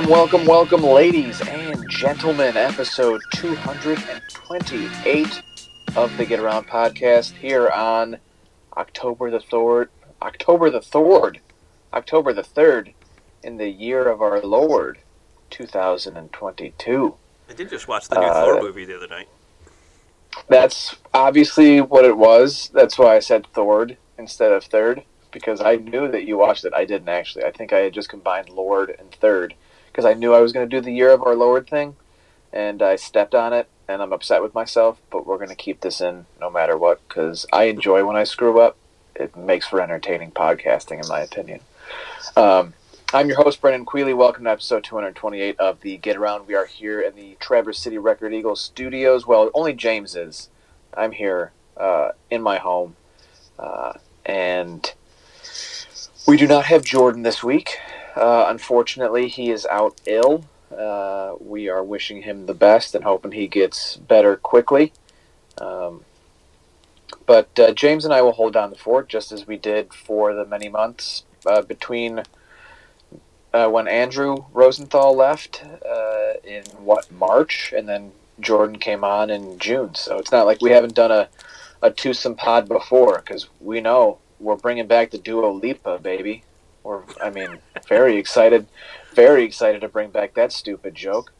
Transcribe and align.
Welcome, 0.00 0.16
welcome, 0.16 0.46
welcome, 0.46 0.82
ladies 0.82 1.42
and 1.42 1.86
gentlemen. 1.90 2.56
Episode 2.56 3.20
228 3.34 5.42
of 5.94 6.16
the 6.16 6.24
Get 6.24 6.40
Around 6.40 6.68
podcast 6.68 7.32
here 7.32 7.68
on 7.68 8.16
October 8.78 9.30
the 9.30 9.40
3rd. 9.40 9.88
October 10.22 10.70
the 10.70 10.80
3rd. 10.80 11.40
October 11.92 12.32
the 12.32 12.40
3rd 12.40 12.94
in 13.42 13.58
the 13.58 13.68
year 13.68 14.08
of 14.08 14.22
our 14.22 14.40
Lord, 14.40 15.00
2022. 15.50 17.14
I 17.50 17.52
did 17.52 17.68
just 17.68 17.86
watch 17.86 18.08
the 18.08 18.20
new 18.20 18.26
Uh, 18.26 18.42
Thor 18.42 18.62
movie 18.62 18.86
the 18.86 18.96
other 18.96 19.06
night. 19.06 19.28
That's 20.48 20.96
obviously 21.12 21.82
what 21.82 22.06
it 22.06 22.16
was. 22.16 22.70
That's 22.72 22.98
why 22.98 23.16
I 23.16 23.18
said 23.18 23.46
Thord 23.52 23.98
instead 24.16 24.50
of 24.50 24.64
third 24.64 25.02
because 25.30 25.60
I 25.60 25.76
knew 25.76 26.10
that 26.10 26.24
you 26.24 26.38
watched 26.38 26.64
it. 26.64 26.72
I 26.74 26.86
didn't 26.86 27.10
actually. 27.10 27.44
I 27.44 27.50
think 27.50 27.74
I 27.74 27.80
had 27.80 27.92
just 27.92 28.08
combined 28.08 28.48
Lord 28.48 28.96
and 28.98 29.12
third 29.12 29.52
because 29.90 30.04
I 30.04 30.14
knew 30.14 30.34
I 30.34 30.40
was 30.40 30.52
going 30.52 30.68
to 30.68 30.76
do 30.76 30.80
the 30.80 30.92
Year 30.92 31.10
of 31.10 31.22
Our 31.22 31.34
Lord 31.34 31.68
thing, 31.68 31.96
and 32.52 32.82
I 32.82 32.96
stepped 32.96 33.34
on 33.34 33.52
it, 33.52 33.68
and 33.88 34.02
I'm 34.02 34.12
upset 34.12 34.42
with 34.42 34.54
myself. 34.54 35.00
But 35.10 35.26
we're 35.26 35.36
going 35.36 35.48
to 35.48 35.54
keep 35.54 35.80
this 35.80 36.00
in 36.00 36.26
no 36.40 36.50
matter 36.50 36.76
what 36.76 37.06
because 37.08 37.46
I 37.52 37.64
enjoy 37.64 38.04
when 38.04 38.16
I 38.16 38.24
screw 38.24 38.60
up. 38.60 38.76
It 39.14 39.36
makes 39.36 39.66
for 39.66 39.80
entertaining 39.80 40.30
podcasting, 40.30 41.02
in 41.02 41.08
my 41.08 41.20
opinion. 41.20 41.60
Um, 42.36 42.74
I'm 43.12 43.28
your 43.28 43.38
host, 43.38 43.60
Brendan 43.60 43.84
Quealy. 43.84 44.16
Welcome 44.16 44.44
to 44.44 44.50
episode 44.50 44.84
228 44.84 45.58
of 45.58 45.80
the 45.80 45.96
Get 45.96 46.16
Around. 46.16 46.46
We 46.46 46.54
are 46.54 46.64
here 46.64 47.00
in 47.00 47.16
the 47.16 47.36
Traverse 47.40 47.78
City 47.80 47.98
Record 47.98 48.32
Eagle 48.32 48.56
studios. 48.56 49.26
Well, 49.26 49.50
only 49.52 49.74
James 49.74 50.14
is. 50.14 50.48
I'm 50.94 51.12
here 51.12 51.52
uh, 51.76 52.10
in 52.30 52.40
my 52.40 52.58
home. 52.58 52.94
Uh, 53.58 53.94
and 54.24 54.94
we 56.26 56.36
do 56.36 56.46
not 56.46 56.66
have 56.66 56.84
Jordan 56.84 57.22
this 57.22 57.42
week. 57.42 57.78
Uh, 58.16 58.46
unfortunately, 58.48 59.28
he 59.28 59.50
is 59.50 59.66
out 59.66 60.00
ill. 60.06 60.44
Uh, 60.76 61.34
we 61.40 61.68
are 61.68 61.82
wishing 61.82 62.22
him 62.22 62.46
the 62.46 62.54
best 62.54 62.94
and 62.94 63.04
hoping 63.04 63.32
he 63.32 63.48
gets 63.48 63.96
better 63.96 64.36
quickly. 64.36 64.92
Um, 65.60 66.04
but 67.26 67.58
uh, 67.58 67.72
James 67.72 68.04
and 68.04 68.14
I 68.14 68.22
will 68.22 68.32
hold 68.32 68.52
down 68.52 68.70
the 68.70 68.76
fort 68.76 69.08
just 69.08 69.32
as 69.32 69.46
we 69.46 69.56
did 69.56 69.92
for 69.92 70.34
the 70.34 70.44
many 70.44 70.68
months 70.68 71.24
uh, 71.46 71.62
between 71.62 72.22
uh, 73.52 73.68
when 73.68 73.88
Andrew 73.88 74.44
Rosenthal 74.52 75.16
left 75.16 75.64
uh, 75.64 76.32
in 76.44 76.62
what 76.78 77.10
March, 77.10 77.72
and 77.76 77.88
then 77.88 78.12
Jordan 78.38 78.78
came 78.78 79.02
on 79.02 79.28
in 79.28 79.58
June. 79.58 79.94
So 79.94 80.18
it's 80.18 80.30
not 80.30 80.46
like 80.46 80.62
we 80.62 80.70
haven't 80.70 80.94
done 80.94 81.10
a 81.10 81.28
a 81.82 81.90
twosome 81.90 82.34
pod 82.34 82.68
before 82.68 83.22
because 83.24 83.48
we 83.60 83.80
know 83.80 84.18
we're 84.38 84.56
bringing 84.56 84.86
back 84.86 85.10
the 85.10 85.18
duo 85.18 85.50
Lipa, 85.52 85.98
baby. 85.98 86.42
We're, 86.82 87.02
I 87.22 87.30
mean, 87.30 87.58
very 87.88 88.16
excited, 88.16 88.66
very 89.14 89.44
excited 89.44 89.80
to 89.82 89.88
bring 89.88 90.10
back 90.10 90.34
that 90.34 90.52
stupid 90.52 90.94
joke. 90.94 91.32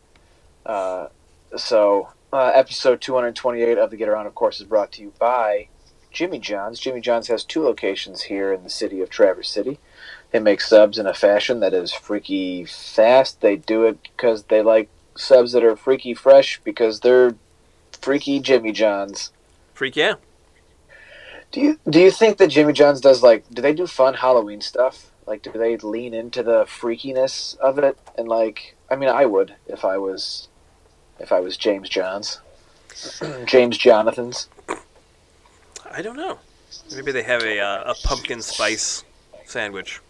Uh, 0.66 1.08
so, 1.56 2.10
uh, 2.32 2.52
episode 2.54 3.00
228 3.00 3.78
of 3.78 3.90
the 3.90 3.96
Get 3.96 4.08
Around, 4.08 4.26
of 4.26 4.34
course, 4.34 4.60
is 4.60 4.66
brought 4.66 4.92
to 4.92 5.02
you 5.02 5.12
by 5.18 5.68
Jimmy 6.12 6.38
John's. 6.38 6.78
Jimmy 6.78 7.00
John's 7.00 7.28
has 7.28 7.44
two 7.44 7.62
locations 7.62 8.22
here 8.22 8.52
in 8.52 8.62
the 8.62 8.70
city 8.70 9.00
of 9.00 9.10
Traverse 9.10 9.48
City. 9.48 9.78
They 10.30 10.38
make 10.38 10.60
subs 10.60 10.98
in 10.98 11.06
a 11.06 11.14
fashion 11.14 11.60
that 11.60 11.74
is 11.74 11.92
freaky 11.92 12.64
fast. 12.64 13.40
They 13.40 13.56
do 13.56 13.84
it 13.84 13.98
because 14.02 14.44
they 14.44 14.62
like 14.62 14.88
subs 15.16 15.52
that 15.52 15.64
are 15.64 15.76
freaky 15.76 16.14
fresh 16.14 16.60
because 16.62 17.00
they're 17.00 17.34
freaky 17.92 18.40
Jimmy 18.40 18.72
John's. 18.72 19.32
Freak 19.74 19.96
yeah. 19.96 20.14
Do 21.50 21.60
you 21.60 21.80
do 21.88 21.98
you 21.98 22.10
think 22.10 22.38
that 22.38 22.48
Jimmy 22.48 22.72
John's 22.72 23.00
does 23.00 23.22
like 23.22 23.44
do 23.50 23.60
they 23.60 23.74
do 23.74 23.86
fun 23.86 24.14
Halloween 24.14 24.60
stuff? 24.60 25.10
Like 25.30 25.42
do 25.42 25.52
they 25.52 25.76
lean 25.76 26.12
into 26.12 26.42
the 26.42 26.64
freakiness 26.64 27.56
of 27.58 27.78
it? 27.78 27.96
And 28.18 28.26
like 28.26 28.74
I 28.90 28.96
mean 28.96 29.08
I 29.08 29.26
would 29.26 29.54
if 29.68 29.84
I 29.84 29.96
was 29.96 30.48
if 31.20 31.30
I 31.30 31.38
was 31.38 31.56
James 31.56 31.88
Johns. 31.88 32.40
James 33.46 33.78
Jonathans. 33.78 34.48
I 35.88 36.02
don't 36.02 36.16
know. 36.16 36.40
Maybe 36.92 37.12
they 37.12 37.22
have 37.22 37.44
a 37.44 37.60
uh, 37.60 37.92
a 37.92 37.94
pumpkin 38.08 38.42
spice 38.42 39.04
sandwich 39.44 40.00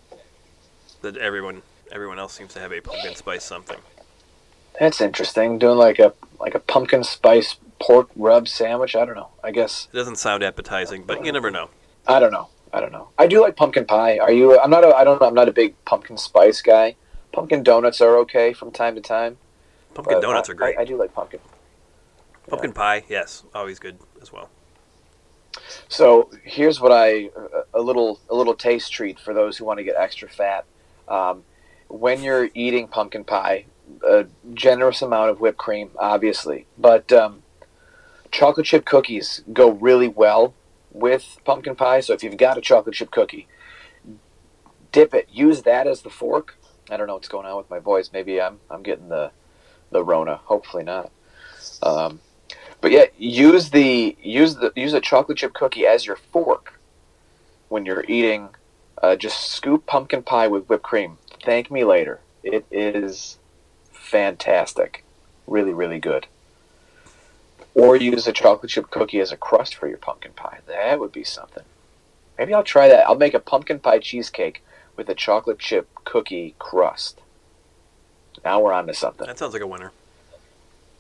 that 1.03 1.19
everyone 1.19 1.61
everyone 1.93 2.19
else 2.19 2.33
seems 2.33 2.55
to 2.55 2.61
have 2.61 2.73
a 2.73 2.81
pumpkin 2.81 3.15
spice 3.15 3.45
something. 3.45 3.79
That's 4.79 5.03
interesting. 5.03 5.59
Doing 5.59 5.77
like 5.77 5.99
a 5.99 6.15
like 6.39 6.55
a 6.55 6.61
pumpkin 6.61 7.05
spice 7.05 7.57
pork 7.79 8.09
rub 8.17 8.49
sandwich. 8.49 8.97
I 8.97 9.05
don't 9.05 9.17
know. 9.17 9.29
I 9.45 9.51
guess 9.51 9.87
It 9.93 9.97
doesn't 9.97 10.17
sound 10.17 10.43
appetizing, 10.43 11.03
but 11.03 11.27
you 11.27 11.33
never 11.33 11.51
know. 11.51 11.69
I 12.09 12.21
don't 12.21 12.33
know. 12.33 12.49
I 12.73 12.81
don't 12.81 12.93
know. 12.93 13.09
I 13.19 13.27
do 13.27 13.41
like 13.41 13.57
pumpkin 13.57 13.85
pie. 13.85 14.19
Are 14.19 14.33
you? 14.33 14.59
I'm 14.61 14.71
not. 14.71 14.85
A, 14.85 14.95
I 14.95 15.05
don't. 15.05 15.21
I'm 15.23 15.35
not 15.35 15.49
a 15.49 15.53
big 15.53 15.75
pumpkin 15.85 16.17
spice 16.17 16.63
guy. 16.63 16.97
Pumpkin 17.33 17.63
donuts 17.63 18.01
are 18.01 18.17
okay 18.19 18.53
from 18.53 18.71
time 18.71 18.95
to 18.95 19.01
time. 19.01 19.39
Pumpkin 19.95 20.21
donuts 20.21 20.49
I- 20.49 20.53
are 20.53 20.55
great. 20.55 20.79
I, 20.79 20.83
I 20.83 20.85
do 20.85 20.97
like 20.97 21.15
pumpkin. 21.15 21.41
Pumpkin 22.49 22.73
pie, 22.73 23.05
yes, 23.09 23.45
always 23.55 23.79
good 23.79 23.99
as 24.21 24.33
well. 24.33 24.51
So 25.89 26.31
here's 26.43 26.81
what 26.81 26.93
I 26.93 27.31
a 27.75 27.81
little 27.81 28.21
a 28.29 28.35
little 28.35 28.55
taste 28.55 28.93
treat 28.93 29.19
for 29.21 29.35
those 29.35 29.57
who 29.57 29.65
want 29.65 29.79
to 29.79 29.85
get 29.85 29.97
extra 29.97 30.29
fat. 30.29 30.65
Um, 31.09 31.45
when 31.89 32.23
you're 32.23 32.51
eating 32.55 32.89
pumpkin 32.89 33.25
pie, 33.25 33.67
a 34.07 34.27
generous 34.55 35.03
amount 35.03 35.31
of 35.31 35.41
whipped 35.41 35.59
cream, 35.59 35.91
obviously, 35.99 36.67
but 36.79 37.13
um, 37.13 37.43
chocolate 38.31 38.67
chip 38.67 38.85
cookies 38.85 39.43
go 39.53 39.71
really 39.71 40.09
well 40.09 40.55
with 40.93 41.39
pumpkin 41.45 41.77
pie. 41.77 42.01
So 42.01 42.13
if 42.13 42.23
you've 42.23 42.37
got 42.37 42.59
a 42.59 42.61
chocolate 42.61 42.95
chip 42.95 43.11
cookie, 43.11 43.47
dip 44.93 45.15
it. 45.15 45.29
Use 45.33 45.63
that 45.63 45.87
as 45.87 46.03
the 46.03 46.11
fork. 46.11 46.57
I 46.91 46.97
don't 46.97 47.07
know 47.07 47.15
what's 47.15 47.29
going 47.29 47.47
on 47.47 47.57
with 47.57 47.71
my 47.71 47.79
voice. 47.79 48.11
Maybe 48.13 48.41
I'm 48.41 48.61
I'm 48.71 48.83
getting 48.83 49.09
the 49.09 49.31
the 49.91 50.05
Rona. 50.05 50.37
Hopefully 50.45 50.83
not. 50.83 51.11
Um, 51.83 52.21
but 52.81 52.91
yeah, 52.91 53.07
use 53.19 53.71
the 53.71 54.17
use 54.23 54.57
the 54.57 54.73
use 54.75 54.93
a 54.93 55.01
chocolate 55.01 55.39
chip 55.39 55.53
cookie 55.53 55.87
as 55.87 56.07
your 56.07 56.17
fork 56.17 56.81
when 57.69 57.87
you're 57.87 58.05
eating. 58.09 58.51
Uh, 59.03 59.17
just 59.17 59.49
scoop 59.49 59.87
pumpkin 59.87 60.23
pie 60.23 60.47
with 60.47 60.67
whipped 60.67 60.83
cream. 60.83 61.17
Thank 61.43 61.71
me 61.71 61.85
later. 61.85 62.21
It 62.43 62.67
is 62.71 63.39
fantastic, 63.93 65.05
really 65.47 65.73
really 65.73 65.99
good. 65.99 66.27
Or 67.75 67.97
use 67.97 68.27
a 68.27 68.33
chocolate 68.33 68.71
chip 68.71 68.91
cookie 68.91 69.21
as 69.21 69.33
a 69.33 69.37
crust 69.37 69.75
for 69.75 69.89
your 69.89 69.99
pumpkin 69.99 70.33
pie. 70.33 70.59
That 70.67 70.99
would 70.99 71.13
be 71.13 71.25
something. 71.25 71.65
Maybe 72.39 72.53
I'll 72.53 72.65
try 72.65 72.89
that. 72.89 73.07
I'll 73.07 73.17
make 73.17 73.35
a 73.35 73.41
pumpkin 73.41 73.79
pie 73.79 73.99
cheesecake 73.99 74.65
with 74.97 75.09
a 75.09 75.15
chocolate 75.15 75.59
chip 75.59 75.89
cookie 76.05 76.55
crust. 76.59 77.21
Now 78.45 78.61
we're 78.61 78.73
on 78.73 78.87
to 78.87 78.95
something. 78.95 79.27
That 79.27 79.39
sounds 79.39 79.53
like 79.53 79.63
a 79.63 79.67
winner. 79.67 79.93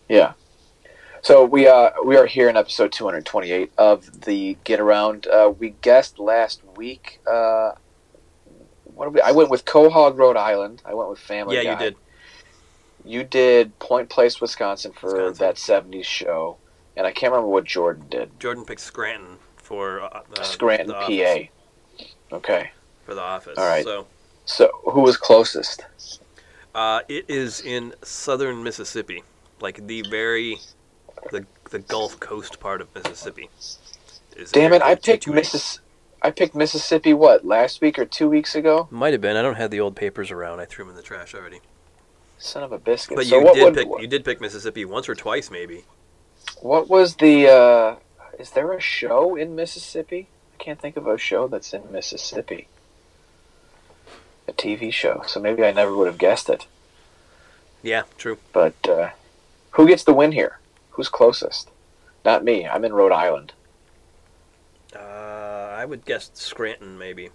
Yeah. 0.09 0.35
So 1.23 1.45
we 1.45 1.69
uh 1.69 1.91
we 2.05 2.17
are 2.17 2.27
here 2.27 2.49
in 2.49 2.57
episode 2.57 2.93
228 2.93 3.73
of 3.77 4.23
the 4.23 4.57
Get 4.65 4.81
Around. 4.81 5.27
Uh, 5.27 5.53
we 5.59 5.71
guessed 5.83 6.19
last 6.19 6.63
week. 6.77 7.21
Uh, 7.27 7.73
what 8.95 9.13
we? 9.13 9.21
I 9.21 9.33
went 9.33 9.51
with 9.51 9.65
Quahog, 9.65 10.17
Rhode 10.17 10.37
Island. 10.37 10.83
I 10.85 10.95
went 10.95 11.11
with 11.11 11.19
Family 11.19 11.57
yeah, 11.57 11.65
Guy. 11.65 11.73
you 11.73 11.79
did. 11.79 11.97
You 13.05 13.25
did 13.25 13.79
Point 13.79 14.09
Place, 14.09 14.41
Wisconsin 14.41 14.93
for 14.93 15.31
Wisconsin. 15.31 15.47
that 15.47 15.57
70s 15.57 16.05
show, 16.05 16.59
and 16.97 17.07
I 17.07 17.13
can't 17.13 17.33
remember 17.33 17.49
what 17.49 17.65
Jordan 17.65 18.07
did. 18.09 18.39
Jordan 18.41 18.65
picked 18.65 18.81
Scranton 18.81 19.39
for 19.57 20.03
uh, 20.03 20.23
Scranton, 20.43 20.89
the 20.89 20.95
PA. 20.95 22.37
Okay. 22.37 22.71
for 23.05 23.15
the 23.15 23.21
office. 23.21 23.59
All 23.59 23.67
right. 23.67 23.85
So 23.85 24.07
So 24.45 24.71
who 24.85 25.01
was 25.01 25.17
closest? 25.17 25.85
uh, 26.75 27.01
it 27.09 27.25
is 27.29 27.61
in 27.61 27.95
southern 28.03 28.63
Mississippi, 28.63 29.23
like 29.61 29.87
the 29.87 30.03
very 30.11 30.59
the 31.31 31.47
the 31.71 31.79
Gulf 31.81 32.19
Coast 32.21 32.61
part 32.61 32.81
of 32.81 32.95
Mississippi. 32.95 33.49
Is 34.37 34.53
Damn 34.53 34.73
it! 34.73 34.83
I 34.83 34.95
picked 34.95 35.25
228. 35.25 35.35
Missis. 35.35 35.81
I 36.23 36.31
picked 36.31 36.55
Mississippi. 36.55 37.15
What 37.15 37.45
last 37.45 37.81
week 37.81 37.99
or 37.99 38.05
two 38.05 38.29
weeks 38.29 38.55
ago? 38.55 38.89
Might 38.91 39.13
have 39.13 39.21
been. 39.21 39.37
I 39.37 39.43
don't 39.43 39.57
have 39.57 39.71
the 39.71 39.81
old 39.81 39.97
papers 39.97 40.31
around. 40.31 40.61
I 40.61 40.65
threw 40.67 40.85
them 40.85 40.91
in 40.91 40.97
the 40.97 41.03
trash 41.03 41.35
already. 41.35 41.61
Son 42.41 42.63
of 42.63 42.73
a 42.73 42.79
biscuit. 42.79 43.17
But 43.17 43.27
so 43.27 43.39
you 43.39 43.45
what 43.45 43.55
did 43.55 43.65
would, 43.65 43.75
pick. 43.75 43.89
You 44.01 44.07
did 44.07 44.25
pick 44.25 44.41
Mississippi 44.41 44.87
once 44.87 45.09
or 45.09 45.15
twice, 45.15 45.51
maybe. 45.51 45.85
What 46.63 46.89
was 46.89 47.17
the? 47.17 47.49
Uh, 47.49 47.97
is 48.39 48.51
there 48.51 48.73
a 48.73 48.81
show 48.81 49.37
in 49.37 49.55
Mississippi? 49.55 50.27
I 50.55 50.63
can't 50.63 50.81
think 50.81 50.97
of 50.97 51.07
a 51.07 51.19
show 51.19 51.47
that's 51.49 51.75
in 51.75 51.93
Mississippi. 51.93 52.67
A 54.49 54.53
TV 54.55 54.91
show. 54.91 55.23
So 55.27 55.39
maybe 55.39 55.63
I 55.65 55.71
never 55.71 55.95
would 55.95 56.07
have 56.07 56.19
guessed 56.19 56.49
it. 56.49 56.67
Yeah, 57.83 58.03
true. 58.17 58.39
But 58.55 58.89
uh, 58.89 59.11
who 59.73 59.87
gets 59.87 60.05
the 60.05 60.15
win 60.15 60.33
here? 60.33 60.59
Who's 60.93 61.11
closest? 61.11 61.71
Not 62.25 62.43
me. 62.43 62.67
I'm 62.67 62.87
in 62.87 62.95
Rhode 62.95 63.13
Island. 63.13 63.53
Uh, 64.97 64.99
I 64.99 65.85
would 65.85 66.07
guess 66.07 66.31
Scranton, 66.33 66.99
maybe. 66.99 67.29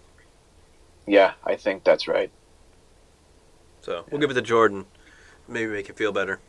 Yeah, 1.06 1.34
I 1.44 1.56
think 1.56 1.84
that's 1.84 2.07
right. 2.07 2.31
So 3.81 4.04
we'll 4.10 4.19
give 4.19 4.31
it 4.31 4.34
to 4.34 4.42
Jordan. 4.42 4.88
Maybe 5.47 5.71
make 5.71 5.89
it 5.89 5.97
feel 5.97 6.12
better. 6.12 6.39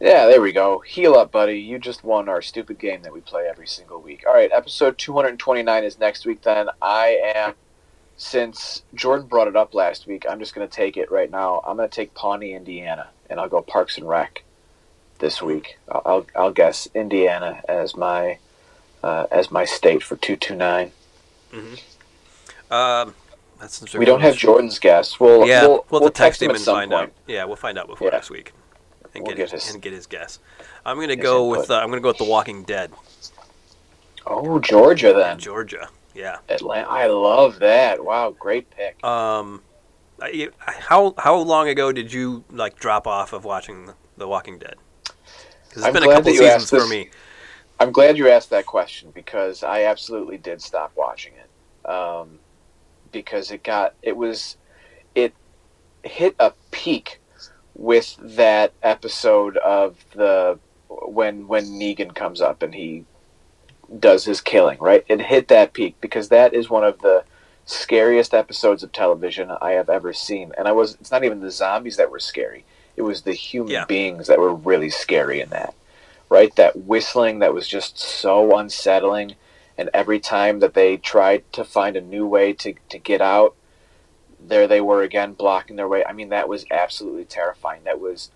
Yeah, 0.00 0.26
there 0.26 0.42
we 0.42 0.52
go. 0.52 0.80
Heal 0.80 1.14
up, 1.14 1.32
buddy. 1.32 1.58
You 1.58 1.78
just 1.78 2.04
won 2.04 2.28
our 2.28 2.42
stupid 2.42 2.78
game 2.78 3.02
that 3.02 3.12
we 3.12 3.20
play 3.20 3.46
every 3.48 3.66
single 3.66 4.00
week. 4.00 4.24
All 4.26 4.34
right, 4.34 4.50
episode 4.52 4.98
229 4.98 5.84
is 5.84 5.98
next 5.98 6.26
week 6.26 6.42
then. 6.42 6.68
I 6.82 7.32
am 7.34 7.54
since 8.16 8.82
Jordan 8.94 9.26
brought 9.26 9.48
it 9.48 9.56
up 9.56 9.74
last 9.74 10.06
week, 10.06 10.24
I'm 10.28 10.38
just 10.38 10.54
going 10.54 10.66
to 10.66 10.74
take 10.74 10.96
it 10.96 11.10
right 11.10 11.30
now. 11.30 11.60
I'm 11.66 11.76
going 11.76 11.88
to 11.88 11.94
take 11.94 12.14
Pawnee, 12.14 12.54
Indiana, 12.54 13.08
and 13.28 13.38
I'll 13.38 13.48
go 13.48 13.60
Parks 13.60 13.98
and 13.98 14.08
Rec 14.08 14.42
this 15.18 15.42
week. 15.42 15.78
I'll 15.88 16.02
I'll, 16.04 16.26
I'll 16.34 16.52
guess 16.52 16.88
Indiana 16.94 17.62
as 17.68 17.96
my 17.96 18.38
uh, 19.02 19.26
as 19.30 19.50
my 19.50 19.64
state 19.64 20.02
for 20.02 20.16
two 20.16 20.36
two 20.36 20.56
nine. 20.56 20.92
Um, 22.70 23.14
that's 23.58 23.94
We 23.94 24.04
don't 24.04 24.20
have 24.20 24.36
Jordan's 24.36 24.78
guess. 24.78 25.18
We'll 25.20 25.46
Yeah, 25.46 25.62
we'll, 25.62 25.86
we'll, 25.90 26.00
we'll 26.02 26.10
to 26.10 26.14
text 26.14 26.42
him 26.42 26.50
him 26.50 26.56
and 26.56 26.64
find 26.64 26.90
point. 26.90 27.10
out. 27.10 27.12
Yeah, 27.26 27.44
we'll 27.44 27.56
find 27.56 27.78
out 27.78 27.86
before 27.86 28.08
Yeah. 28.08 28.14
next 28.14 28.30
week, 28.30 28.52
and 29.14 29.24
We'll 29.24 29.34
get, 29.34 29.50
get 29.50 29.50
his, 29.52 29.72
and 29.72 29.82
get 29.82 29.92
his 29.92 30.06
guess. 30.06 30.38
I'm 30.84 30.98
gonna 31.00 31.16
go 31.16 31.46
input. 31.48 31.60
with 31.62 31.70
uh, 31.70 31.78
I'm 31.80 31.88
gonna 31.88 32.00
go 32.00 32.08
with 32.08 32.18
The 32.18 32.24
Walking 32.24 32.62
Dead, 32.64 32.92
Oh, 34.26 34.58
Georgia 34.58 35.12
then. 35.12 35.38
Georgia. 35.38 35.88
Yeah. 36.14 36.38
Atlanta. 36.48 36.88
I 36.88 37.06
love 37.06 37.58
that. 37.60 38.02
Wow, 38.04 38.30
great 38.38 38.70
pick. 38.70 39.02
Um, 39.04 39.62
how 40.66 41.14
how 41.18 41.36
long 41.36 41.68
ago 41.68 41.92
did 41.92 42.12
you 42.12 42.44
like 42.50 42.78
drop 42.78 43.06
off 43.06 43.32
of 43.32 43.44
watching 43.44 43.86
The, 43.86 43.94
the 44.16 44.28
Walking 44.28 44.58
Dead? 44.58 44.76
Because 45.68 45.82
it's 45.82 45.86
I'm 45.86 45.92
been 45.92 46.04
a 46.04 46.12
couple 46.12 46.32
seasons 46.32 46.70
for 46.70 46.80
this. 46.80 46.90
me. 46.90 47.10
I'm 47.78 47.92
glad 47.92 48.16
you 48.16 48.28
asked 48.30 48.48
that 48.50 48.64
question 48.64 49.10
because 49.14 49.62
I 49.62 49.84
absolutely 49.84 50.38
did 50.38 50.62
stop 50.62 50.92
watching 50.96 51.34
it. 51.34 51.88
Um, 51.90 52.38
because 53.12 53.50
it 53.50 53.62
got 53.62 53.94
it 54.02 54.16
was 54.16 54.56
it 55.14 55.34
hit 56.02 56.34
a 56.38 56.52
peak 56.70 57.20
with 57.74 58.16
that 58.20 58.72
episode 58.82 59.56
of 59.58 60.04
the 60.14 60.58
when 60.88 61.46
when 61.46 61.66
Negan 61.66 62.14
comes 62.14 62.40
up 62.40 62.62
and 62.62 62.74
he 62.74 63.04
does 64.00 64.24
his 64.24 64.40
killing, 64.40 64.78
right? 64.80 65.04
It 65.08 65.20
hit 65.20 65.48
that 65.48 65.72
peak 65.72 65.96
because 66.00 66.28
that 66.28 66.54
is 66.54 66.68
one 66.70 66.84
of 66.84 67.00
the 67.00 67.24
scariest 67.64 68.32
episodes 68.34 68.82
of 68.82 68.92
television 68.92 69.50
I 69.60 69.72
have 69.72 69.88
ever 69.88 70.12
seen. 70.12 70.52
And 70.56 70.68
I 70.68 70.72
was 70.72 70.96
it's 71.00 71.10
not 71.10 71.24
even 71.24 71.40
the 71.40 71.50
zombies 71.50 71.96
that 71.96 72.10
were 72.10 72.18
scary. 72.18 72.64
It 72.96 73.02
was 73.02 73.22
the 73.22 73.32
human 73.32 73.72
Yeah. 73.72 73.84
beings 73.84 74.26
that 74.28 74.38
were 74.38 74.54
really 74.54 74.90
scary 74.90 75.40
in 75.40 75.50
that. 75.50 75.74
Right? 76.28 76.54
That 76.56 76.76
whistling 76.76 77.38
that 77.40 77.54
was 77.54 77.68
just 77.68 77.98
so 77.98 78.56
unsettling 78.56 79.36
and 79.78 79.90
every 79.92 80.20
time 80.20 80.60
that 80.60 80.74
they 80.74 80.96
tried 80.96 81.50
to 81.52 81.64
find 81.64 81.96
a 81.96 82.00
new 82.00 82.26
way 82.26 82.52
to, 82.54 82.74
to 82.88 82.98
get 82.98 83.20
out, 83.20 83.54
there 84.40 84.66
they 84.66 84.80
were 84.80 85.02
again 85.02 85.32
blocking 85.34 85.76
their 85.76 85.88
way. 85.88 86.04
I 86.04 86.12
mean, 86.12 86.30
that 86.30 86.48
was 86.48 86.64
absolutely 86.70 87.24
terrifying. 87.24 87.82
That 87.84 88.00
was 88.00 88.30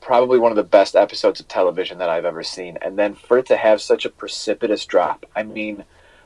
probably 0.00 0.38
one 0.38 0.52
of 0.52 0.56
the 0.56 0.62
best 0.62 0.94
episodes 0.94 1.40
of 1.40 1.48
television 1.48 1.98
that 1.98 2.10
I've 2.10 2.24
ever 2.24 2.42
seen. 2.42 2.78
And 2.82 2.98
then 2.98 3.14
for 3.14 3.38
it 3.38 3.46
to 3.46 3.56
have 3.56 3.80
such 3.80 4.04
a 4.04 4.10
precipitous 4.10 4.84
drop, 4.84 5.24
I 5.34 5.42
mean, 5.42 5.84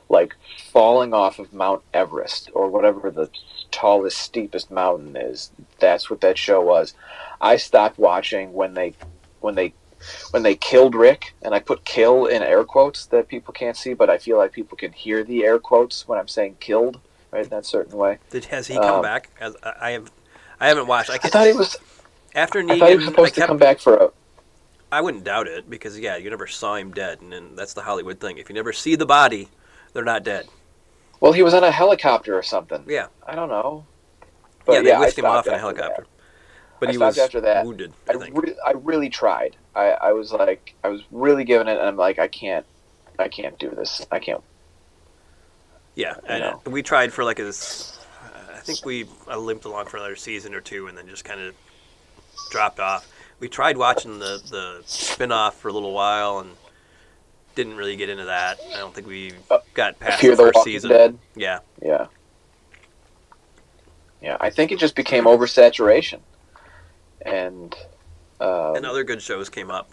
like 0.08 0.34
falling 0.70 1.14
off 1.14 1.38
of 1.38 1.52
Mount 1.52 1.82
Everest 1.92 2.50
or 2.52 2.68
whatever 2.68 3.10
the 3.10 3.30
tallest, 3.70 4.18
steepest 4.18 4.70
mountain 4.70 5.16
is. 5.16 5.50
That's 5.78 6.10
what 6.10 6.20
that 6.22 6.38
show 6.38 6.60
was. 6.60 6.94
I 7.40 7.56
stopped 7.56 7.98
watching 7.98 8.52
when 8.52 8.74
they 8.74 8.94
when 9.40 9.54
they 9.54 9.74
when 10.30 10.42
they 10.42 10.54
killed 10.56 10.94
Rick, 10.94 11.34
and 11.42 11.54
I 11.54 11.60
put 11.60 11.84
"kill" 11.84 12.26
in 12.26 12.42
air 12.42 12.64
quotes 12.64 13.06
that 13.06 13.28
people 13.28 13.52
can't 13.54 13.76
see, 13.76 13.94
but 13.94 14.10
I 14.10 14.18
feel 14.18 14.36
like 14.38 14.52
people 14.52 14.76
can 14.76 14.92
hear 14.92 15.24
the 15.24 15.44
air 15.44 15.58
quotes 15.58 16.06
when 16.08 16.18
I'm 16.18 16.28
saying 16.28 16.56
"killed," 16.60 17.00
right? 17.30 17.44
In 17.44 17.50
that 17.50 17.66
certain 17.66 17.96
way. 17.98 18.18
Did 18.30 18.46
has 18.46 18.66
he 18.66 18.74
come 18.74 18.96
Um, 18.96 19.02
back? 19.02 19.30
As, 19.40 19.56
I 19.62 19.72
I 19.80 19.90
have 19.92 20.10
I 20.60 20.68
haven't 20.68 20.86
watched. 20.86 21.10
I, 21.10 21.14
I 21.14 21.18
thought 21.18 21.46
he 21.46 21.52
was. 21.52 21.76
after 22.34 22.60
I 22.68 22.78
thought 22.78 22.88
he 22.90 22.96
was 22.96 23.04
Negan, 23.04 23.08
I 23.08 23.10
supposed 23.10 23.34
to 23.34 23.46
come 23.46 23.58
back 23.58 23.80
for 23.80 23.96
a. 23.96 24.10
I 24.92 25.00
wouldn't 25.00 25.24
doubt 25.24 25.48
it 25.48 25.68
because 25.68 25.98
yeah, 25.98 26.16
you 26.16 26.30
never 26.30 26.46
saw 26.46 26.76
him 26.76 26.92
dead, 26.92 27.20
and, 27.20 27.32
then 27.32 27.56
that's 27.56 27.74
the 27.74 27.82
Hollywood 27.82 28.20
thing. 28.20 28.38
If 28.38 28.48
you 28.48 28.54
never 28.54 28.72
see 28.72 28.94
the 28.94 29.06
body, 29.06 29.48
they're 29.92 30.04
not 30.04 30.22
dead. 30.22 30.46
Well, 31.20 31.32
he 31.32 31.42
was 31.42 31.54
on 31.54 31.64
a 31.64 31.70
helicopter 31.70 32.36
or 32.36 32.42
something. 32.42 32.84
Yeah, 32.86 33.06
I 33.26 33.34
don't 33.34 33.48
know. 33.48 33.86
yeah, 34.68 34.82
they 34.82 34.92
I 34.92 35.00
whisked 35.00 35.18
him 35.18 35.24
off 35.24 35.46
in 35.46 35.54
a 35.54 35.58
helicopter. 35.58 36.02
that. 36.02 36.13
But 36.84 36.88
I 36.88 36.92
he 36.92 36.96
stopped 36.98 37.08
was 37.16 37.18
after 37.18 37.40
that. 37.42 37.64
wounded. 37.66 37.92
I, 38.08 38.12
I 38.12 38.28
re- 38.32 38.56
I 38.66 38.72
really 38.72 39.08
tried. 39.08 39.56
I, 39.74 39.90
I 39.90 40.12
was 40.12 40.32
like, 40.32 40.74
I 40.84 40.88
was 40.88 41.02
really 41.10 41.44
giving 41.44 41.66
it, 41.68 41.78
and 41.78 41.86
I'm 41.86 41.96
like, 41.96 42.18
I 42.18 42.28
can't, 42.28 42.64
I 43.18 43.28
can't 43.28 43.58
do 43.58 43.70
this. 43.70 44.06
I 44.12 44.18
can't. 44.18 44.42
yeah, 45.94 46.14
and 46.26 46.40
know. 46.40 46.60
we 46.66 46.82
tried 46.82 47.12
for 47.12 47.24
like 47.24 47.38
a, 47.38 47.48
I 47.48 48.60
think 48.62 48.84
we 48.84 49.06
uh, 49.28 49.36
limped 49.38 49.64
along 49.64 49.86
for 49.86 49.96
another 49.96 50.16
season 50.16 50.54
or 50.54 50.60
two, 50.60 50.86
and 50.86 50.96
then 50.96 51.08
just 51.08 51.24
kind 51.24 51.40
of 51.40 51.54
dropped 52.50 52.80
off. 52.80 53.10
We 53.40 53.48
tried 53.48 53.76
watching 53.76 54.18
the 54.18 54.40
the 54.50 54.82
spin-off 54.86 55.56
for 55.58 55.68
a 55.68 55.72
little 55.72 55.92
while, 55.92 56.38
and 56.38 56.50
didn't 57.54 57.76
really 57.76 57.96
get 57.96 58.08
into 58.08 58.24
that. 58.26 58.58
I 58.74 58.78
don't 58.78 58.94
think 58.94 59.06
we 59.06 59.32
Uh, 59.50 59.58
got 59.74 59.98
past 60.00 60.20
Fear 60.20 60.32
the 60.32 60.36
the 60.36 60.42
first 60.44 60.56
Walking 60.56 60.72
season. 60.72 60.90
Dead. 60.90 61.18
Yeah, 61.34 61.58
Yeah. 61.82 62.06
Yeah, 64.22 64.36
I 64.40 64.48
think 64.50 64.72
it 64.72 64.78
just 64.78 64.94
became 64.96 65.24
oversaturation, 65.24 66.20
and. 67.24 67.74
Um, 68.40 68.76
and 68.76 68.86
other 68.86 69.04
good 69.04 69.22
shows 69.22 69.48
came 69.48 69.70
up. 69.70 69.90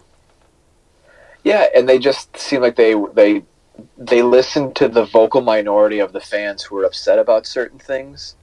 Yeah, 1.44 1.66
and 1.74 1.88
they 1.88 1.98
just 1.98 2.36
seem 2.36 2.60
like 2.60 2.76
they 2.76 2.94
they 3.14 3.42
they 3.96 4.22
listened 4.22 4.76
to 4.76 4.88
the 4.88 5.04
vocal 5.04 5.40
minority 5.40 5.98
of 5.98 6.12
the 6.12 6.20
fans 6.20 6.62
who 6.62 6.76
were 6.76 6.84
upset 6.84 7.18
about 7.18 7.46
certain 7.46 7.78
things, 7.78 8.36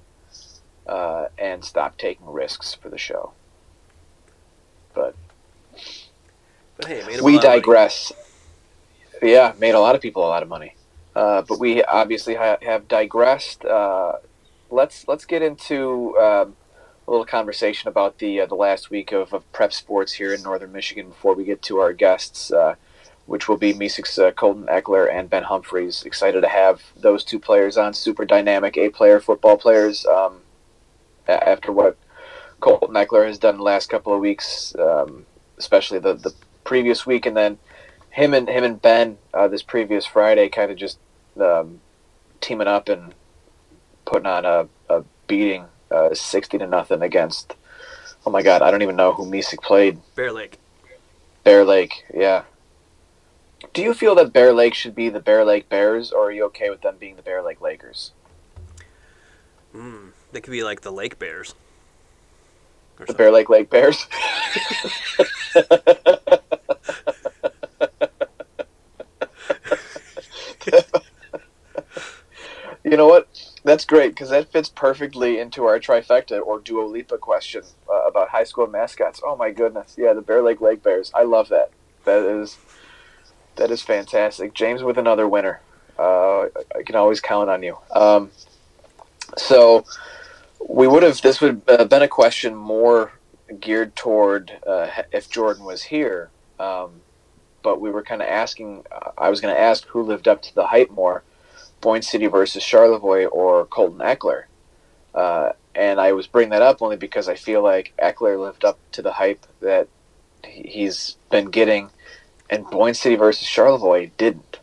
uh, 0.87 1.27
and 1.37 1.63
stopped 1.63 1.99
taking 1.99 2.27
risks 2.27 2.73
for 2.73 2.89
the 2.89 2.97
show. 2.97 3.33
But 4.93 5.15
But 6.77 6.87
hey, 6.87 6.99
it 6.99 7.05
made 7.05 7.13
'em 7.15 7.19
a 7.21 7.23
we 7.23 7.39
digress. 7.39 8.11
Yeah, 9.21 9.53
made 9.59 9.75
a 9.75 9.79
lot 9.79 9.95
of 9.95 10.01
people 10.01 10.25
a 10.25 10.29
lot 10.29 10.43
of 10.43 10.49
money, 10.49 10.75
uh, 11.15 11.41
but 11.43 11.59
we 11.59 11.83
obviously 11.83 12.35
ha- 12.35 12.57
have 12.61 12.87
digressed. 12.87 13.65
Uh, 13.65 14.13
let's 14.69 15.07
let's 15.07 15.25
get 15.25 15.41
into 15.41 16.17
um, 16.17 16.55
little 17.09 17.25
conversation 17.25 17.87
about 17.87 18.19
the 18.19 18.41
uh, 18.41 18.45
the 18.45 18.55
last 18.55 18.89
week 18.89 19.11
of, 19.11 19.33
of 19.33 19.51
prep 19.51 19.73
sports 19.73 20.13
here 20.13 20.33
in 20.33 20.41
Northern 20.43 20.71
Michigan 20.71 21.09
before 21.09 21.35
we 21.35 21.43
get 21.43 21.61
to 21.63 21.79
our 21.79 21.93
guests, 21.93 22.51
uh, 22.51 22.75
which 23.25 23.47
will 23.47 23.57
be 23.57 23.73
Mesick's 23.73 24.17
uh, 24.17 24.31
Colton 24.31 24.65
Eckler 24.67 25.11
and 25.11 25.29
Ben 25.29 25.43
Humphreys. 25.43 26.03
Excited 26.03 26.41
to 26.41 26.49
have 26.49 26.81
those 26.95 27.23
two 27.23 27.39
players 27.39 27.77
on, 27.77 27.93
super 27.93 28.25
dynamic 28.25 28.77
A 28.77 28.89
player 28.89 29.19
football 29.19 29.57
players. 29.57 30.05
Um, 30.05 30.41
after 31.27 31.71
what 31.71 31.97
Colton 32.59 32.95
Eckler 32.95 33.27
has 33.27 33.37
done 33.37 33.57
the 33.57 33.63
last 33.63 33.89
couple 33.89 34.13
of 34.13 34.19
weeks, 34.19 34.75
um, 34.77 35.25
especially 35.57 35.99
the 35.99 36.13
the 36.13 36.33
previous 36.63 37.05
week, 37.05 37.25
and 37.25 37.35
then 37.37 37.57
him 38.11 38.33
and 38.33 38.49
him 38.49 38.63
and 38.63 38.81
Ben 38.81 39.17
uh, 39.33 39.47
this 39.47 39.61
previous 39.61 40.05
Friday, 40.05 40.49
kind 40.49 40.71
of 40.71 40.77
just 40.77 40.99
um, 41.39 41.79
teaming 42.41 42.67
up 42.67 42.89
and 42.89 43.13
putting 44.05 44.25
on 44.25 44.45
a, 44.45 44.67
a 44.89 45.03
beating, 45.27 45.65
uh, 45.91 46.13
sixty 46.13 46.57
to 46.57 46.67
nothing 46.67 47.01
against. 47.01 47.55
Oh 48.25 48.31
my 48.31 48.41
God, 48.41 48.61
I 48.61 48.71
don't 48.71 48.81
even 48.81 48.95
know 48.95 49.13
who 49.13 49.25
Mesick 49.25 49.61
played. 49.61 49.99
Bear 50.15 50.31
Lake. 50.31 50.59
Bear 51.43 51.63
Lake, 51.63 52.03
yeah. 52.13 52.43
Do 53.73 53.81
you 53.81 53.93
feel 53.93 54.15
that 54.15 54.33
Bear 54.33 54.53
Lake 54.53 54.73
should 54.73 54.95
be 54.95 55.09
the 55.09 55.19
Bear 55.19 55.45
Lake 55.45 55.69
Bears, 55.69 56.11
or 56.11 56.27
are 56.27 56.31
you 56.31 56.45
okay 56.45 56.69
with 56.69 56.81
them 56.81 56.95
being 56.99 57.15
the 57.15 57.21
Bear 57.21 57.41
Lake 57.41 57.61
Lakers? 57.61 58.11
Mm, 59.75 60.11
they 60.31 60.41
could 60.41 60.51
be 60.51 60.63
like 60.63 60.81
the 60.81 60.91
Lake 60.91 61.19
Bears. 61.19 61.55
The 62.97 63.07
something. 63.07 63.15
Bear 63.15 63.31
Lake 63.31 63.49
Lake 63.49 63.69
Bears. 63.69 64.07
you 72.83 72.97
know 72.97 73.07
what? 73.07 73.27
That's 73.69 73.85
great 73.85 74.15
because 74.15 74.31
that 74.31 74.51
fits 74.51 74.67
perfectly 74.67 75.37
into 75.37 75.65
our 75.65 75.79
trifecta 75.79 76.41
or 76.43 76.59
Dua 76.59 76.85
Lipa 76.85 77.19
question 77.19 77.61
uh, 77.87 78.07
about 78.07 78.29
high 78.29 78.43
school 78.43 78.65
mascots. 78.65 79.21
Oh 79.23 79.35
my 79.35 79.51
goodness! 79.51 79.93
Yeah, 79.95 80.13
the 80.13 80.23
Bear 80.23 80.41
Lake 80.41 80.59
Lake 80.59 80.81
Bears. 80.81 81.11
I 81.13 81.21
love 81.21 81.49
that. 81.49 81.69
That 82.03 82.23
is 82.23 82.57
that 83.57 83.69
is 83.69 83.83
fantastic. 83.83 84.55
James 84.55 84.81
with 84.81 84.97
another 84.97 85.27
winner. 85.27 85.61
Uh, 85.99 86.45
I 86.75 86.81
can 86.83 86.95
always 86.95 87.21
count 87.21 87.51
on 87.51 87.61
you. 87.61 87.77
Um, 87.91 88.31
so 89.37 89.85
we 90.67 90.87
would 90.87 91.03
have. 91.03 91.21
This 91.21 91.39
would 91.39 91.61
have 91.67 91.89
been 91.89 92.01
a 92.01 92.07
question 92.07 92.55
more 92.55 93.11
geared 93.59 93.95
toward 93.95 94.51
uh, 94.65 94.87
if 95.11 95.29
Jordan 95.29 95.63
was 95.63 95.83
here. 95.83 96.31
Um, 96.59 97.01
but 97.61 97.79
we 97.79 97.91
were 97.91 98.01
kind 98.01 98.23
of 98.23 98.29
asking. 98.29 98.83
I 99.15 99.29
was 99.29 99.41
going 99.41 99.53
to 99.53 99.61
ask 99.61 99.85
who 99.85 100.01
lived 100.01 100.27
up 100.27 100.41
to 100.41 100.55
the 100.55 100.65
hype 100.65 100.89
more, 100.89 101.21
Boyne 101.81 102.01
City 102.01 102.27
versus 102.27 102.63
Charlevoix 102.63 103.25
or 103.25 103.65
Colton 103.65 103.99
Eckler. 103.99 104.43
Uh, 105.13 105.51
and 105.75 105.99
I 105.99 106.13
was 106.13 106.27
bringing 106.27 106.51
that 106.51 106.61
up 106.61 106.81
only 106.81 106.97
because 106.97 107.27
I 107.29 107.35
feel 107.35 107.63
like 107.63 107.93
Eckler 108.01 108.39
lived 108.39 108.65
up 108.65 108.79
to 108.93 109.01
the 109.01 109.13
hype 109.13 109.45
that 109.61 109.87
he- 110.43 110.63
he's 110.63 111.17
been 111.29 111.49
getting, 111.49 111.89
and 112.49 112.69
Boyne 112.69 112.93
City 112.93 113.15
versus 113.15 113.47
Charlevoix 113.47 114.11
didn't. 114.17 114.59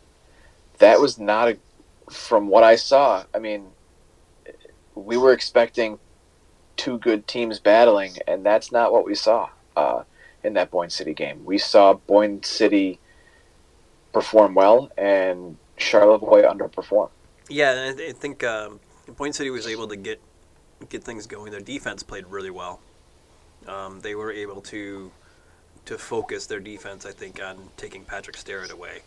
That 0.79 0.99
was 0.99 1.17
not 1.17 1.49
a. 1.49 1.57
From 2.09 2.47
what 2.47 2.63
I 2.63 2.77
saw, 2.77 3.25
I 3.33 3.39
mean, 3.39 3.71
we 4.95 5.17
were 5.17 5.33
expecting 5.33 5.99
two 6.77 6.97
good 6.97 7.27
teams 7.27 7.59
battling, 7.59 8.13
and 8.25 8.45
that's 8.45 8.71
not 8.71 8.93
what 8.93 9.05
we 9.05 9.15
saw 9.15 9.49
uh, 9.75 10.03
in 10.43 10.53
that 10.53 10.71
Boyne 10.71 10.89
City 10.89 11.13
game. 11.13 11.43
We 11.43 11.57
saw 11.57 11.93
Boyne 11.93 12.43
City 12.43 12.99
perform 14.13 14.55
well 14.55 14.89
and 14.97 15.57
Charlevoix 15.77 16.43
underperform. 16.43 17.09
Yeah, 17.49 17.93
I 17.97 18.11
think 18.11 18.43
um, 18.43 18.79
Boyne 19.15 19.33
City 19.33 19.49
was 19.49 19.67
able 19.67 19.87
to 19.87 19.95
get 19.95 20.21
get 20.89 21.03
things 21.03 21.25
going. 21.25 21.51
Their 21.51 21.61
defense 21.61 22.03
played 22.03 22.27
really 22.27 22.49
well. 22.49 22.79
Um, 23.67 24.01
they 24.01 24.15
were 24.15 24.31
able 24.31 24.61
to 24.63 25.11
to 25.85 25.97
focus 25.97 26.47
their 26.47 26.59
defense, 26.59 27.05
I 27.05 27.11
think, 27.11 27.41
on 27.41 27.69
taking 27.77 28.03
Patrick 28.03 28.35
Sterrett 28.37 28.71
away, 28.71 29.01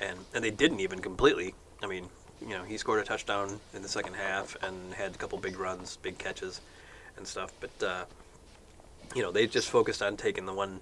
and 0.00 0.18
and 0.34 0.42
they 0.44 0.50
didn't 0.50 0.80
even 0.80 0.98
completely. 1.00 1.54
I 1.82 1.86
mean, 1.86 2.08
you 2.40 2.48
know, 2.48 2.64
he 2.64 2.76
scored 2.78 3.00
a 3.00 3.04
touchdown 3.04 3.60
in 3.72 3.82
the 3.82 3.88
second 3.88 4.14
half 4.14 4.56
and 4.62 4.94
had 4.94 5.14
a 5.14 5.18
couple 5.18 5.38
big 5.38 5.58
runs, 5.58 5.96
big 5.96 6.18
catches, 6.18 6.60
and 7.16 7.26
stuff. 7.26 7.52
But 7.60 7.86
uh, 7.86 8.04
you 9.14 9.22
know, 9.22 9.30
they 9.30 9.46
just 9.46 9.70
focused 9.70 10.02
on 10.02 10.16
taking 10.16 10.46
the 10.46 10.52
one 10.54 10.80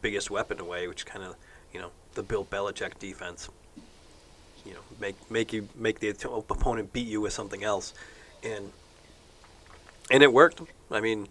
biggest 0.00 0.30
weapon 0.30 0.60
away, 0.60 0.86
which 0.86 1.04
kind 1.06 1.24
of, 1.24 1.34
you 1.72 1.80
know, 1.80 1.90
the 2.14 2.22
Bill 2.22 2.44
Belichick 2.44 2.98
defense. 2.98 3.48
You 4.66 4.74
know, 4.74 4.80
make 5.00 5.30
make 5.30 5.52
you 5.52 5.68
make 5.74 6.00
the 6.00 6.10
opponent 6.10 6.92
beat 6.92 7.06
you 7.06 7.20
with 7.20 7.32
something 7.32 7.62
else, 7.62 7.94
and 8.42 8.72
and 10.10 10.22
it 10.22 10.32
worked. 10.32 10.60
I 10.90 11.00
mean, 11.00 11.28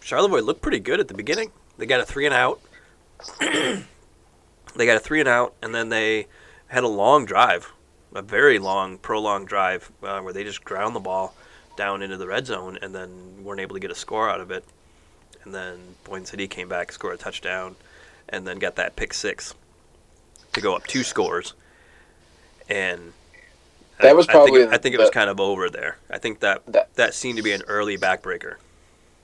Charlevoix 0.00 0.40
looked 0.40 0.62
pretty 0.62 0.80
good 0.80 1.00
at 1.00 1.08
the 1.08 1.14
beginning. 1.14 1.50
They 1.78 1.86
got 1.86 2.00
a 2.00 2.06
three 2.06 2.26
and 2.26 2.34
out. 2.34 2.60
they 3.40 3.84
got 4.76 4.96
a 4.96 5.00
three 5.00 5.20
and 5.20 5.28
out, 5.28 5.54
and 5.62 5.74
then 5.74 5.88
they 5.88 6.26
had 6.68 6.84
a 6.84 6.88
long 6.88 7.24
drive, 7.24 7.72
a 8.14 8.22
very 8.22 8.58
long, 8.58 8.98
prolonged 8.98 9.48
drive, 9.48 9.90
uh, 10.02 10.20
where 10.20 10.32
they 10.32 10.44
just 10.44 10.64
ground 10.64 10.94
the 10.94 11.00
ball 11.00 11.34
down 11.76 12.02
into 12.02 12.16
the 12.16 12.26
red 12.26 12.46
zone, 12.46 12.78
and 12.82 12.94
then 12.94 13.10
weren't 13.42 13.60
able 13.60 13.74
to 13.74 13.80
get 13.80 13.90
a 13.90 13.94
score 13.94 14.28
out 14.28 14.40
of 14.40 14.50
it. 14.50 14.64
And 15.44 15.54
then 15.54 15.78
Boyne 16.04 16.24
City 16.24 16.46
came 16.46 16.68
back, 16.68 16.92
scored 16.92 17.14
a 17.14 17.18
touchdown, 17.18 17.76
and 18.28 18.46
then 18.46 18.58
got 18.58 18.76
that 18.76 18.96
pick 18.96 19.14
six 19.14 19.54
to 20.52 20.60
go 20.60 20.74
up 20.74 20.86
two 20.86 21.02
scores. 21.02 21.54
And 22.68 23.12
that 24.00 24.16
was 24.16 24.26
probably. 24.26 24.62
I 24.62 24.64
think, 24.64 24.74
I 24.74 24.78
think 24.78 24.94
it 24.94 24.98
was 24.98 25.10
kind 25.10 25.30
of 25.30 25.40
over 25.40 25.68
there. 25.70 25.98
I 26.10 26.18
think 26.18 26.40
that, 26.40 26.64
that 26.66 26.94
that 26.94 27.14
seemed 27.14 27.36
to 27.36 27.42
be 27.42 27.52
an 27.52 27.62
early 27.68 27.96
backbreaker. 27.96 28.56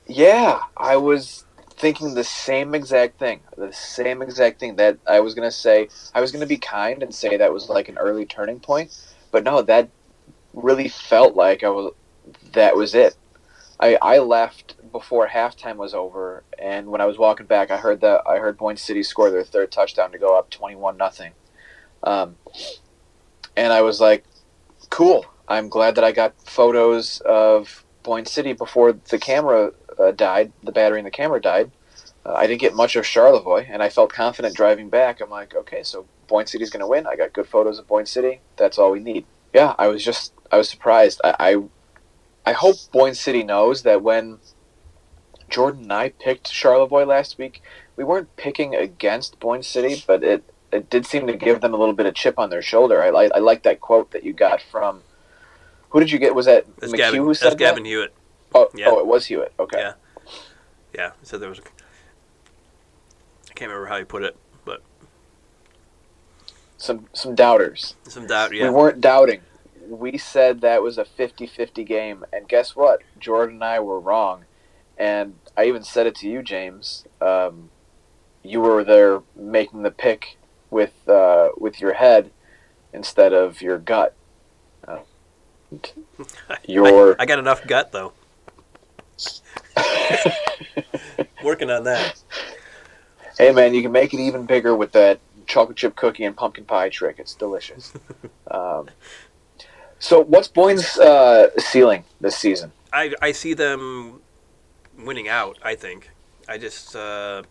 Yeah, 0.06 0.62
I 0.76 0.96
was 0.96 1.44
thinking 1.70 2.14
the 2.14 2.24
same 2.24 2.74
exact 2.74 3.18
thing. 3.18 3.40
The 3.56 3.72
same 3.72 4.22
exact 4.22 4.58
thing 4.58 4.76
that 4.76 4.98
I 5.06 5.20
was 5.20 5.34
gonna 5.34 5.50
say. 5.50 5.88
I 6.14 6.20
was 6.20 6.32
gonna 6.32 6.46
be 6.46 6.58
kind 6.58 7.02
and 7.02 7.14
say 7.14 7.36
that 7.36 7.52
was 7.52 7.68
like 7.68 7.88
an 7.88 7.98
early 7.98 8.26
turning 8.26 8.60
point, 8.60 8.96
but 9.30 9.44
no, 9.44 9.62
that 9.62 9.88
really 10.54 10.88
felt 10.88 11.34
like 11.34 11.62
I 11.62 11.68
was. 11.68 11.92
That 12.52 12.76
was 12.76 12.94
it. 12.94 13.16
I 13.80 13.96
I 14.00 14.18
left 14.18 14.74
before 14.90 15.28
halftime 15.28 15.76
was 15.76 15.94
over, 15.94 16.42
and 16.58 16.88
when 16.88 17.00
I 17.00 17.06
was 17.06 17.18
walking 17.18 17.46
back, 17.46 17.70
I 17.70 17.76
heard 17.76 18.00
that 18.00 18.22
I 18.26 18.38
heard 18.38 18.56
Boyne 18.58 18.76
City 18.76 19.02
score 19.02 19.30
their 19.30 19.44
third 19.44 19.70
touchdown 19.70 20.12
to 20.12 20.18
go 20.18 20.36
up 20.36 20.50
twenty-one 20.50 20.96
nothing, 20.96 21.32
um, 22.02 22.36
and 23.58 23.72
I 23.72 23.82
was 23.82 24.00
like, 24.00 24.24
"Cool! 24.88 25.26
I'm 25.48 25.68
glad 25.68 25.96
that 25.96 26.04
I 26.04 26.12
got 26.12 26.34
photos 26.48 27.20
of 27.22 27.84
Boyne 28.04 28.26
City 28.26 28.52
before 28.52 28.92
the 28.92 29.18
camera 29.18 29.72
uh, 29.98 30.12
died, 30.12 30.52
the 30.62 30.72
battery 30.72 31.00
in 31.00 31.04
the 31.04 31.10
camera 31.10 31.40
died. 31.40 31.70
Uh, 32.24 32.34
I 32.34 32.46
didn't 32.46 32.60
get 32.60 32.74
much 32.74 32.94
of 32.94 33.04
Charlevoix, 33.04 33.66
and 33.68 33.82
I 33.82 33.88
felt 33.88 34.12
confident 34.12 34.54
driving 34.54 34.88
back. 34.88 35.20
I'm 35.20 35.30
like, 35.30 35.54
okay, 35.54 35.82
so 35.82 36.06
Boyne 36.28 36.46
City's 36.46 36.70
going 36.70 36.80
to 36.80 36.86
win. 36.86 37.06
I 37.06 37.16
got 37.16 37.32
good 37.32 37.48
photos 37.48 37.78
of 37.78 37.88
Boyne 37.88 38.06
City. 38.06 38.40
That's 38.56 38.78
all 38.78 38.92
we 38.92 39.00
need. 39.00 39.24
Yeah, 39.52 39.74
I 39.78 39.88
was 39.88 40.04
just, 40.04 40.32
I 40.52 40.58
was 40.58 40.68
surprised. 40.68 41.20
I, 41.24 41.34
I, 41.40 41.62
I 42.50 42.52
hope 42.52 42.76
Boyne 42.92 43.14
City 43.14 43.42
knows 43.42 43.82
that 43.82 44.02
when 44.02 44.38
Jordan 45.48 45.84
and 45.84 45.92
I 45.92 46.10
picked 46.10 46.52
Charlevoix 46.52 47.06
last 47.06 47.38
week, 47.38 47.62
we 47.96 48.04
weren't 48.04 48.36
picking 48.36 48.74
against 48.74 49.40
Boyne 49.40 49.62
City, 49.62 50.04
but 50.06 50.22
it, 50.22 50.44
it 50.72 50.90
did 50.90 51.06
seem 51.06 51.26
to 51.26 51.36
give 51.36 51.60
them 51.60 51.72
a 51.74 51.76
little 51.76 51.94
bit 51.94 52.06
of 52.06 52.14
chip 52.14 52.38
on 52.38 52.50
their 52.50 52.62
shoulder. 52.62 53.02
I, 53.02 53.08
I, 53.08 53.30
I 53.36 53.38
like 53.38 53.62
that 53.62 53.80
quote 53.80 54.10
that 54.12 54.22
you 54.24 54.32
got 54.32 54.60
from, 54.62 55.02
who 55.90 56.00
did 56.00 56.10
you 56.10 56.18
get? 56.18 56.34
Was 56.34 56.46
that 56.46 56.66
that's 56.78 56.92
McHugh 56.92 56.96
Gavin, 56.96 57.20
who 57.24 57.34
said 57.34 57.46
that's 57.52 57.58
Gavin 57.58 57.82
that? 57.84 57.88
Hewitt. 57.88 58.14
Oh, 58.54 58.68
Yeah. 58.74 58.86
oh, 58.90 58.98
it 58.98 59.06
was 59.06 59.26
Hewitt. 59.26 59.52
Okay. 59.58 59.78
Yeah. 59.78 59.92
Yeah. 60.94 61.10
So 61.22 61.38
there 61.38 61.48
was. 61.48 61.58
A, 61.58 61.62
I 61.62 63.54
can't 63.54 63.70
remember 63.70 63.86
how 63.86 63.98
he 63.98 64.04
put 64.04 64.22
it, 64.22 64.36
but 64.64 64.82
Some 66.76 67.06
some 67.12 67.34
doubters. 67.34 67.94
some 68.04 68.26
doubt. 68.26 68.54
Yeah, 68.54 68.64
we 68.64 68.70
weren't 68.70 69.00
doubting. 69.00 69.40
We 69.88 70.18
said 70.18 70.60
that 70.60 70.82
was 70.82 70.98
a 70.98 71.04
50-50 71.04 71.86
game, 71.86 72.24
and 72.32 72.46
guess 72.46 72.76
what? 72.76 73.00
Jordan 73.18 73.56
and 73.56 73.64
I 73.64 73.80
were 73.80 73.98
wrong. 73.98 74.44
And 74.98 75.34
I 75.56 75.64
even 75.64 75.82
said 75.82 76.06
it 76.06 76.14
to 76.16 76.28
you, 76.28 76.42
James. 76.42 77.04
Um, 77.22 77.70
you 78.42 78.60
were 78.60 78.84
there 78.84 79.22
making 79.34 79.82
the 79.82 79.90
pick 79.90 80.36
with 80.70 81.08
uh, 81.08 81.50
with 81.56 81.80
your 81.80 81.94
head 81.94 82.30
instead 82.92 83.32
of 83.32 83.62
your 83.62 83.78
gut. 83.78 84.14
Uh, 84.86 84.98
your 86.66 87.12
I, 87.18 87.22
I 87.22 87.26
got 87.26 87.38
enough 87.38 87.66
gut 87.66 87.92
though. 87.92 88.12
Working 91.44 91.70
on 91.70 91.84
that. 91.84 92.22
hey 93.38 93.52
man, 93.52 93.74
you 93.74 93.82
can 93.82 93.92
make 93.92 94.14
it 94.14 94.20
even 94.20 94.46
bigger 94.46 94.74
with 94.74 94.92
that 94.92 95.20
chocolate 95.46 95.76
chip 95.76 95.96
cookie 95.96 96.24
and 96.24 96.36
pumpkin 96.36 96.64
pie 96.64 96.88
trick. 96.88 97.16
It's 97.18 97.34
delicious. 97.34 97.92
um, 98.50 98.88
so, 99.98 100.22
what's 100.22 100.46
Boyne's 100.46 100.96
uh, 100.98 101.50
ceiling 101.58 102.04
this 102.20 102.36
season? 102.36 102.72
I 102.92 103.14
I 103.20 103.32
see 103.32 103.54
them 103.54 104.20
winning 104.96 105.28
out. 105.28 105.58
I 105.62 105.74
think. 105.74 106.10
I 106.48 106.56
just 106.56 106.94
uh, 106.94 107.42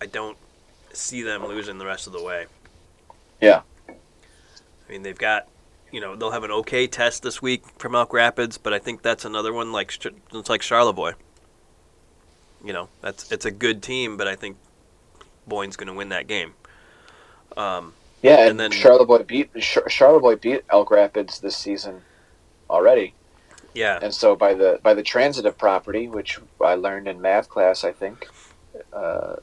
I 0.00 0.06
don't 0.06 0.36
see 0.92 1.22
them 1.22 1.46
losing 1.46 1.78
the 1.78 1.86
rest 1.86 2.06
of 2.06 2.12
the 2.12 2.22
way. 2.22 2.46
Yeah. 3.40 3.62
I 3.88 3.92
mean, 4.90 5.02
they've 5.02 5.18
got. 5.18 5.48
You 5.90 6.00
know, 6.00 6.16
they'll 6.16 6.30
have 6.30 6.42
an 6.44 6.50
okay 6.50 6.86
test 6.86 7.22
this 7.22 7.42
week 7.42 7.64
from 7.78 7.94
Elk 7.94 8.14
Rapids, 8.14 8.56
but 8.56 8.72
I 8.72 8.78
think 8.78 9.02
that's 9.02 9.26
another 9.26 9.52
one 9.52 9.72
like 9.72 9.92
it's 10.32 10.48
like 10.48 10.62
Charlevoix. 10.62 11.12
You 12.64 12.72
know, 12.72 12.88
that's 13.02 13.30
it's 13.30 13.44
a 13.44 13.50
good 13.50 13.82
team, 13.82 14.16
but 14.16 14.26
I 14.26 14.34
think 14.34 14.56
Boyne's 15.46 15.76
going 15.76 15.88
to 15.88 15.92
win 15.92 16.08
that 16.08 16.26
game. 16.28 16.54
Um, 17.58 17.92
Yeah, 18.22 18.38
and, 18.40 18.50
And 18.52 18.60
then- 18.60 18.70
Charlevoix 18.70 19.24
beat 19.24 19.54
Char- 19.60 19.86
Charlevoix 19.90 20.36
beat 20.36 20.62
Elk 20.70 20.90
Rapids 20.90 21.40
this 21.40 21.58
season 21.58 22.00
already, 22.70 23.12
yeah, 23.74 23.98
and 24.00 24.14
so 24.14 24.34
by 24.34 24.54
the 24.54 24.80
by 24.82 24.94
the 24.94 25.02
transitive 25.02 25.58
property, 25.58 26.08
which 26.08 26.38
I 26.58 26.74
learned 26.76 27.06
in 27.06 27.20
math 27.20 27.50
class, 27.50 27.84
I 27.84 27.92
think 27.92 28.28
uh, 28.94 29.36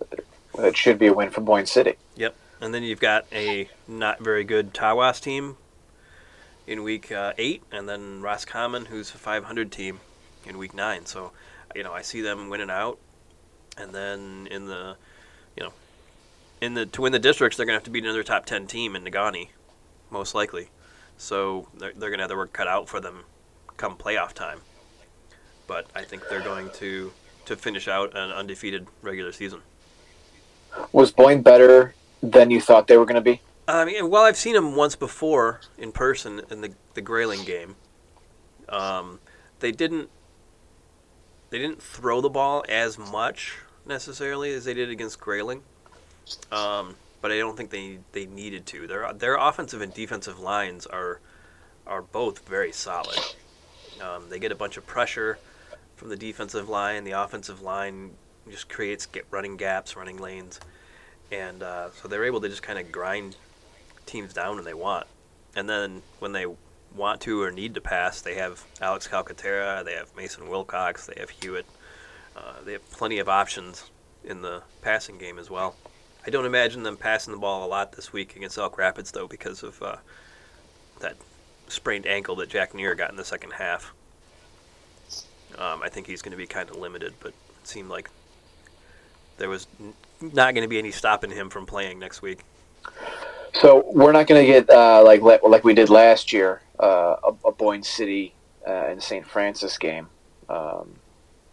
it 0.63 0.77
should 0.77 0.99
be 0.99 1.07
a 1.07 1.13
win 1.13 1.29
for 1.29 1.41
Boyne 1.41 1.65
City. 1.65 1.95
Yep. 2.15 2.35
And 2.61 2.73
then 2.73 2.83
you've 2.83 2.99
got 2.99 3.25
a 3.31 3.69
not 3.87 4.19
very 4.19 4.43
good 4.43 4.73
Tawas 4.73 5.21
team 5.21 5.57
in 6.67 6.83
week 6.83 7.11
uh, 7.11 7.33
eight, 7.37 7.63
and 7.71 7.87
then 7.87 8.21
Roscommon, 8.21 8.85
who's 8.85 9.13
a 9.13 9.17
500 9.17 9.71
team 9.71 9.99
in 10.45 10.57
week 10.57 10.73
nine. 10.73 11.05
So, 11.05 11.31
you 11.75 11.83
know, 11.83 11.93
I 11.93 12.01
see 12.01 12.21
them 12.21 12.49
winning 12.49 12.69
out, 12.69 12.99
and 13.77 13.93
then 13.93 14.47
in 14.51 14.67
the, 14.67 14.95
you 15.55 15.63
know, 15.63 15.73
in 16.61 16.73
the 16.73 16.85
to 16.85 17.01
win 17.01 17.11
the 17.11 17.19
districts, 17.19 17.57
they're 17.57 17.65
gonna 17.65 17.77
have 17.77 17.83
to 17.85 17.89
beat 17.89 18.03
another 18.03 18.23
top 18.23 18.45
10 18.45 18.67
team 18.67 18.95
in 18.95 19.03
Negaunee, 19.03 19.49
most 20.09 20.35
likely. 20.35 20.69
So 21.17 21.67
they're, 21.77 21.93
they're 21.93 22.09
gonna 22.09 22.23
have 22.23 22.29
their 22.29 22.37
work 22.37 22.53
cut 22.53 22.67
out 22.67 22.87
for 22.89 22.99
them 22.99 23.23
come 23.77 23.95
playoff 23.95 24.33
time. 24.33 24.59
But 25.65 25.87
I 25.95 26.03
think 26.03 26.23
they're 26.29 26.41
going 26.41 26.69
to 26.75 27.11
to 27.45 27.55
finish 27.55 27.87
out 27.87 28.15
an 28.15 28.31
undefeated 28.31 28.87
regular 29.01 29.31
season. 29.31 29.61
Was 30.91 31.11
Boyne 31.11 31.41
better 31.41 31.93
than 32.21 32.51
you 32.51 32.61
thought 32.61 32.87
they 32.87 32.97
were 32.97 33.05
going 33.05 33.15
to 33.15 33.21
be? 33.21 33.41
I 33.67 33.85
mean, 33.85 34.09
well, 34.09 34.23
I've 34.23 34.37
seen 34.37 34.55
him 34.55 34.75
once 34.75 34.95
before 34.95 35.61
in 35.77 35.91
person 35.91 36.41
in 36.49 36.61
the 36.61 36.73
the 36.95 37.01
Grayling 37.01 37.43
game. 37.45 37.75
Um, 38.67 39.19
they 39.59 39.71
didn't 39.71 40.09
they 41.49 41.59
didn't 41.59 41.81
throw 41.81 42.21
the 42.21 42.29
ball 42.29 42.63
as 42.67 42.97
much 42.97 43.57
necessarily 43.85 44.53
as 44.53 44.65
they 44.65 44.73
did 44.73 44.89
against 44.89 45.19
Grayling, 45.19 45.63
um, 46.51 46.95
but 47.21 47.31
I 47.31 47.37
don't 47.37 47.57
think 47.57 47.69
they, 47.69 47.99
they 48.11 48.25
needed 48.25 48.65
to. 48.67 48.87
Their 48.87 49.11
their 49.13 49.35
offensive 49.35 49.81
and 49.81 49.93
defensive 49.93 50.39
lines 50.39 50.85
are 50.85 51.19
are 51.85 52.01
both 52.01 52.47
very 52.47 52.71
solid. 52.71 53.19
Um, 54.01 54.29
they 54.29 54.39
get 54.39 54.51
a 54.51 54.55
bunch 54.55 54.77
of 54.77 54.85
pressure 54.85 55.37
from 55.95 56.09
the 56.09 56.15
defensive 56.15 56.69
line. 56.69 57.03
The 57.03 57.11
offensive 57.11 57.61
line 57.61 58.11
just 58.49 58.69
creates 58.69 59.05
get 59.05 59.25
running 59.31 59.57
gaps, 59.57 59.95
running 59.95 60.17
lanes, 60.17 60.59
and 61.31 61.63
uh, 61.63 61.89
so 61.91 62.07
they're 62.07 62.25
able 62.25 62.41
to 62.41 62.49
just 62.49 62.63
kind 62.63 62.79
of 62.79 62.91
grind 62.91 63.35
teams 64.05 64.33
down 64.33 64.55
when 64.55 64.65
they 64.65 64.73
want. 64.73 65.07
And 65.55 65.69
then 65.69 66.01
when 66.19 66.31
they 66.31 66.45
want 66.95 67.21
to 67.21 67.41
or 67.41 67.51
need 67.51 67.75
to 67.75 67.81
pass, 67.81 68.21
they 68.21 68.35
have 68.35 68.63
Alex 68.81 69.07
Calcaterra, 69.07 69.83
they 69.83 69.93
have 69.93 70.15
Mason 70.15 70.49
Wilcox, 70.49 71.05
they 71.05 71.19
have 71.19 71.29
Hewitt. 71.29 71.65
Uh, 72.35 72.53
they 72.63 72.73
have 72.73 72.91
plenty 72.91 73.19
of 73.19 73.27
options 73.27 73.89
in 74.23 74.41
the 74.41 74.61
passing 74.81 75.17
game 75.17 75.37
as 75.39 75.49
well. 75.49 75.75
I 76.25 76.29
don't 76.29 76.45
imagine 76.45 76.83
them 76.83 76.97
passing 76.97 77.33
the 77.33 77.39
ball 77.39 77.65
a 77.65 77.67
lot 77.67 77.93
this 77.93 78.13
week 78.13 78.35
against 78.35 78.57
Elk 78.57 78.77
Rapids, 78.77 79.11
though, 79.11 79.27
because 79.27 79.63
of 79.63 79.81
uh, 79.81 79.97
that 80.99 81.15
sprained 81.67 82.05
ankle 82.05 82.35
that 82.37 82.49
Jack 82.49 82.73
Neer 82.73 82.95
got 82.95 83.11
in 83.11 83.17
the 83.17 83.25
second 83.25 83.51
half. 83.51 83.93
Um, 85.57 85.81
I 85.81 85.89
think 85.89 86.07
he's 86.07 86.21
going 86.21 86.31
to 86.31 86.37
be 86.37 86.45
kind 86.45 86.69
of 86.69 86.77
limited, 86.77 87.13
but 87.19 87.29
it 87.29 87.67
seemed 87.67 87.89
like 87.89 88.09
there 89.39 89.49
was 89.49 89.67
not 90.21 90.53
going 90.53 90.63
to 90.63 90.67
be 90.67 90.77
any 90.77 90.91
stopping 90.91 91.31
him 91.31 91.49
from 91.49 91.65
playing 91.65 91.97
next 91.97 92.21
week. 92.21 92.39
So 93.53 93.83
we're 93.91 94.11
not 94.11 94.27
going 94.27 94.45
to 94.45 94.47
get 94.47 94.69
uh, 94.69 95.03
like 95.03 95.21
like 95.21 95.63
we 95.63 95.73
did 95.73 95.89
last 95.89 96.31
year, 96.31 96.61
uh, 96.79 97.15
a, 97.23 97.47
a 97.47 97.51
Boyne 97.51 97.81
City 97.81 98.33
uh, 98.67 98.89
in 98.89 99.01
St. 99.01 99.25
Francis 99.25 99.77
game, 99.77 100.07
um, 100.47 100.95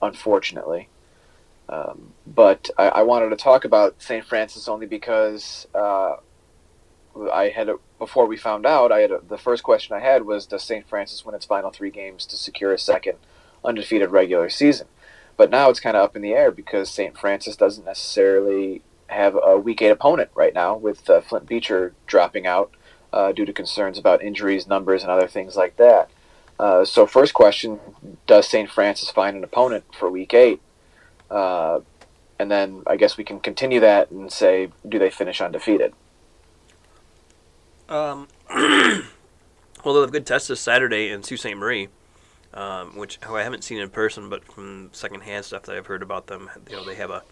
unfortunately. 0.02 0.88
Um, 1.68 2.12
but 2.26 2.70
I, 2.78 2.88
I, 2.88 3.02
wanted 3.02 3.30
to 3.30 3.36
talk 3.36 3.64
about 3.64 4.00
St. 4.00 4.24
Francis 4.24 4.68
only 4.68 4.86
because 4.86 5.66
uh, 5.74 6.14
I 7.32 7.48
had 7.48 7.68
a, 7.68 7.76
before 7.98 8.26
we 8.26 8.36
found 8.36 8.66
out. 8.66 8.92
I 8.92 9.00
had 9.00 9.10
a, 9.10 9.20
the 9.26 9.38
first 9.38 9.64
question 9.64 9.96
I 9.96 9.98
had 9.98 10.24
was 10.24 10.46
Does 10.46 10.62
St. 10.62 10.88
Francis 10.88 11.24
win 11.24 11.34
its 11.34 11.44
final 11.44 11.72
three 11.72 11.90
games 11.90 12.24
to 12.26 12.36
secure 12.36 12.72
a 12.72 12.78
second 12.78 13.18
undefeated 13.64 14.10
regular 14.10 14.48
season? 14.48 14.86
But 15.36 15.50
now 15.50 15.68
it's 15.68 15.80
kind 15.80 15.96
of 15.96 16.04
up 16.04 16.16
in 16.16 16.22
the 16.22 16.32
air 16.32 16.50
because 16.50 16.90
St. 16.90 17.16
Francis 17.16 17.56
doesn't 17.56 17.84
necessarily 17.84 18.82
have 19.08 19.36
a 19.42 19.58
week 19.58 19.82
eight 19.82 19.90
opponent 19.90 20.30
right 20.34 20.54
now 20.54 20.76
with 20.76 21.08
uh, 21.08 21.20
Flint 21.20 21.46
Beecher 21.46 21.94
dropping 22.06 22.46
out 22.46 22.70
uh, 23.12 23.32
due 23.32 23.44
to 23.44 23.52
concerns 23.52 23.98
about 23.98 24.22
injuries, 24.22 24.66
numbers, 24.66 25.02
and 25.02 25.10
other 25.10 25.28
things 25.28 25.56
like 25.56 25.76
that. 25.76 26.10
Uh, 26.58 26.84
so, 26.84 27.06
first 27.06 27.34
question 27.34 27.78
Does 28.26 28.48
St. 28.48 28.70
Francis 28.70 29.10
find 29.10 29.36
an 29.36 29.44
opponent 29.44 29.84
for 29.98 30.10
week 30.10 30.32
eight? 30.32 30.60
Uh, 31.30 31.80
and 32.38 32.50
then 32.50 32.82
I 32.86 32.96
guess 32.96 33.16
we 33.16 33.24
can 33.24 33.40
continue 33.40 33.80
that 33.80 34.10
and 34.10 34.30
say, 34.30 34.70
do 34.86 34.98
they 34.98 35.10
finish 35.10 35.40
undefeated? 35.40 35.92
Um, 37.88 38.28
well, 38.50 39.04
they'll 39.84 40.02
have 40.02 40.12
good 40.12 40.26
tests 40.26 40.48
this 40.48 40.60
Saturday 40.60 41.10
in 41.10 41.22
Sault 41.22 41.40
Ste. 41.40 41.56
Marie, 41.56 41.88
um, 42.56 42.96
which 42.96 43.18
who 43.22 43.36
I 43.36 43.42
haven't 43.42 43.62
seen 43.62 43.78
in 43.78 43.90
person, 43.90 44.28
but 44.28 44.42
from 44.44 44.88
secondhand 44.92 45.44
stuff 45.44 45.62
that 45.64 45.76
I've 45.76 45.86
heard 45.86 46.02
about 46.02 46.26
them, 46.26 46.50
you 46.68 46.76
know, 46.76 46.84
they 46.84 46.94
have 46.96 47.10
a, 47.10 47.22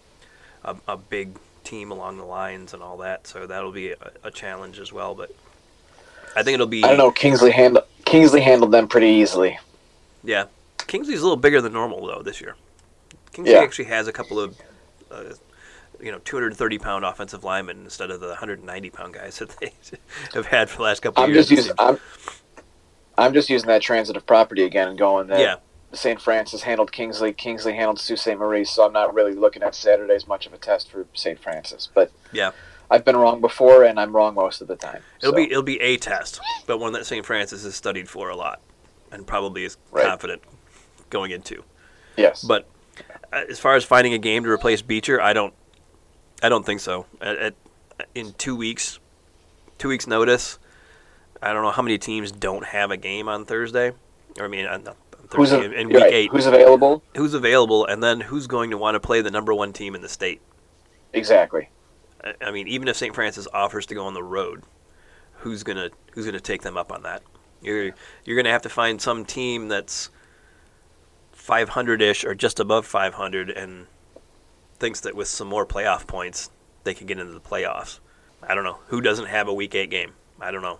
a, 0.63 0.75
a 0.87 0.97
big 0.97 1.37
team 1.63 1.91
along 1.91 2.17
the 2.17 2.25
lines 2.25 2.73
and 2.73 2.83
all 2.83 2.97
that, 2.97 3.25
so 3.25 3.47
that'll 3.47 3.71
be 3.71 3.91
a, 3.91 4.11
a 4.23 4.31
challenge 4.31 4.79
as 4.79 4.93
well. 4.93 5.15
But 5.15 5.35
I 6.35 6.43
think 6.43 6.53
it'll 6.53 6.67
be. 6.67 6.83
I 6.83 6.89
don't 6.89 6.97
know. 6.97 7.11
Kingsley 7.11 7.51
handled 7.51 7.85
Kingsley 8.05 8.41
handled 8.41 8.71
them 8.71 8.87
pretty 8.87 9.07
easily. 9.07 9.57
Yeah, 10.23 10.45
Kingsley's 10.77 11.19
a 11.19 11.23
little 11.23 11.37
bigger 11.37 11.59
than 11.59 11.73
normal 11.73 12.05
though 12.05 12.21
this 12.21 12.39
year. 12.39 12.55
Kingsley 13.33 13.55
yeah. 13.55 13.61
actually 13.61 13.85
has 13.85 14.07
a 14.07 14.13
couple 14.13 14.39
of, 14.39 14.55
uh, 15.11 15.23
you 15.99 16.11
know, 16.11 16.19
230 16.23 16.77
pound 16.77 17.03
offensive 17.03 17.43
linemen 17.43 17.83
instead 17.83 18.11
of 18.11 18.21
the 18.21 18.27
190 18.27 18.89
pound 18.91 19.13
guys 19.13 19.39
that 19.39 19.49
they 19.59 19.71
have 20.33 20.45
had 20.45 20.69
for 20.69 20.77
the 20.77 20.83
last 20.83 21.01
couple 21.01 21.23
I'm 21.23 21.29
of 21.29 21.35
years. 21.35 21.49
Just 21.49 21.67
using, 21.67 21.75
I'm, 21.79 21.99
I'm 23.17 23.33
just 23.33 23.49
using 23.49 23.67
that 23.67 23.81
transitive 23.81 24.25
property 24.25 24.63
again 24.63 24.89
and 24.89 24.97
going 24.97 25.27
that 25.27 25.39
yeah. 25.39 25.55
St. 25.93 26.21
Francis 26.21 26.63
handled 26.63 26.91
Kingsley, 26.91 27.33
Kingsley 27.33 27.73
handled 27.73 27.99
Sault 27.99 28.19
Ste. 28.19 28.37
Marie, 28.37 28.65
so 28.65 28.85
I'm 28.85 28.93
not 28.93 29.13
really 29.13 29.33
looking 29.33 29.63
at 29.63 29.75
Saturday 29.75 30.13
as 30.13 30.27
much 30.27 30.45
of 30.45 30.53
a 30.53 30.57
test 30.57 30.91
for 30.91 31.05
St. 31.13 31.39
Francis. 31.39 31.89
But 31.93 32.11
yeah. 32.31 32.51
I've 32.89 33.05
been 33.05 33.15
wrong 33.15 33.41
before, 33.41 33.83
and 33.83 33.99
I'm 33.99 34.15
wrong 34.15 34.35
most 34.35 34.61
of 34.61 34.67
the 34.67 34.75
time. 34.75 35.01
It'll 35.19 35.31
so. 35.31 35.37
be 35.37 35.43
it'll 35.45 35.63
be 35.63 35.81
a 35.81 35.97
test, 35.97 36.39
but 36.67 36.77
one 36.77 36.93
that 36.93 37.05
St. 37.05 37.25
Francis 37.25 37.63
has 37.63 37.75
studied 37.75 38.07
for 38.07 38.29
a 38.29 38.35
lot, 38.35 38.61
and 39.11 39.25
probably 39.25 39.63
is 39.63 39.77
right. 39.91 40.05
confident 40.05 40.43
going 41.09 41.31
into. 41.31 41.63
Yes, 42.15 42.43
but 42.43 42.67
uh, 43.33 43.43
as 43.49 43.59
far 43.59 43.75
as 43.75 43.83
finding 43.83 44.13
a 44.13 44.17
game 44.17 44.43
to 44.43 44.49
replace 44.49 44.81
Beecher, 44.81 45.19
I 45.19 45.33
don't, 45.33 45.53
I 46.43 46.49
don't 46.49 46.65
think 46.65 46.79
so. 46.79 47.07
At, 47.19 47.37
at, 47.37 47.55
in 48.13 48.33
two 48.33 48.55
weeks, 48.55 48.99
two 49.79 49.89
weeks 49.89 50.05
notice, 50.05 50.59
I 51.41 51.53
don't 51.53 51.63
know 51.63 51.71
how 51.71 51.81
many 51.81 51.97
teams 51.97 52.31
don't 52.31 52.65
have 52.65 52.91
a 52.91 52.97
game 52.97 53.27
on 53.27 53.45
Thursday. 53.45 53.91
Or 54.39 54.45
I 54.45 54.47
mean, 54.47 54.65
on, 54.65 54.87
on 54.87 54.95
Thursday, 55.29 55.65
a, 55.65 55.71
in 55.71 55.89
week 55.89 55.97
right. 55.97 56.13
eight. 56.13 56.31
Who's 56.31 56.45
available? 56.45 57.03
Who's 57.15 57.33
available, 57.33 57.85
and 57.85 58.03
then 58.03 58.21
who's 58.21 58.47
going 58.47 58.71
to 58.71 58.77
want 58.77 58.95
to 58.95 58.99
play 58.99 59.21
the 59.21 59.31
number 59.31 59.53
one 59.53 59.73
team 59.73 59.95
in 59.95 60.01
the 60.01 60.09
state? 60.09 60.41
Exactly. 61.13 61.69
I, 62.23 62.33
I 62.41 62.51
mean, 62.51 62.67
even 62.67 62.87
if 62.87 62.97
St. 62.97 63.13
Francis 63.13 63.47
offers 63.53 63.85
to 63.87 63.95
go 63.95 64.05
on 64.05 64.13
the 64.13 64.23
road, 64.23 64.63
who's 65.39 65.63
gonna 65.63 65.89
who's 66.13 66.25
gonna 66.25 66.39
take 66.39 66.61
them 66.61 66.77
up 66.77 66.91
on 66.91 67.03
that? 67.03 67.23
You're 67.61 67.93
you're 68.25 68.35
gonna 68.35 68.51
have 68.51 68.63
to 68.63 68.69
find 68.69 69.01
some 69.01 69.25
team 69.25 69.67
that's 69.67 70.09
500-ish 71.35 72.25
or 72.25 72.33
just 72.33 72.59
above 72.59 72.85
500 72.85 73.51
and 73.51 73.85
thinks 74.77 75.01
that 75.01 75.15
with 75.15 75.27
some 75.27 75.47
more 75.47 75.65
playoff 75.65 76.07
points 76.07 76.49
they 76.83 76.93
can 76.93 77.07
get 77.07 77.19
into 77.19 77.33
the 77.33 77.39
playoffs. 77.39 77.99
I 78.41 78.55
don't 78.55 78.63
know 78.63 78.79
who 78.87 79.01
doesn't 79.01 79.27
have 79.27 79.47
a 79.47 79.53
week 79.53 79.75
eight 79.75 79.89
game. 79.89 80.13
I 80.39 80.51
don't 80.51 80.61
know. 80.61 80.79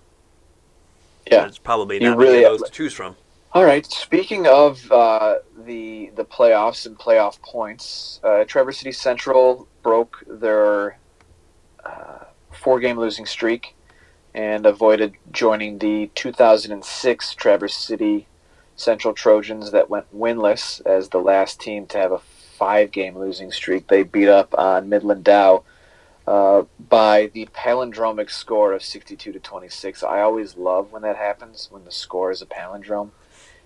Yeah, 1.31 1.47
it's 1.47 1.57
probably 1.57 1.99
not 1.99 2.17
really 2.17 2.41
those 2.41 2.61
to 2.63 2.71
choose 2.71 2.93
from. 2.93 3.15
All 3.53 3.63
right. 3.63 3.85
Speaking 3.85 4.47
of 4.47 4.91
uh, 4.91 5.37
the 5.65 6.11
the 6.15 6.25
playoffs 6.25 6.85
and 6.85 6.97
playoff 6.97 7.41
points, 7.41 8.19
uh, 8.23 8.43
Traverse 8.43 8.79
City 8.79 8.91
Central 8.91 9.67
broke 9.81 10.23
their 10.27 10.97
uh, 11.85 12.25
four 12.51 12.79
game 12.79 12.99
losing 12.99 13.25
streak 13.25 13.75
and 14.33 14.65
avoided 14.65 15.13
joining 15.31 15.77
the 15.77 16.11
2006 16.15 17.35
Traverse 17.35 17.77
City 17.77 18.27
Central 18.75 19.13
Trojans 19.13 19.71
that 19.71 19.89
went 19.89 20.13
winless 20.13 20.85
as 20.85 21.09
the 21.09 21.19
last 21.19 21.61
team 21.61 21.87
to 21.87 21.97
have 21.97 22.11
a 22.11 22.19
five 22.19 22.91
game 22.91 23.17
losing 23.17 23.51
streak. 23.51 23.87
They 23.87 24.03
beat 24.03 24.27
up 24.27 24.53
on 24.57 24.89
Midland 24.89 25.23
Dow 25.23 25.63
uh, 26.27 26.63
by 26.89 27.27
the 27.33 27.47
palindromic 27.47 28.31
score 28.31 28.73
of 28.73 28.83
62 28.83 29.31
to 29.31 29.39
26. 29.39 30.03
I 30.03 30.21
always 30.21 30.57
love 30.57 30.91
when 30.91 31.03
that 31.03 31.17
happens, 31.17 31.67
when 31.71 31.85
the 31.85 31.91
score 31.91 32.31
is 32.31 32.41
a 32.41 32.45
palindrome. 32.45 33.11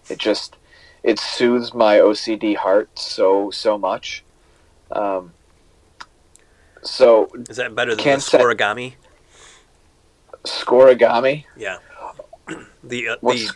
It 0.10 0.18
just 0.18 0.56
it 1.04 1.20
soothes 1.20 1.74
my 1.74 1.98
OCD 1.98 2.56
heart 2.56 2.98
so 2.98 3.52
so 3.52 3.78
much. 3.78 4.24
Um, 4.92 5.34
so 6.82 7.30
is 7.50 7.58
that 7.58 7.76
better 7.76 7.96
than 7.96 8.04
the 8.04 8.12
scorigami? 8.12 8.96
Scorigami. 10.44 11.46
Yeah. 11.56 11.78
the 12.84 13.10
uh, 13.10 13.16
the 13.22 13.50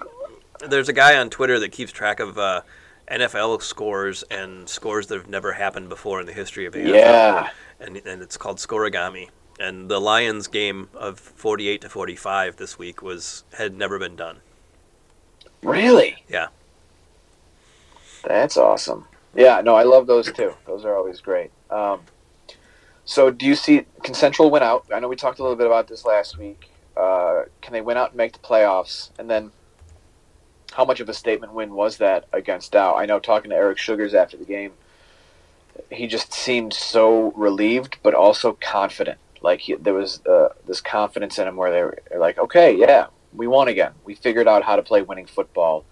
there's 0.70 0.90
a 0.90 0.94
guy 0.94 1.18
on 1.18 1.30
Twitter 1.30 1.60
that 1.60 1.72
keeps 1.72 1.92
track 1.92 2.20
of 2.20 2.38
uh, 2.38 2.62
NFL 3.10 3.62
scores 3.62 4.24
and 4.24 4.68
scores 4.70 5.08
that 5.08 5.18
have 5.18 5.30
never 5.30 5.54
happened 5.54 5.90
before 5.90 6.20
in 6.22 6.26
the 6.26 6.34
history 6.34 6.66
of 6.66 6.74
the 6.74 6.80
NFL. 6.80 6.94
Yeah. 6.94 7.50
And 7.84 7.98
and 7.98 8.22
it's 8.22 8.38
called 8.38 8.58
scorigami. 8.58 9.30
And 9.60 9.90
the 9.90 10.00
Lions 10.00 10.48
game 10.48 10.90
of 10.96 11.20
48 11.20 11.82
to 11.82 11.90
45 11.90 12.56
this 12.56 12.80
week 12.80 13.02
was 13.02 13.44
had 13.54 13.78
never 13.78 14.00
been 14.00 14.16
done. 14.16 14.40
Really? 15.62 16.24
Yeah. 16.28 16.48
That's 18.24 18.58
awesome. 18.58 19.08
Yeah, 19.36 19.62
no, 19.62 19.76
I 19.76 19.84
love 19.84 20.08
those 20.08 20.32
too. 20.32 20.54
Those 20.66 20.86
are 20.86 20.96
always 20.96 21.22
great. 21.22 21.52
Um, 21.70 22.02
so, 23.06 23.32
do 23.32 23.46
you 23.46 23.56
see 23.56 23.86
can 24.04 24.14
Central 24.14 24.50
win 24.50 24.64
out? 24.64 24.86
I 24.94 25.00
know 25.00 25.08
we 25.08 25.16
talked 25.16 25.40
a 25.40 25.42
little 25.42 25.58
bit 25.58 25.68
about 25.68 25.88
this 25.88 26.06
last 26.06 26.38
week. 26.38 26.72
Uh, 26.96 27.44
can 27.62 27.74
they 27.74 27.82
win 27.82 27.98
out 27.98 28.10
and 28.10 28.18
make 28.18 28.34
the 28.34 28.40
playoffs? 28.40 29.10
And 29.18 29.30
then, 29.30 29.52
how 30.72 30.86
much 30.86 31.00
of 31.00 31.10
a 31.10 31.14
statement 31.14 31.54
win 31.54 31.74
was 31.74 31.98
that 31.98 32.26
against 32.32 32.72
Dow? 32.72 32.96
I 32.96 33.06
know 33.06 33.20
talking 33.20 33.50
to 33.50 33.56
Eric 33.56 33.78
Sugars 33.78 34.14
after 34.14 34.38
the 34.38 34.46
game, 34.46 34.72
he 35.94 36.08
just 36.08 36.34
seemed 36.34 36.74
so 36.74 37.32
relieved, 37.32 37.98
but 38.04 38.14
also 38.14 38.58
confident. 38.62 39.18
Like 39.42 39.62
he, 39.62 39.76
there 39.76 39.94
was 39.94 40.26
uh, 40.26 40.50
this 40.66 40.82
confidence 40.82 41.38
in 41.38 41.48
him 41.48 41.56
where 41.56 41.72
they 41.72 41.82
were 41.82 42.20
like, 42.20 42.38
"Okay, 42.38 42.76
yeah, 42.76 43.08
we 43.34 43.48
won 43.48 43.68
again. 43.68 43.92
We 44.06 44.16
figured 44.16 44.48
out 44.48 44.64
how 44.64 44.76
to 44.76 44.82
play 44.82 45.02
winning 45.02 45.26
football. 45.26 45.86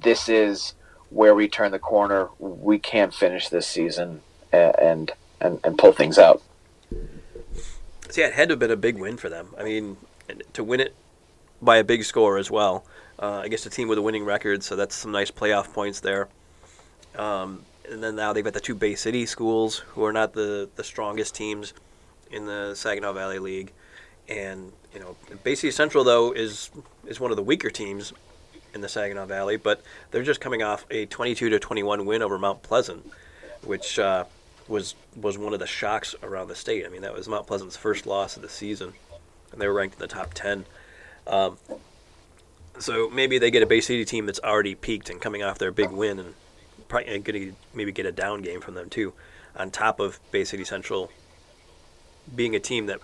This 0.00 0.28
is 0.28 0.74
where 1.10 1.34
we 1.34 1.48
turn 1.48 1.72
the 1.72 1.78
corner. 1.78 2.28
We 2.38 2.78
can 2.78 3.10
finish 3.10 3.48
this 3.48 3.66
season 3.66 4.22
and 4.52 5.12
and, 5.40 5.60
and 5.62 5.78
pull 5.78 5.92
things 5.92 6.18
out." 6.18 6.42
See, 8.10 8.22
it 8.22 8.32
had 8.32 8.48
to 8.48 8.52
have 8.52 8.58
been 8.58 8.70
a 8.70 8.76
big 8.76 8.96
win 8.98 9.18
for 9.18 9.28
them. 9.28 9.54
I 9.58 9.64
mean, 9.64 9.98
to 10.54 10.64
win 10.64 10.80
it 10.80 10.94
by 11.60 11.76
a 11.76 11.84
big 11.84 12.04
score 12.04 12.38
as 12.38 12.50
well. 12.50 12.84
Uh, 13.18 13.40
I 13.44 13.48
guess 13.48 13.66
a 13.66 13.70
team 13.70 13.88
with 13.88 13.98
a 13.98 14.02
winning 14.02 14.24
record, 14.24 14.62
so 14.62 14.76
that's 14.76 14.94
some 14.94 15.10
nice 15.10 15.30
playoff 15.30 15.72
points 15.72 16.00
there. 16.00 16.28
Um, 17.16 17.64
and 17.90 18.02
then 18.02 18.16
now 18.16 18.32
they've 18.32 18.44
got 18.44 18.54
the 18.54 18.60
two 18.60 18.74
Bay 18.74 18.94
City 18.94 19.26
schools, 19.26 19.78
who 19.78 20.04
are 20.04 20.12
not 20.12 20.32
the, 20.32 20.68
the 20.76 20.84
strongest 20.84 21.34
teams 21.34 21.72
in 22.30 22.46
the 22.46 22.74
Saginaw 22.74 23.12
Valley 23.12 23.38
League. 23.38 23.72
And 24.28 24.72
you 24.92 25.00
know, 25.00 25.16
Bay 25.42 25.54
City 25.54 25.70
Central 25.70 26.04
though 26.04 26.32
is 26.32 26.70
is 27.06 27.18
one 27.18 27.30
of 27.30 27.36
the 27.36 27.42
weaker 27.42 27.70
teams 27.70 28.12
in 28.74 28.80
the 28.80 28.88
Saginaw 28.88 29.26
Valley, 29.26 29.56
but 29.56 29.82
they're 30.10 30.22
just 30.22 30.40
coming 30.40 30.62
off 30.62 30.84
a 30.90 31.06
22 31.06 31.48
to 31.48 31.58
21 31.58 32.04
win 32.04 32.22
over 32.22 32.38
Mount 32.38 32.62
Pleasant, 32.62 33.10
which 33.62 33.98
uh, 33.98 34.24
was 34.66 34.94
was 35.16 35.38
one 35.38 35.54
of 35.54 35.60
the 35.60 35.66
shocks 35.66 36.14
around 36.22 36.48
the 36.48 36.54
state. 36.54 36.84
I 36.84 36.88
mean, 36.88 37.02
that 37.02 37.14
was 37.14 37.28
Mount 37.28 37.46
Pleasant's 37.46 37.76
first 37.76 38.06
loss 38.06 38.36
of 38.36 38.42
the 38.42 38.48
season, 38.48 38.92
and 39.52 39.60
they 39.60 39.66
were 39.66 39.74
ranked 39.74 39.94
in 39.94 40.00
the 40.00 40.06
top 40.06 40.34
10. 40.34 40.66
Um, 41.26 41.58
so 42.78 43.10
maybe 43.10 43.38
they 43.38 43.50
get 43.50 43.62
a 43.62 43.66
Bay 43.66 43.80
City 43.80 44.04
team 44.04 44.26
that's 44.26 44.40
already 44.40 44.74
peaked 44.74 45.10
and 45.10 45.20
coming 45.20 45.42
off 45.42 45.58
their 45.58 45.72
big 45.72 45.90
win, 45.90 46.18
and 46.18 46.34
probably 46.88 47.18
going 47.18 47.50
to 47.50 47.56
maybe 47.74 47.92
get 47.92 48.06
a 48.06 48.12
down 48.12 48.42
game 48.42 48.60
from 48.60 48.74
them 48.74 48.88
too, 48.88 49.12
on 49.56 49.70
top 49.70 50.00
of 50.00 50.18
Bay 50.30 50.44
City 50.44 50.64
Central 50.64 51.10
being 52.34 52.54
a 52.54 52.60
team 52.60 52.86
that 52.86 53.00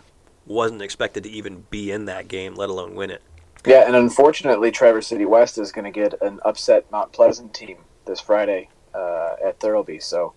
wasn't 0.47 0.83
expected 0.83 1.23
to 1.25 1.31
even 1.31 1.65
be 1.71 1.91
in 1.91 2.05
that 2.07 2.29
game, 2.29 2.55
let 2.55 2.69
alone 2.69 2.95
win 2.95 3.11
it. 3.11 3.23
Yeah, 3.67 3.87
and 3.87 3.97
unfortunately, 3.97 4.71
Traverse 4.71 5.07
City 5.07 5.25
West 5.25 5.57
is 5.57 5.73
going 5.73 5.87
to 5.87 5.91
get 5.91 6.21
an 6.21 6.41
upset 6.45 6.91
Mount 6.93 7.13
Pleasant 7.13 7.55
team 7.55 7.79
this 8.05 8.21
Friday 8.21 8.69
uh, 8.95 9.37
at 9.43 9.59
Thirlby. 9.59 10.03
So 10.03 10.35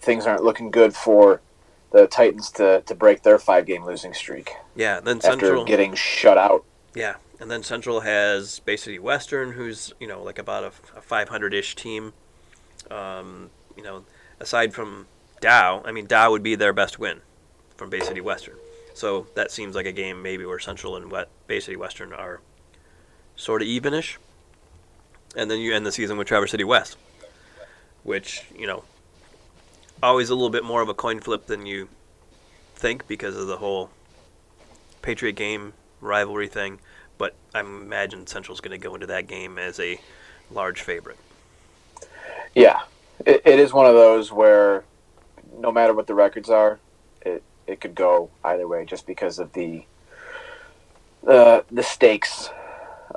things 0.00 0.26
aren't 0.26 0.44
looking 0.44 0.70
good 0.70 0.94
for 0.94 1.40
the 1.90 2.06
Titans 2.06 2.50
to, 2.52 2.82
to 2.82 2.94
break 2.94 3.22
their 3.22 3.38
five 3.38 3.66
game 3.66 3.84
losing 3.84 4.14
streak. 4.14 4.52
Yeah, 4.76 4.98
and 4.98 5.06
then 5.06 5.20
Central 5.20 5.60
after 5.60 5.64
getting 5.64 5.94
shut 5.94 6.38
out. 6.38 6.64
Yeah, 6.94 7.16
and 7.40 7.50
then 7.50 7.62
Central 7.62 8.00
has 8.00 8.60
Bay 8.60 8.76
City 8.76 8.98
Western, 8.98 9.52
who's 9.52 9.92
you 9.98 10.06
know 10.06 10.22
like 10.22 10.38
about 10.38 10.64
a, 10.64 10.98
a 10.98 11.00
500-ish 11.00 11.74
team. 11.74 12.12
Um, 12.92 13.50
you 13.76 13.82
know, 13.82 14.04
aside 14.40 14.74
from 14.74 15.06
Dow, 15.40 15.82
I 15.84 15.92
mean 15.92 16.06
Dow 16.06 16.30
would 16.30 16.42
be 16.42 16.54
their 16.54 16.72
best 16.72 16.98
win 16.98 17.20
from 17.76 17.90
Bay 17.90 18.00
City 18.00 18.20
Western. 18.20 18.56
So 18.94 19.26
that 19.34 19.50
seems 19.50 19.74
like 19.74 19.86
a 19.86 19.92
game 19.92 20.22
maybe 20.22 20.44
where 20.44 20.58
Central 20.58 20.96
and 20.96 21.10
Bay 21.46 21.60
City 21.60 21.76
Western 21.76 22.12
are 22.12 22.40
sort 23.36 23.62
of 23.62 23.68
evenish. 23.68 24.16
And 25.34 25.50
then 25.50 25.60
you 25.60 25.74
end 25.74 25.86
the 25.86 25.92
season 25.92 26.18
with 26.18 26.28
Traverse 26.28 26.50
City 26.50 26.64
West, 26.64 26.98
which 28.02 28.44
you 28.54 28.66
know, 28.66 28.84
always 30.02 30.28
a 30.28 30.34
little 30.34 30.50
bit 30.50 30.64
more 30.64 30.82
of 30.82 30.88
a 30.88 30.94
coin 30.94 31.20
flip 31.20 31.46
than 31.46 31.64
you 31.64 31.88
think 32.74 33.08
because 33.08 33.36
of 33.36 33.46
the 33.46 33.56
whole 33.56 33.90
Patriot 35.00 35.32
game 35.32 35.72
rivalry 36.00 36.48
thing. 36.48 36.80
But 37.16 37.34
I 37.54 37.60
imagine 37.60 38.26
Central's 38.26 38.60
going 38.60 38.78
to 38.78 38.84
go 38.84 38.94
into 38.94 39.06
that 39.06 39.26
game 39.26 39.58
as 39.58 39.80
a 39.80 39.98
large 40.50 40.82
favorite. 40.82 41.18
Yeah, 42.54 42.80
it, 43.24 43.42
it 43.44 43.58
is 43.58 43.72
one 43.72 43.86
of 43.86 43.94
those 43.94 44.30
where 44.32 44.84
no 45.58 45.72
matter 45.72 45.94
what 45.94 46.06
the 46.06 46.14
records 46.14 46.50
are, 46.50 46.78
it 47.22 47.42
it 47.66 47.80
could 47.80 47.94
go 47.94 48.30
either 48.44 48.66
way 48.66 48.84
just 48.84 49.06
because 49.06 49.38
of 49.38 49.52
the 49.52 49.84
uh, 51.26 51.62
the 51.70 51.82
stakes 51.82 52.50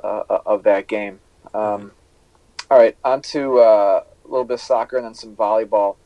uh, 0.02 0.22
of 0.46 0.62
that 0.64 0.86
game. 0.86 1.20
Um, 1.52 1.92
all 2.70 2.78
right, 2.78 2.96
on 3.04 3.22
to 3.22 3.58
uh, 3.58 4.04
a 4.24 4.28
little 4.28 4.44
bit 4.44 4.54
of 4.54 4.60
soccer 4.60 4.96
and 4.96 5.06
then 5.06 5.14
some 5.14 5.36
volleyball. 5.36 5.96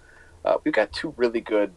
Uh, 0.44 0.56
we've 0.64 0.74
got 0.74 0.92
two 0.92 1.14
really 1.16 1.40
good 1.40 1.72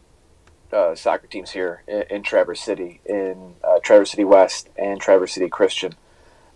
uh, 0.72 0.94
soccer 0.94 1.26
teams 1.26 1.50
here 1.50 1.82
in, 1.86 2.04
in 2.10 2.22
Traverse 2.22 2.60
City, 2.60 3.00
in 3.06 3.54
uh, 3.62 3.78
Traverse 3.82 4.10
City 4.10 4.24
West 4.24 4.68
and 4.76 5.00
Traverse 5.00 5.34
City 5.34 5.48
Christian. 5.48 5.94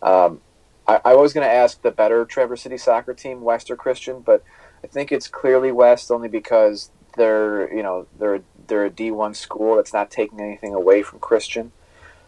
Um, 0.03 0.41
I, 0.87 1.01
I 1.05 1.15
was 1.15 1.33
going 1.33 1.47
to 1.47 1.53
ask 1.53 1.83
the 1.83 1.91
better 1.91 2.25
Traverse 2.25 2.63
City 2.63 2.79
soccer 2.79 3.15
team, 3.15 3.43
West 3.43 3.71
or 3.71 3.77
Christian, 3.77 4.21
but 4.21 4.43
I 4.83 4.87
think 4.87 5.13
it's 5.13 5.29
clearly 5.29 5.73
West 5.73 6.11
only 6.11 6.29
because 6.29 6.91
they're 7.17 7.73
you 7.75 7.83
know 7.83 8.07
they're 8.19 8.43
they're 8.67 8.85
a 8.85 8.91
D 8.91 9.11
one 9.11 9.35
school 9.35 9.77
that's 9.77 9.93
not 9.93 10.11
taking 10.11 10.41
anything 10.41 10.75
away 10.75 11.03
from 11.03 11.19
Christian. 11.19 11.73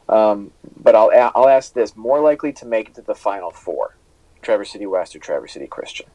Um, 0.09 0.51
but 0.77 0.95
I'll 0.95 1.11
I'll 1.35 1.49
ask 1.49 1.73
this: 1.73 1.97
more 1.97 2.21
likely 2.21 2.53
to 2.55 2.67
make 2.67 2.89
it 2.89 2.95
to 2.97 3.03
the 3.03 3.15
Final 3.15 3.51
Four, 3.51 3.97
Traverse 4.43 4.73
City 4.73 4.87
West 4.87 5.15
or 5.15 5.21
Traverse 5.21 5.53
City 5.53 5.67
Christian? 5.67 6.07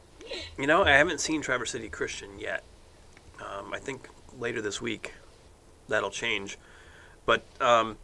You 0.58 0.66
know, 0.66 0.84
I 0.84 0.90
haven't 0.90 1.20
seen 1.20 1.40
Traverse 1.40 1.70
City 1.70 1.88
Christian 1.88 2.38
yet. 2.38 2.62
Um, 3.40 3.72
I 3.72 3.78
think 3.78 4.08
later 4.38 4.60
this 4.60 4.80
week 4.80 5.14
that'll 5.88 6.10
change, 6.10 6.58
but 7.24 7.44
um, 7.60 7.96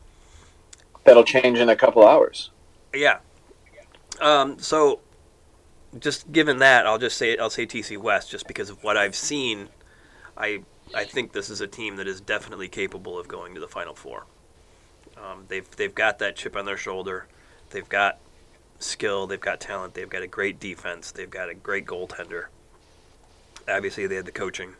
that'll 1.05 1.25
change 1.25 1.59
in 1.59 1.69
a 1.69 1.77
couple 1.77 2.07
hours. 2.07 2.51
Yeah. 2.95 3.19
Um, 4.21 4.59
so, 4.59 5.01
just 5.99 6.31
given 6.33 6.59
that, 6.59 6.87
I'll 6.87 6.99
just 6.99 7.17
say 7.17 7.37
I'll 7.37 7.51
say 7.51 7.67
TC 7.67 7.99
West 7.99 8.31
just 8.31 8.47
because 8.47 8.71
of 8.71 8.83
what 8.83 8.97
I've 8.97 9.15
seen. 9.15 9.69
I 10.37 10.63
I 10.95 11.05
think 11.05 11.33
this 11.33 11.51
is 11.51 11.61
a 11.61 11.67
team 11.67 11.97
that 11.97 12.07
is 12.07 12.21
definitely 12.21 12.69
capable 12.69 13.19
of 13.19 13.29
going 13.29 13.55
to 13.55 13.61
the 13.61 13.69
Final 13.69 13.95
Four. 13.95 14.27
Um, 15.17 15.45
they've 15.49 15.69
they've 15.77 15.95
got 15.95 16.19
that 16.21 16.37
chip 16.37 16.57
on 16.57 16.65
their 16.65 16.77
shoulder. 16.77 17.27
They've 17.71 17.89
got 17.89 18.19
skill. 18.79 19.27
They've 19.27 19.41
got 19.41 19.61
talent. 19.61 19.95
They've 19.95 20.09
got 20.09 20.23
a 20.23 20.27
great 20.27 20.59
defense. 20.59 21.11
They've 21.11 21.31
got 21.31 21.49
a 21.49 21.55
great 21.55 21.87
goaltender. 21.87 22.47
Obviously, 23.69 24.07
they 24.07 24.17
had 24.17 24.27
the 24.27 24.33
coaching. 24.33 24.75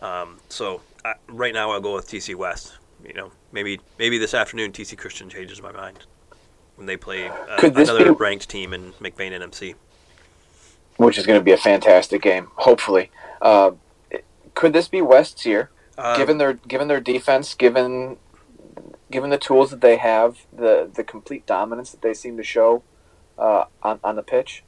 Um, 0.00 0.38
so 0.48 0.82
I, 1.04 1.14
right 1.28 1.52
now, 1.54 1.70
I'll 1.70 1.80
go 1.80 1.94
with 1.94 2.08
TC 2.08 2.34
West. 2.34 2.78
You 3.04 3.14
know, 3.14 3.32
maybe 3.50 3.80
maybe 3.98 4.18
this 4.18 4.34
afternoon 4.34 4.72
TC 4.72 4.96
Christian 4.96 5.28
changes 5.28 5.62
my 5.62 5.72
mind 5.72 5.98
when 6.76 6.86
they 6.86 6.96
play 6.96 7.28
uh, 7.28 7.58
another 7.60 8.12
be, 8.12 8.18
ranked 8.18 8.48
team 8.48 8.72
in 8.72 8.92
McBain 8.94 9.32
NMC. 9.32 9.74
Which 11.04 11.18
is 11.18 11.26
going 11.26 11.40
to 11.40 11.44
be 11.44 11.52
a 11.52 11.56
fantastic 11.56 12.22
game. 12.22 12.48
Hopefully, 12.56 13.10
uh, 13.40 13.72
could 14.54 14.72
this 14.72 14.88
be 14.88 15.02
West's 15.02 15.44
year? 15.44 15.70
Um, 15.98 16.16
given 16.16 16.38
their 16.38 16.54
given 16.54 16.88
their 16.88 17.00
defense, 17.00 17.54
given 17.54 18.16
given 19.10 19.30
the 19.30 19.38
tools 19.38 19.70
that 19.70 19.80
they 19.80 19.96
have, 19.96 20.46
the 20.52 20.90
the 20.92 21.04
complete 21.04 21.46
dominance 21.46 21.90
that 21.90 22.02
they 22.02 22.14
seem 22.14 22.36
to 22.36 22.42
show 22.42 22.82
uh, 23.38 23.64
on 23.82 24.00
on 24.02 24.16
the 24.16 24.22
pitch? 24.22 24.64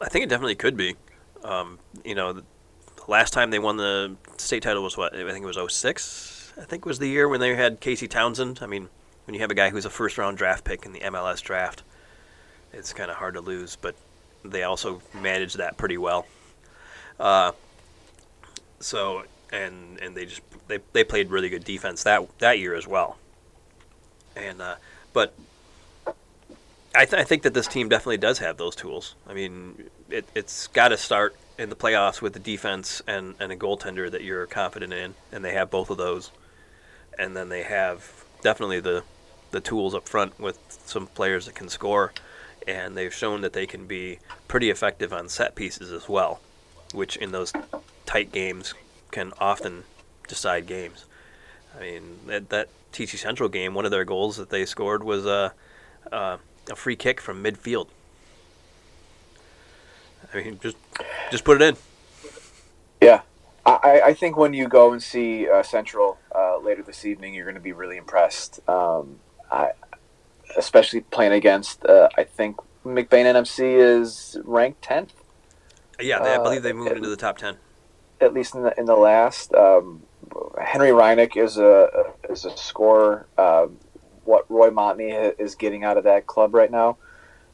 I 0.00 0.08
think 0.08 0.24
it 0.24 0.28
definitely 0.28 0.56
could 0.56 0.76
be. 0.76 0.96
Um, 1.42 1.78
you 2.04 2.14
know, 2.14 2.32
the 2.32 2.44
last 3.08 3.32
time 3.32 3.50
they 3.50 3.58
won 3.58 3.76
the 3.76 4.16
state 4.36 4.62
title 4.62 4.82
was 4.82 4.96
what 4.96 5.14
I 5.14 5.30
think 5.32 5.44
it 5.44 5.56
was 5.56 5.72
06. 5.72 6.52
I 6.60 6.64
think 6.64 6.84
was 6.84 6.98
the 6.98 7.08
year 7.08 7.28
when 7.28 7.40
they 7.40 7.54
had 7.54 7.80
Casey 7.80 8.08
Townsend. 8.08 8.60
I 8.62 8.66
mean, 8.66 8.88
when 9.26 9.34
you 9.34 9.40
have 9.40 9.50
a 9.50 9.54
guy 9.54 9.70
who's 9.70 9.84
a 9.84 9.90
first 9.90 10.18
round 10.18 10.38
draft 10.38 10.64
pick 10.64 10.84
in 10.84 10.92
the 10.92 11.00
MLS 11.00 11.42
draft, 11.42 11.82
it's 12.72 12.92
kind 12.92 13.10
of 13.10 13.16
hard 13.16 13.34
to 13.34 13.40
lose. 13.40 13.76
But 13.76 13.96
they 14.50 14.62
also 14.62 15.02
managed 15.14 15.58
that 15.58 15.76
pretty 15.76 15.98
well. 15.98 16.26
Uh, 17.18 17.52
so 18.80 19.24
and 19.52 19.98
and 20.00 20.14
they 20.14 20.26
just 20.26 20.42
they, 20.68 20.78
they 20.92 21.04
played 21.04 21.30
really 21.30 21.48
good 21.48 21.64
defense 21.64 22.02
that 22.04 22.26
that 22.38 22.58
year 22.58 22.74
as 22.74 22.86
well. 22.86 23.16
And 24.34 24.60
uh, 24.60 24.76
but 25.12 25.34
I, 26.94 27.04
th- 27.04 27.20
I 27.20 27.24
think 27.24 27.42
that 27.42 27.52
this 27.52 27.68
team 27.68 27.88
definitely 27.88 28.16
does 28.16 28.38
have 28.38 28.56
those 28.56 28.74
tools. 28.74 29.14
I 29.26 29.34
mean, 29.34 29.90
it, 30.08 30.26
it's 30.34 30.66
got 30.68 30.88
to 30.88 30.96
start 30.96 31.36
in 31.58 31.68
the 31.68 31.76
playoffs 31.76 32.22
with 32.22 32.32
the 32.32 32.38
defense 32.38 33.02
and, 33.06 33.34
and 33.38 33.52
a 33.52 33.56
goaltender 33.56 34.10
that 34.10 34.22
you're 34.22 34.46
confident 34.46 34.92
in, 34.92 35.14
and 35.30 35.44
they 35.44 35.52
have 35.52 35.70
both 35.70 35.90
of 35.90 35.98
those. 35.98 36.30
And 37.18 37.36
then 37.36 37.48
they 37.50 37.62
have 37.62 38.24
definitely 38.42 38.80
the 38.80 39.04
the 39.50 39.60
tools 39.60 39.94
up 39.94 40.08
front 40.08 40.38
with 40.40 40.58
some 40.68 41.06
players 41.06 41.46
that 41.46 41.54
can 41.54 41.68
score, 41.68 42.12
and 42.66 42.96
they've 42.96 43.14
shown 43.14 43.40
that 43.42 43.52
they 43.52 43.66
can 43.66 43.86
be 43.86 44.18
pretty 44.48 44.70
effective 44.70 45.12
on 45.12 45.28
set 45.28 45.54
pieces 45.54 45.92
as 45.92 46.08
well, 46.08 46.40
which 46.92 47.16
in 47.16 47.32
those 47.32 47.52
tight 48.04 48.32
games 48.32 48.74
can 49.10 49.32
often 49.38 49.84
decide 50.28 50.66
games. 50.66 51.04
I 51.76 51.82
mean, 51.82 52.18
that, 52.26 52.48
that 52.50 52.68
TC 52.92 53.18
Central 53.18 53.48
game, 53.48 53.74
one 53.74 53.84
of 53.84 53.90
their 53.90 54.04
goals 54.04 54.36
that 54.36 54.50
they 54.50 54.64
scored 54.66 55.04
was 55.04 55.26
a, 55.26 55.52
a, 56.10 56.38
a 56.70 56.76
free 56.76 56.96
kick 56.96 57.20
from 57.20 57.42
midfield. 57.42 57.88
I 60.32 60.38
mean, 60.42 60.58
just 60.60 60.76
just 61.30 61.44
put 61.44 61.60
it 61.60 61.64
in. 61.64 61.76
Yeah, 63.00 63.20
I, 63.64 64.00
I 64.06 64.14
think 64.14 64.36
when 64.36 64.54
you 64.54 64.68
go 64.68 64.92
and 64.92 65.02
see 65.02 65.48
uh, 65.48 65.62
Central 65.62 66.18
uh, 66.34 66.58
later 66.58 66.82
this 66.82 67.04
evening, 67.04 67.34
you're 67.34 67.44
going 67.44 67.54
to 67.54 67.60
be 67.60 67.72
really 67.72 67.96
impressed. 67.96 68.66
Um, 68.68 69.20
I, 69.50 69.70
especially 70.56 71.00
playing 71.00 71.32
against, 71.32 71.84
uh, 71.84 72.08
I 72.16 72.24
think 72.24 72.56
McBain 72.84 73.24
NMC 73.24 73.60
is 73.78 74.36
ranked 74.44 74.82
tenth. 74.82 75.12
Yeah, 76.00 76.22
they, 76.22 76.34
I 76.34 76.38
believe 76.38 76.62
they 76.62 76.72
moved 76.72 76.92
into 76.92 77.08
the 77.08 77.16
top 77.16 77.38
ten. 77.38 77.56
At 78.20 78.34
least 78.34 78.54
in 78.54 78.62
the 78.62 78.78
in 78.78 78.86
the 78.86 78.96
last. 78.96 79.54
Um, 79.54 80.02
Henry 80.60 80.90
Reinick 80.90 81.36
is 81.36 81.58
a 81.58 82.12
is 82.28 82.44
a 82.44 82.56
scorer. 82.56 83.26
Uh, 83.36 83.66
what 84.24 84.44
Roy 84.50 84.70
Montney 84.70 85.34
is 85.38 85.54
getting 85.54 85.84
out 85.84 85.96
of 85.96 86.04
that 86.04 86.26
club 86.26 86.54
right 86.54 86.70
now, 86.70 86.96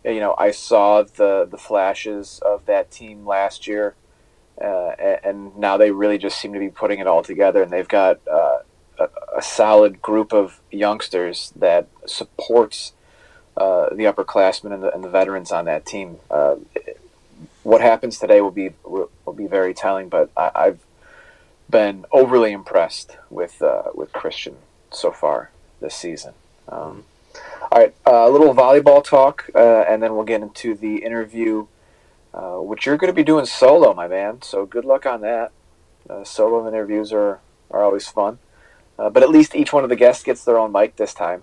you 0.05 0.21
know, 0.21 0.35
I 0.37 0.51
saw 0.51 1.03
the 1.03 1.47
the 1.51 1.59
flashes 1.59 2.41
of 2.45 2.67
that 2.67 2.91
team 2.91 3.27
last 3.27 3.67
year, 3.67 3.95
uh, 4.61 4.91
and 5.25 5.57
now 5.57 5.77
they 5.77 5.91
really 5.91 6.19
just 6.19 6.41
seem 6.41 6.53
to 6.53 6.59
be 6.59 6.71
putting 6.71 6.99
it 6.99 7.07
all 7.07 7.23
together, 7.23 7.63
and 7.63 7.73
they've 7.73 7.89
got 7.89 8.21
uh, 8.29 8.59
a, 9.37 9.43
solid 9.43 10.01
group 10.03 10.33
of 10.33 10.61
youngsters 10.71 11.53
that 11.57 11.89
supports 12.07 12.93
uh, 13.57 13.89
the 13.91 14.05
upperclassmen 14.05 14.73
and 14.73 14.83
the, 14.83 14.95
and 14.95 15.05
the 15.05 15.09
veterans 15.09 15.53
on 15.53 15.65
that 15.67 15.85
team. 15.85 16.17
Uh, 16.31 16.57
what 17.63 17.81
happens 17.81 18.19
today 18.19 18.41
will 18.41 18.51
be 18.51 18.71
will, 18.85 19.11
be 19.37 19.47
very 19.47 19.75
telling, 19.75 20.09
but 20.09 20.31
I, 20.37 20.51
I've 20.55 20.81
been 21.71 22.05
overly 22.13 22.53
impressed 22.53 23.17
with 23.31 23.63
uh, 23.63 23.85
with 23.95 24.13
Christian 24.13 24.57
so 24.91 25.11
far 25.11 25.51
this 25.81 25.95
season. 25.95 26.35
Um, 26.69 27.05
all 27.71 27.79
right, 27.79 27.95
uh, 28.07 28.29
a 28.29 28.31
little 28.31 28.55
volleyball 28.55 29.03
talk, 29.03 29.49
uh, 29.55 29.85
and 29.89 30.03
then 30.03 30.15
we'll 30.15 30.25
get 30.25 30.43
into 30.43 30.75
the 30.75 30.97
interview, 30.99 31.67
uh, 32.35 32.57
which 32.57 32.85
you're 32.85 32.99
going 32.99 33.09
to 33.09 33.15
be 33.15 33.25
doing 33.25 33.47
solo, 33.47 33.95
my 33.95 34.07
man. 34.07 34.43
So 34.43 34.67
good 34.67 34.85
luck 34.85 35.07
on 35.07 35.23
that. 35.23 35.53
Uh, 36.09 36.25
solo 36.25 36.67
interviews 36.69 37.13
are 37.13 37.41
are 37.71 37.83
always 37.83 38.07
fun, 38.09 38.39
uh, 38.99 39.11
but 39.11 39.23
at 39.23 39.31
least 39.31 39.55
each 39.55 39.73
one 39.73 39.85
of 39.85 39.91
the 39.91 39.97
guests 39.97 40.23
gets 40.23 40.45
their 40.45 40.59
own 40.59 40.73
mic 40.73 40.97
this 40.97 41.15
time. 41.15 41.43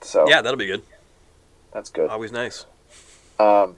So 0.00 0.28
yeah, 0.28 0.42
that'll 0.42 0.58
be 0.58 0.66
good. 0.66 0.82
That's 1.72 1.90
good. 1.90 2.10
Always 2.10 2.32
nice. 2.32 2.66
Um, 3.38 3.76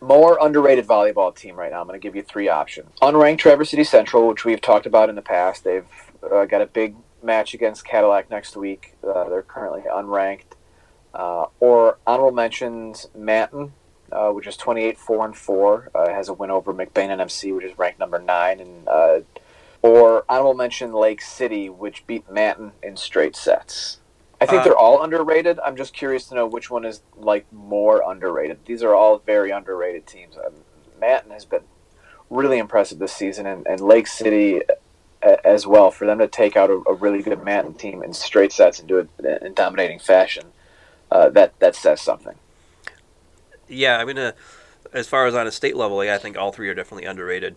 more 0.00 0.38
underrated 0.40 0.86
volleyball 0.86 1.34
team 1.34 1.56
right 1.56 1.70
now. 1.70 1.80
I'm 1.80 1.86
going 1.86 1.98
to 1.98 2.02
give 2.02 2.16
you 2.16 2.22
three 2.22 2.48
options. 2.48 2.90
Unranked 3.02 3.38
Traverse 3.38 3.70
City 3.70 3.84
Central, 3.84 4.26
which 4.28 4.44
we've 4.44 4.60
talked 4.60 4.86
about 4.86 5.08
in 5.08 5.14
the 5.14 5.22
past. 5.22 5.64
They've 5.64 5.86
uh, 6.22 6.46
got 6.46 6.62
a 6.62 6.66
big 6.66 6.96
match 7.22 7.54
against 7.54 7.84
Cadillac 7.84 8.30
next 8.30 8.56
week. 8.56 8.94
Uh, 9.06 9.28
they're 9.28 9.42
currently 9.42 9.82
unranked. 9.82 10.56
Uh, 11.12 11.46
or 11.58 11.98
honorable 12.06 12.32
mentions 12.32 13.08
Manton, 13.14 13.72
uh, 14.12 14.30
which 14.30 14.46
is 14.46 14.56
28 14.56 14.98
4 14.98 15.24
and 15.26 15.36
4, 15.36 15.90
uh, 15.94 16.08
has 16.10 16.28
a 16.28 16.32
win 16.32 16.50
over 16.50 16.72
McBain 16.72 17.08
NMC, 17.08 17.54
which 17.54 17.64
is 17.64 17.78
ranked 17.78 17.98
number 17.98 18.18
9. 18.18 18.60
and 18.60 18.88
uh, 18.88 19.20
Or 19.82 20.24
honorable 20.28 20.54
mention 20.54 20.92
Lake 20.92 21.22
City, 21.22 21.70
which 21.70 22.06
beat 22.06 22.30
Manton 22.30 22.72
in 22.82 22.96
straight 22.96 23.34
sets. 23.34 23.98
I 24.40 24.46
think 24.46 24.60
Uh, 24.60 24.64
they're 24.64 24.76
all 24.76 25.02
underrated. 25.02 25.58
I'm 25.60 25.76
just 25.76 25.94
curious 25.94 26.26
to 26.28 26.34
know 26.34 26.46
which 26.46 26.70
one 26.70 26.84
is 26.84 27.02
like 27.16 27.46
more 27.52 28.02
underrated. 28.06 28.60
These 28.66 28.82
are 28.82 28.94
all 28.94 29.18
very 29.18 29.50
underrated 29.50 30.06
teams. 30.06 30.36
Um, 30.36 30.64
Manton 30.98 31.30
has 31.32 31.44
been 31.44 31.64
really 32.28 32.58
impressive 32.58 32.98
this 32.98 33.12
season, 33.12 33.46
and, 33.46 33.66
and 33.66 33.80
Lake 33.80 34.06
City 34.06 34.60
a- 35.22 35.46
as 35.46 35.66
well. 35.66 35.90
For 35.90 36.06
them 36.06 36.18
to 36.18 36.28
take 36.28 36.56
out 36.56 36.70
a, 36.70 36.82
a 36.86 36.94
really 36.94 37.22
good 37.22 37.42
Manton 37.42 37.74
team 37.74 38.02
in 38.02 38.12
straight 38.12 38.52
sets 38.52 38.78
and 38.78 38.88
do 38.88 38.98
it 38.98 39.42
in 39.42 39.54
dominating 39.54 39.98
fashion, 39.98 40.46
uh, 41.10 41.28
that 41.30 41.58
that 41.60 41.74
says 41.74 42.00
something. 42.00 42.36
Yeah, 43.68 43.98
I 43.98 44.04
mean, 44.04 44.18
uh, 44.18 44.32
as 44.92 45.06
far 45.06 45.26
as 45.26 45.34
on 45.34 45.46
a 45.46 45.52
state 45.52 45.76
level, 45.76 46.02
yeah, 46.04 46.14
I 46.14 46.18
think 46.18 46.36
all 46.36 46.52
three 46.52 46.68
are 46.68 46.74
definitely 46.74 47.04
underrated. 47.04 47.56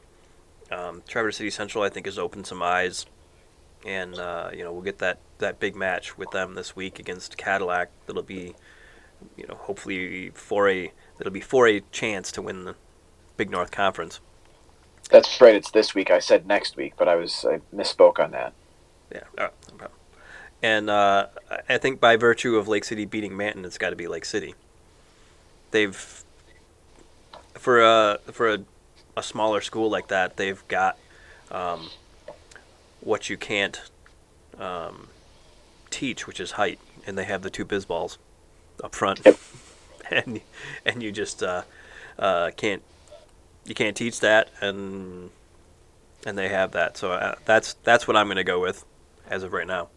Um, 0.71 1.03
Traverse 1.07 1.37
City 1.37 1.49
Central, 1.49 1.83
I 1.83 1.89
think, 1.89 2.05
has 2.05 2.17
opened 2.17 2.47
some 2.47 2.61
eyes, 2.63 3.05
and 3.85 4.15
uh, 4.15 4.49
you 4.53 4.63
know 4.63 4.71
we'll 4.71 4.81
get 4.81 4.99
that 4.99 5.19
that 5.39 5.59
big 5.59 5.75
match 5.75 6.17
with 6.17 6.31
them 6.31 6.55
this 6.55 6.75
week 6.75 6.99
against 6.99 7.37
Cadillac. 7.37 7.89
That'll 8.07 8.23
be, 8.23 8.55
you 9.37 9.45
know, 9.47 9.55
hopefully 9.55 10.31
for 10.33 10.69
a 10.69 10.91
that'll 11.17 11.33
be 11.33 11.41
for 11.41 11.67
a 11.67 11.81
chance 11.91 12.31
to 12.33 12.41
win 12.41 12.65
the 12.65 12.75
Big 13.37 13.49
North 13.49 13.71
Conference. 13.71 14.19
That's 15.09 15.39
right. 15.41 15.53
It's 15.53 15.71
this 15.71 15.93
week. 15.93 16.09
I 16.09 16.19
said 16.19 16.47
next 16.47 16.77
week, 16.77 16.93
but 16.97 17.07
I 17.07 17.15
was 17.15 17.45
I 17.47 17.59
misspoke 17.75 18.19
on 18.19 18.31
that. 18.31 18.53
Yeah, 19.13 19.23
no 19.37 19.49
problem. 19.77 19.99
And 20.61 20.89
uh, 20.89 21.27
I- 21.51 21.59
I 21.69 21.77
think 21.77 21.99
by 21.99 22.15
virtue 22.15 22.55
of 22.55 22.67
Lake 22.67 22.85
City 22.85 23.05
beating 23.05 23.35
Manton, 23.35 23.65
it's 23.65 23.77
got 23.77 23.89
to 23.91 23.95
be 23.95 24.07
Lake 24.07 24.25
City. 24.25 24.55
They've 25.71 26.23
for 27.55 27.81
a 27.81 28.19
for 28.31 28.53
a, 28.53 28.59
a 29.15 29.23
smaller 29.23 29.61
school 29.61 29.89
like 29.89 30.07
that, 30.07 30.37
they've 30.37 30.65
got 30.67 30.97
um, 31.51 31.89
what 33.01 33.29
you 33.29 33.37
can't 33.37 33.81
um, 34.59 35.07
teach, 35.89 36.27
which 36.27 36.39
is 36.39 36.51
height, 36.51 36.79
and 37.05 37.17
they 37.17 37.25
have 37.25 37.41
the 37.41 37.49
two 37.49 37.65
biz 37.65 37.85
balls 37.85 38.17
up 38.83 38.95
front, 38.95 39.21
Yep. 39.25 39.39
and 40.11 40.41
and 40.85 41.03
you 41.03 41.11
just 41.11 41.43
uh, 41.43 41.63
uh, 42.17 42.51
can't 42.55 42.81
you 43.65 43.75
can't 43.75 43.95
teach 43.95 44.19
that, 44.19 44.49
and 44.61 45.29
and 46.25 46.37
they 46.37 46.49
have 46.49 46.71
that. 46.71 46.97
So 46.97 47.11
uh, 47.11 47.35
that's 47.45 47.75
that's 47.83 48.07
what 48.07 48.17
I'm 48.17 48.27
going 48.27 48.37
to 48.37 48.43
go 48.43 48.59
with 48.59 48.85
as 49.29 49.43
of 49.43 49.53
right 49.53 49.67
now. 49.67 49.89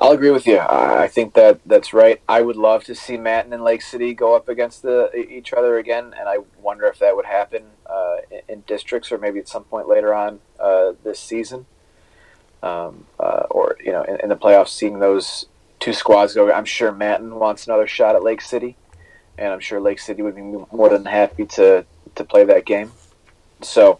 I'll 0.00 0.12
agree 0.12 0.30
with 0.30 0.46
you. 0.46 0.58
I 0.58 1.08
think 1.08 1.34
that 1.34 1.60
that's 1.64 1.92
right. 1.94 2.20
I 2.28 2.42
would 2.42 2.56
love 2.56 2.84
to 2.84 2.94
see 2.94 3.16
Manton 3.16 3.52
and 3.52 3.64
Lake 3.64 3.82
City 3.82 4.12
go 4.12 4.36
up 4.36 4.48
against 4.48 4.82
the, 4.82 5.10
each 5.16 5.52
other 5.52 5.78
again, 5.78 6.14
and 6.18 6.28
I 6.28 6.38
wonder 6.60 6.86
if 6.86 6.98
that 6.98 7.16
would 7.16 7.24
happen 7.24 7.64
uh, 7.86 8.16
in, 8.30 8.40
in 8.48 8.60
districts 8.66 9.10
or 9.10 9.18
maybe 9.18 9.38
at 9.38 9.48
some 9.48 9.64
point 9.64 9.88
later 9.88 10.12
on 10.12 10.40
uh, 10.60 10.92
this 11.02 11.18
season, 11.18 11.66
um, 12.62 13.06
uh, 13.18 13.44
or 13.50 13.76
you 13.82 13.92
know, 13.92 14.02
in, 14.02 14.20
in 14.20 14.28
the 14.28 14.36
playoffs, 14.36 14.68
seeing 14.68 14.98
those 14.98 15.46
two 15.80 15.92
squads 15.92 16.34
go. 16.34 16.52
I'm 16.52 16.64
sure 16.66 16.92
Manton 16.92 17.36
wants 17.36 17.66
another 17.66 17.86
shot 17.86 18.16
at 18.16 18.22
Lake 18.22 18.42
City, 18.42 18.76
and 19.38 19.52
I'm 19.52 19.60
sure 19.60 19.80
Lake 19.80 19.98
City 19.98 20.20
would 20.20 20.36
be 20.36 20.42
more 20.42 20.88
than 20.90 21.06
happy 21.06 21.46
to 21.46 21.86
to 22.16 22.24
play 22.24 22.44
that 22.44 22.66
game. 22.66 22.92
So, 23.62 23.98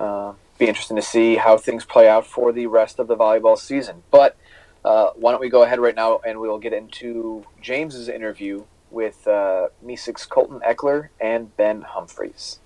uh, 0.00 0.32
be 0.58 0.66
interesting 0.66 0.96
to 0.96 1.02
see 1.02 1.36
how 1.36 1.58
things 1.58 1.84
play 1.84 2.08
out 2.08 2.26
for 2.26 2.52
the 2.52 2.66
rest 2.68 2.98
of 2.98 3.06
the 3.06 3.16
volleyball 3.16 3.58
season, 3.58 4.02
but. 4.10 4.36
Uh, 4.84 5.10
why 5.14 5.30
don't 5.30 5.40
we 5.40 5.48
go 5.48 5.62
ahead 5.62 5.80
right 5.80 5.94
now 5.94 6.20
and 6.26 6.38
we'll 6.40 6.58
get 6.58 6.72
into 6.72 7.44
James's 7.60 8.08
interview 8.08 8.64
with 8.90 9.26
uh, 9.26 9.68
Colton 10.28 10.60
Eckler 10.60 11.08
and 11.20 11.56
Ben 11.56 11.82
Humphreys. 11.82 12.60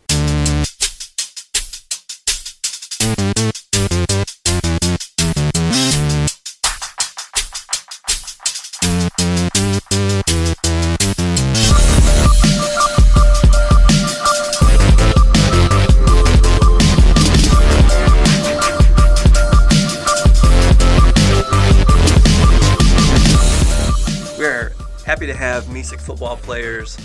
We're 24.49 24.73
happy 25.05 25.27
to 25.27 25.35
have 25.35 25.65
Mesick 25.65 26.01
football 26.01 26.39
players 26.39 26.97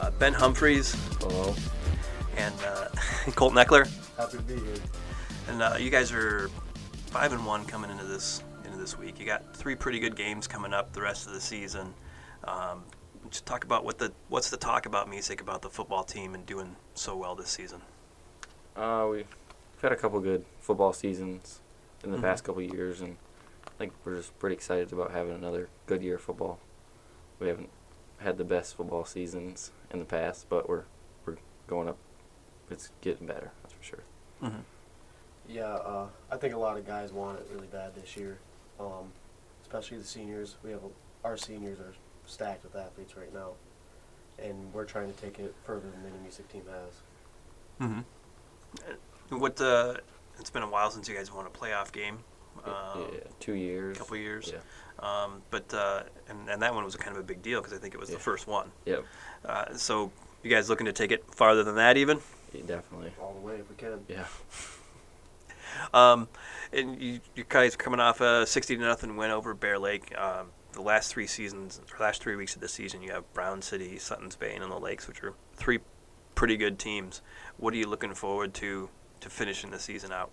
uh, 0.00 0.10
Ben 0.18 0.32
Humphreys 0.32 0.96
Hello. 1.20 1.54
and 2.36 2.52
uh, 2.66 2.88
Colton 3.36 3.56
Eckler, 3.56 3.88
Happy 4.16 4.38
to 4.38 4.42
be 4.42 4.54
here. 4.54 4.74
and 5.46 5.62
uh, 5.62 5.76
you 5.78 5.90
guys 5.90 6.10
are 6.10 6.50
five 7.06 7.32
and 7.32 7.46
one 7.46 7.64
coming 7.66 7.88
into 7.92 8.02
this 8.02 8.42
into 8.64 8.76
this 8.76 8.98
week. 8.98 9.20
You 9.20 9.26
got 9.26 9.56
three 9.56 9.76
pretty 9.76 10.00
good 10.00 10.16
games 10.16 10.48
coming 10.48 10.72
up 10.72 10.92
the 10.92 11.00
rest 11.00 11.28
of 11.28 11.34
the 11.34 11.40
season. 11.40 11.94
Um, 12.42 12.82
just 13.30 13.46
talk 13.46 13.62
about 13.62 13.84
what 13.84 13.98
the 13.98 14.10
what's 14.28 14.50
the 14.50 14.56
talk 14.56 14.84
about 14.86 15.08
Mesick 15.08 15.40
about 15.40 15.62
the 15.62 15.70
football 15.70 16.02
team 16.02 16.34
and 16.34 16.44
doing 16.46 16.74
so 16.94 17.16
well 17.16 17.36
this 17.36 17.50
season. 17.50 17.80
Uh, 18.74 19.06
we've 19.08 19.24
had 19.82 19.92
a 19.92 19.96
couple 19.96 20.18
good 20.18 20.44
football 20.58 20.92
seasons 20.92 21.60
in 22.02 22.10
the 22.10 22.18
Mhm. 22.18 22.22
past 22.22 22.42
couple 22.42 22.60
years, 22.60 23.00
and 23.00 23.16
I 23.68 23.70
think 23.78 23.92
we're 24.04 24.16
just 24.16 24.36
pretty 24.40 24.54
excited 24.54 24.92
about 24.92 25.12
having 25.12 25.32
another 25.32 25.68
good 25.86 26.02
year 26.02 26.16
of 26.16 26.22
football. 26.22 26.58
We 27.40 27.48
haven't 27.48 27.70
had 28.18 28.36
the 28.36 28.44
best 28.44 28.76
football 28.76 29.04
seasons 29.04 29.70
in 29.90 29.98
the 29.98 30.04
past, 30.04 30.46
but 30.48 30.68
we're 30.68 30.84
we're 31.24 31.36
going 31.66 31.88
up. 31.88 31.98
It's 32.70 32.90
getting 33.00 33.26
better, 33.26 33.52
that's 33.62 33.74
for 33.74 33.82
sure. 33.82 34.02
Yeah, 35.48 35.62
uh, 35.62 36.08
I 36.30 36.36
think 36.36 36.54
a 36.54 36.58
lot 36.58 36.76
of 36.76 36.86
guys 36.86 37.12
want 37.12 37.38
it 37.38 37.48
really 37.52 37.68
bad 37.68 37.94
this 37.94 38.16
year, 38.16 38.38
um, 38.78 39.10
especially 39.62 39.96
the 39.96 40.04
seniors. 40.04 40.56
We 40.62 40.70
have 40.72 40.82
a, 40.84 41.26
our 41.26 41.38
seniors 41.38 41.80
are 41.80 41.94
stacked 42.26 42.64
with 42.64 42.76
athletes 42.76 43.16
right 43.16 43.32
now, 43.32 43.52
and 44.38 44.72
we're 44.74 44.84
trying 44.84 45.12
to 45.12 45.18
take 45.18 45.38
it 45.38 45.54
further 45.64 45.88
than 45.90 46.02
any 46.06 46.28
Mesick 46.28 46.48
team 46.52 46.64
has. 46.68 47.88
Mm-hmm. 47.88 49.38
What 49.38 49.58
uh, 49.60 49.94
it's 50.38 50.50
been 50.50 50.62
a 50.62 50.68
while 50.68 50.90
since 50.90 51.08
you 51.08 51.14
guys 51.14 51.32
won 51.32 51.46
a 51.46 51.50
playoff 51.50 51.92
game. 51.92 52.18
Um, 52.64 53.08
yeah, 53.12 53.20
two 53.40 53.54
years. 53.54 53.96
A 53.96 54.00
couple 54.00 54.16
years. 54.16 54.52
Yeah. 54.52 54.60
Um, 55.00 55.42
but 55.50 55.72
uh, 55.72 56.02
and, 56.28 56.48
and 56.48 56.62
that 56.62 56.74
one 56.74 56.84
was 56.84 56.96
kind 56.96 57.16
of 57.16 57.22
a 57.22 57.26
big 57.26 57.42
deal 57.42 57.60
because 57.60 57.76
I 57.76 57.80
think 57.80 57.94
it 57.94 58.00
was 58.00 58.10
the 58.10 58.18
first 58.18 58.46
one. 58.46 58.70
Yep. 58.84 59.04
Uh, 59.44 59.74
so 59.76 60.10
you 60.42 60.50
guys 60.50 60.68
looking 60.68 60.86
to 60.86 60.92
take 60.92 61.12
it 61.12 61.24
farther 61.34 61.62
than 61.62 61.76
that 61.76 61.96
even? 61.96 62.20
yeah, 62.52 62.62
definitely. 62.66 63.12
All 63.20 63.34
the 63.34 63.40
way 63.40 63.56
if 63.56 63.68
we 63.68 63.76
can. 63.76 64.00
Yeah. 64.08 64.26
Um, 65.94 66.28
and 66.72 67.00
you, 67.00 67.20
you 67.36 67.44
guys 67.48 67.76
coming 67.76 68.00
off 68.00 68.20
a 68.20 68.46
60 68.46 68.76
to 68.76 68.82
nothing 68.82 69.16
win 69.16 69.30
over 69.30 69.54
Bear 69.54 69.78
Lake. 69.78 70.16
Um, 70.18 70.48
the 70.72 70.82
last 70.82 71.12
three 71.12 71.26
seasons, 71.26 71.80
or 71.92 72.04
last 72.04 72.22
three 72.22 72.36
weeks 72.36 72.54
of 72.54 72.60
the 72.60 72.68
season, 72.68 73.02
you 73.02 73.12
have 73.12 73.32
Brown 73.32 73.62
City, 73.62 73.98
Suttons 73.98 74.36
Bay, 74.36 74.54
and 74.54 74.70
the 74.70 74.78
Lakes, 74.78 75.08
which 75.08 75.22
are 75.22 75.34
three 75.54 75.78
pretty 76.34 76.56
good 76.56 76.78
teams. 76.78 77.22
What 77.56 77.74
are 77.74 77.76
you 77.76 77.86
looking 77.86 78.14
forward 78.14 78.54
to 78.54 78.88
to 79.20 79.30
finishing 79.30 79.70
the 79.70 79.78
season 79.78 80.12
out? 80.12 80.30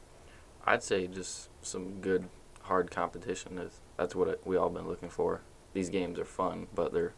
I'd 0.65 0.83
say 0.83 1.07
just 1.07 1.49
some 1.65 1.99
good, 2.01 2.29
hard 2.63 2.91
competition. 2.91 3.57
Is 3.57 3.81
that's 3.97 4.15
what 4.15 4.27
it, 4.27 4.41
we 4.45 4.55
all 4.57 4.69
been 4.69 4.87
looking 4.87 5.09
for. 5.09 5.41
These 5.73 5.89
games 5.89 6.17
are 6.19 6.25
fun, 6.25 6.67
but 6.73 6.93
they're 6.93 7.13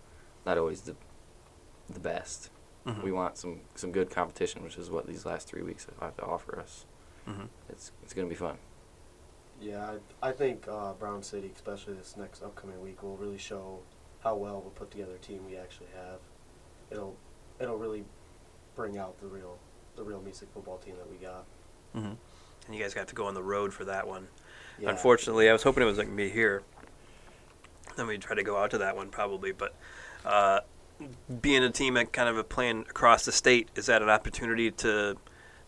not 0.45 0.57
always 0.57 0.81
the 0.81 0.95
the 1.89 1.99
best. 1.99 2.49
Mhm. 2.85 3.03
We 3.03 3.11
want 3.11 3.37
some 3.37 3.61
some 3.75 3.91
good 3.91 4.09
competition, 4.09 4.63
which 4.63 4.77
is 4.77 4.89
what 4.89 5.07
these 5.07 5.25
last 5.25 5.47
three 5.47 5.61
weeks 5.61 5.87
have 5.99 6.15
to 6.17 6.23
offer 6.23 6.59
us. 6.59 6.85
Mhm. 7.27 7.49
It's 7.69 7.91
it's 8.03 8.13
gonna 8.13 8.27
be 8.27 8.35
fun. 8.35 8.57
Yeah, 9.59 9.97
I, 10.21 10.29
I 10.29 10.31
think 10.33 10.67
uh, 10.67 10.93
Brown 10.93 11.23
City, 11.23 11.51
especially 11.53 11.95
this 11.95 12.15
next 12.15 12.43
upcoming 12.43 12.79
week, 12.79 13.01
will 13.01 13.17
really 13.17 13.39
show 13.39 13.79
how 14.19 14.35
well 14.35 14.61
we 14.61 14.69
put 14.71 14.91
together 14.91 15.15
a 15.15 15.17
team 15.19 15.45
we 15.47 15.57
actually 15.57 15.89
have. 15.95 16.19
It'll 16.91 17.15
it'll 17.59 17.77
really 17.77 18.05
bring 18.75 18.97
out 18.97 19.19
the 19.19 19.27
real 19.27 19.57
the 19.95 20.03
real 20.03 20.21
Mesick 20.21 20.49
football 20.53 20.77
team 20.77 20.95
that 20.97 21.09
we 21.09 21.17
got. 21.17 21.45
Mm-hmm. 21.95 22.13
And 22.67 22.75
you 22.75 22.81
guys 22.81 22.93
got 22.93 23.07
to 23.07 23.15
go 23.15 23.25
on 23.25 23.33
the 23.33 23.41
road 23.41 23.73
for 23.73 23.85
that 23.85 24.07
one. 24.07 24.27
Yeah. 24.79 24.89
Unfortunately, 24.89 25.49
I 25.49 25.53
was 25.53 25.63
hoping 25.63 25.83
it 25.83 25.87
was 25.87 25.97
going 25.97 26.09
to 26.09 26.15
be 26.15 26.29
here. 26.29 26.63
Then 27.95 28.07
we'd 28.07 28.21
try 28.21 28.35
to 28.35 28.43
go 28.43 28.57
out 28.57 28.71
to 28.71 28.77
that 28.79 28.95
one 28.95 29.09
probably, 29.09 29.51
but 29.51 29.73
uh, 30.25 30.59
being 31.41 31.63
a 31.63 31.69
team 31.71 31.95
that 31.95 32.13
kind 32.13 32.29
of 32.29 32.37
a 32.37 32.43
playing 32.43 32.81
across 32.81 33.25
the 33.25 33.31
state, 33.31 33.69
is 33.75 33.87
that 33.87 34.01
an 34.01 34.09
opportunity 34.09 34.69
to 34.71 35.17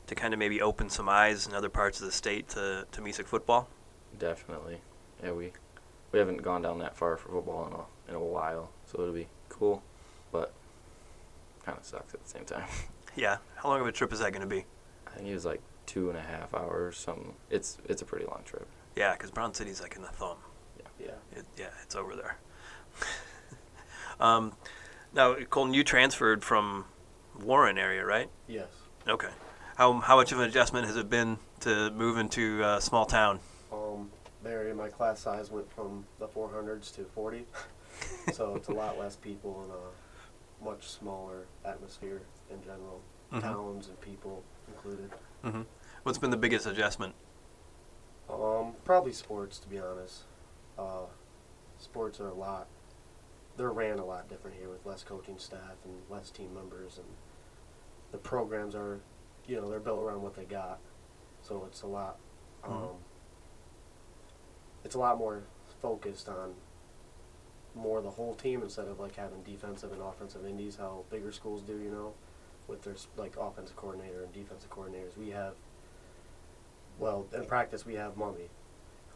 to 0.07 0.15
kind 0.15 0.33
of 0.33 0.39
maybe 0.39 0.59
open 0.59 0.89
some 0.89 1.07
eyes 1.07 1.45
in 1.47 1.53
other 1.53 1.69
parts 1.69 1.99
of 1.99 2.05
the 2.05 2.11
state 2.11 2.49
to 2.49 2.85
to 2.91 3.01
Mesick 3.01 3.25
football? 3.25 3.67
Definitely. 4.17 4.81
Yeah, 5.23 5.31
we 5.31 5.53
we 6.11 6.19
haven't 6.19 6.43
gone 6.43 6.61
down 6.61 6.79
that 6.79 6.95
far 6.95 7.17
for 7.17 7.29
football 7.29 7.67
in 7.67 7.73
a 7.73 8.09
in 8.09 8.15
a 8.15 8.23
while, 8.23 8.69
so 8.85 9.01
it'll 9.01 9.13
be 9.13 9.27
cool, 9.49 9.81
but 10.31 10.51
kind 11.65 11.77
of 11.77 11.85
sucks 11.85 12.13
at 12.13 12.23
the 12.23 12.29
same 12.29 12.45
time. 12.45 12.67
Yeah. 13.15 13.37
How 13.55 13.69
long 13.69 13.81
of 13.81 13.87
a 13.87 13.91
trip 13.91 14.13
is 14.13 14.19
that 14.19 14.31
going 14.31 14.47
to 14.47 14.47
be? 14.47 14.65
I 15.07 15.09
think 15.17 15.27
it 15.27 15.33
was 15.33 15.43
like 15.43 15.61
two 15.89 16.09
and 16.09 16.17
a 16.17 16.21
half 16.21 16.53
hours. 16.53 16.97
Something. 16.97 17.33
It's 17.49 17.77
it's 17.89 18.01
a 18.01 18.05
pretty 18.05 18.25
long 18.25 18.41
trip. 18.45 18.67
Yeah, 18.95 19.13
because 19.13 19.31
Brown 19.31 19.53
City's 19.53 19.81
like 19.81 19.95
in 19.95 20.03
the 20.03 20.09
thumb. 20.09 20.37
Yeah. 20.99 21.11
It, 21.35 21.45
yeah, 21.57 21.69
it's 21.83 21.95
over 21.95 22.15
there. 22.15 22.37
um, 24.19 24.53
now, 25.13 25.35
Colton, 25.49 25.73
you 25.73 25.83
transferred 25.83 26.43
from 26.43 26.85
Warren 27.41 27.77
area, 27.77 28.05
right? 28.05 28.29
Yes. 28.47 28.67
Okay. 29.07 29.29
How 29.77 29.93
how 29.93 30.17
much 30.17 30.31
of 30.31 30.39
an 30.39 30.49
adjustment 30.49 30.85
has 30.87 30.97
it 30.97 31.09
been 31.09 31.37
to 31.61 31.89
move 31.91 32.17
into 32.17 32.61
a 32.63 32.81
small 32.81 33.05
town? 33.05 33.39
Um, 33.71 34.09
vary. 34.43 34.73
My 34.73 34.89
class 34.89 35.21
size 35.21 35.49
went 35.49 35.71
from 35.71 36.05
the 36.19 36.27
400s 36.27 36.93
to 36.95 37.05
40, 37.15 37.45
so 38.33 38.55
it's 38.55 38.67
a 38.67 38.73
lot 38.73 38.99
less 38.99 39.15
people 39.15 39.63
and 39.63 39.71
a 39.71 40.65
much 40.69 40.89
smaller 40.89 41.45
atmosphere 41.65 42.21
in 42.51 42.61
general. 42.61 43.01
Mhm. 43.31 43.41
Towns 43.41 43.87
and 43.87 44.01
people 44.01 44.43
included. 44.67 45.11
hmm 45.43 45.61
What's 46.03 46.17
been 46.17 46.31
the 46.31 46.37
biggest 46.37 46.65
adjustment? 46.65 47.13
Um, 48.29 48.73
probably 48.85 49.11
sports, 49.11 49.59
to 49.59 49.67
be 49.67 49.79
honest. 49.79 50.23
Uh, 50.77 51.05
sports 51.77 52.19
are 52.19 52.27
a 52.29 52.33
lot. 52.33 52.67
They're 53.57 53.71
ran 53.71 53.99
a 53.99 54.05
lot 54.05 54.29
different 54.29 54.57
here 54.57 54.69
with 54.69 54.85
less 54.85 55.03
coaching 55.03 55.37
staff 55.37 55.75
and 55.83 55.95
less 56.09 56.29
team 56.29 56.53
members, 56.53 56.97
and 56.97 57.07
the 58.11 58.17
programs 58.17 58.75
are, 58.75 59.01
you 59.45 59.57
know, 59.59 59.69
they're 59.69 59.79
built 59.79 59.99
around 59.99 60.21
what 60.21 60.35
they 60.35 60.45
got. 60.45 60.79
So 61.41 61.65
it's 61.65 61.81
a 61.81 61.87
lot. 61.87 62.17
Um, 62.63 62.71
Mhm. 62.71 62.95
It's 64.85 64.95
a 64.95 64.99
lot 64.99 65.17
more 65.17 65.43
focused 65.81 66.29
on 66.29 66.55
more 67.75 68.01
the 68.01 68.11
whole 68.11 68.33
team 68.33 68.61
instead 68.63 68.87
of 68.87 68.99
like 68.99 69.15
having 69.15 69.43
defensive 69.43 69.91
and 69.91 70.01
offensive 70.01 70.45
indies 70.45 70.77
how 70.77 71.03
bigger 71.09 71.31
schools 71.31 71.61
do. 71.61 71.77
You 71.77 71.91
know, 71.91 72.13
with 72.67 72.83
their 72.83 72.95
like 73.17 73.35
offensive 73.37 73.75
coordinator 73.75 74.23
and 74.23 74.31
defensive 74.31 74.69
coordinators. 74.69 75.17
We 75.17 75.31
have 75.31 75.55
well, 76.99 77.25
in 77.33 77.45
practice 77.45 77.85
we 77.85 77.95
have 77.95 78.17
Mummy. 78.17 78.49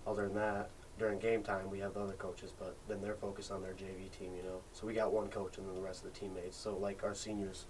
Other 0.07 0.23
than 0.27 0.35
that, 0.35 0.69
during 0.99 1.19
game 1.19 1.43
time 1.43 1.69
we 1.69 1.79
have 1.79 1.93
the 1.93 2.01
other 2.01 2.13
coaches, 2.13 2.53
but 2.57 2.75
then 2.87 3.01
they're 3.01 3.15
focused 3.15 3.51
on 3.51 3.61
their 3.61 3.73
JV 3.73 4.11
team, 4.17 4.31
you 4.35 4.43
know. 4.43 4.61
So 4.73 4.85
we 4.87 4.93
got 4.93 5.11
one 5.11 5.27
coach 5.29 5.57
and 5.57 5.67
then 5.67 5.75
the 5.75 5.81
rest 5.81 6.03
of 6.05 6.13
the 6.13 6.19
teammates. 6.19 6.57
So 6.57 6.75
like 6.77 7.03
our 7.03 7.13
seniors, 7.15 7.65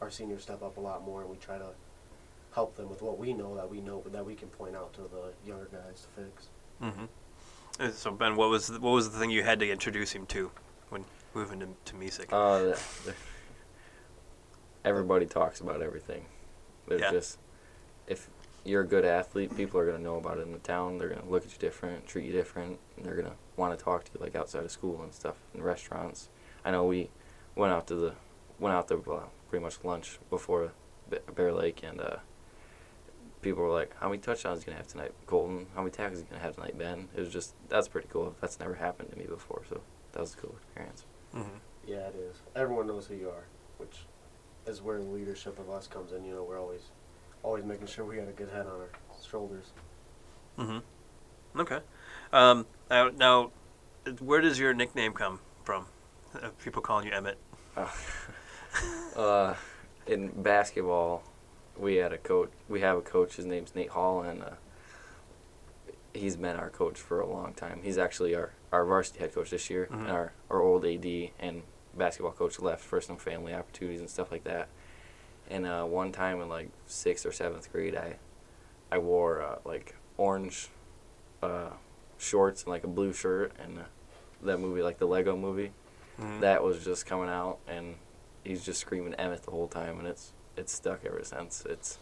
our 0.00 0.10
seniors 0.10 0.42
step 0.42 0.62
up 0.62 0.76
a 0.76 0.80
lot 0.80 1.04
more, 1.04 1.22
and 1.22 1.30
we 1.30 1.36
try 1.36 1.58
to 1.58 1.70
help 2.54 2.76
them 2.76 2.88
with 2.88 3.02
what 3.02 3.18
we 3.18 3.32
know 3.32 3.54
that 3.56 3.68
we 3.70 3.80
know, 3.80 4.00
but 4.02 4.12
that 4.12 4.24
we 4.24 4.34
can 4.34 4.48
point 4.48 4.74
out 4.74 4.92
to 4.94 5.02
the 5.02 5.32
younger 5.48 5.68
guys 5.70 6.06
to 6.14 6.22
fix. 6.22 6.48
hmm 6.80 7.92
So 7.92 8.10
Ben, 8.10 8.36
what 8.36 8.48
was 8.50 8.66
the, 8.68 8.80
what 8.80 8.90
was 8.90 9.10
the 9.10 9.18
thing 9.18 9.30
you 9.30 9.42
had 9.42 9.60
to 9.60 9.70
introduce 9.70 10.12
him 10.12 10.26
to 10.26 10.50
when 10.90 11.04
moving 11.34 11.60
to, 11.60 11.68
to 11.86 11.94
Mesick? 11.94 12.32
Uh, 12.32 12.58
the, 12.58 12.78
the, 13.04 13.14
everybody 14.84 15.26
talks 15.26 15.60
about 15.60 15.82
everything. 15.82 16.24
They're 16.86 16.98
Yeah. 17.00 17.10
just 17.10 17.38
if 18.06 18.28
you're 18.64 18.82
a 18.82 18.86
good 18.86 19.04
athlete, 19.04 19.56
people 19.56 19.80
are 19.80 19.86
gonna 19.86 20.02
know 20.02 20.16
about 20.16 20.38
it 20.38 20.42
in 20.42 20.52
the 20.52 20.58
town. 20.58 20.98
They're 20.98 21.08
gonna 21.08 21.28
look 21.28 21.44
at 21.44 21.52
you 21.52 21.58
different, 21.58 22.06
treat 22.06 22.26
you 22.26 22.32
different, 22.32 22.78
and 22.96 23.04
they're 23.06 23.16
gonna 23.16 23.36
want 23.56 23.76
to 23.78 23.82
talk 23.82 24.04
to 24.04 24.10
you 24.14 24.20
like 24.20 24.34
outside 24.36 24.64
of 24.64 24.70
school 24.70 25.02
and 25.02 25.12
stuff 25.14 25.36
in 25.54 25.62
restaurants. 25.62 26.28
I 26.64 26.70
know 26.70 26.84
we 26.84 27.10
went 27.54 27.72
out 27.72 27.86
to 27.88 27.94
the 27.94 28.14
went 28.58 28.74
out 28.74 28.88
to 28.88 28.96
uh, 29.10 29.22
pretty 29.48 29.62
much 29.62 29.78
lunch 29.84 30.18
before 30.30 30.72
Bear 31.34 31.52
Lake, 31.52 31.82
and 31.82 32.00
uh, 32.00 32.16
people 33.40 33.62
were 33.62 33.72
like, 33.72 33.94
"How 34.00 34.08
many 34.08 34.20
touchdowns 34.20 34.58
is 34.58 34.64
he 34.64 34.70
gonna 34.70 34.78
have 34.78 34.88
tonight, 34.88 35.12
Colton? 35.26 35.66
How 35.74 35.80
many 35.80 35.90
tackles 35.90 36.18
is 36.18 36.24
he 36.24 36.30
gonna 36.30 36.42
have 36.42 36.54
tonight, 36.54 36.76
Ben?" 36.76 37.08
It 37.16 37.20
was 37.20 37.32
just 37.32 37.54
that's 37.68 37.88
pretty 37.88 38.08
cool. 38.10 38.34
That's 38.40 38.58
never 38.58 38.74
happened 38.74 39.10
to 39.10 39.16
me 39.18 39.24
before, 39.24 39.62
so 39.68 39.80
that 40.12 40.20
was 40.20 40.34
a 40.34 40.36
cool 40.38 40.54
experience. 40.62 41.04
hmm 41.32 41.58
Yeah, 41.86 42.08
it 42.08 42.16
is. 42.16 42.36
Everyone 42.56 42.86
knows 42.86 43.06
who 43.06 43.14
you 43.14 43.30
are, 43.30 43.44
which 43.78 44.06
is 44.66 44.82
where 44.82 44.98
the 44.98 45.04
leadership 45.04 45.58
of 45.58 45.70
us 45.70 45.86
comes 45.86 46.12
in. 46.12 46.24
You 46.24 46.34
know, 46.34 46.42
we're 46.42 46.60
always, 46.60 46.90
always 47.42 47.64
making 47.64 47.86
sure 47.86 48.04
we 48.04 48.16
got 48.16 48.28
a 48.28 48.32
good 48.32 48.50
head 48.50 48.66
on 48.66 48.72
our 48.72 48.88
shoulders. 49.28 49.66
hmm 50.56 50.78
Okay. 51.58 51.80
Um, 52.32 52.66
now, 52.90 53.08
now, 53.16 53.50
where 54.20 54.40
does 54.40 54.58
your 54.58 54.74
nickname 54.74 55.12
come 55.12 55.40
from? 55.64 55.86
Uh, 56.34 56.48
people 56.62 56.82
calling 56.82 57.06
you 57.06 57.12
Emmett. 57.12 57.38
uh, 59.16 59.54
in 60.06 60.28
basketball, 60.42 61.22
we 61.76 61.96
had 61.96 62.12
a 62.12 62.18
coach. 62.18 62.50
We 62.68 62.80
have 62.80 62.98
a 62.98 63.00
coach. 63.00 63.36
His 63.36 63.46
name's 63.46 63.74
Nate 63.74 63.90
Hall, 63.90 64.22
and 64.22 64.42
uh, 64.42 64.50
he's 66.14 66.36
been 66.36 66.56
our 66.56 66.70
coach 66.70 66.98
for 66.98 67.20
a 67.20 67.26
long 67.26 67.54
time. 67.54 67.80
He's 67.82 67.98
actually 67.98 68.34
our, 68.34 68.52
our 68.72 68.84
varsity 68.84 69.20
head 69.20 69.34
coach 69.34 69.50
this 69.50 69.70
year. 69.70 69.88
Mhm. 69.90 70.00
And 70.00 70.10
our 70.10 70.32
our 70.50 70.60
old 70.60 70.84
AD 70.84 71.30
and 71.38 71.62
basketball 71.96 72.32
coach 72.32 72.60
left 72.60 72.84
for 72.84 73.00
some 73.00 73.16
family 73.16 73.54
opportunities 73.54 74.00
and 74.00 74.10
stuff 74.10 74.30
like 74.30 74.44
that. 74.44 74.68
And 75.50 75.66
uh, 75.66 75.84
one 75.84 76.12
time 76.12 76.40
in 76.40 76.48
like 76.48 76.70
sixth 76.86 77.24
or 77.26 77.32
seventh 77.32 77.72
grade, 77.72 77.96
I 77.96 78.16
I 78.90 78.98
wore 78.98 79.42
uh, 79.42 79.56
like 79.64 79.94
orange 80.16 80.68
uh, 81.42 81.70
shorts 82.18 82.62
and 82.64 82.70
like 82.70 82.84
a 82.84 82.88
blue 82.88 83.12
shirt, 83.12 83.52
and 83.62 83.78
uh, 83.78 83.82
that 84.42 84.58
movie, 84.58 84.82
like 84.82 84.98
the 84.98 85.06
Lego 85.06 85.36
movie 85.36 85.72
Mhm. 86.20 86.40
that 86.40 86.62
was 86.64 86.84
just 86.84 87.06
coming 87.06 87.28
out 87.28 87.58
and 87.68 87.94
he's 88.42 88.64
just 88.64 88.80
screaming 88.80 89.14
Emmett 89.14 89.44
the 89.44 89.52
whole 89.52 89.68
time 89.68 90.00
and 90.00 90.08
it's 90.08 90.32
it's 90.56 90.72
stuck 90.72 91.04
ever 91.04 91.22
since. 91.22 91.64
It's 91.64 91.98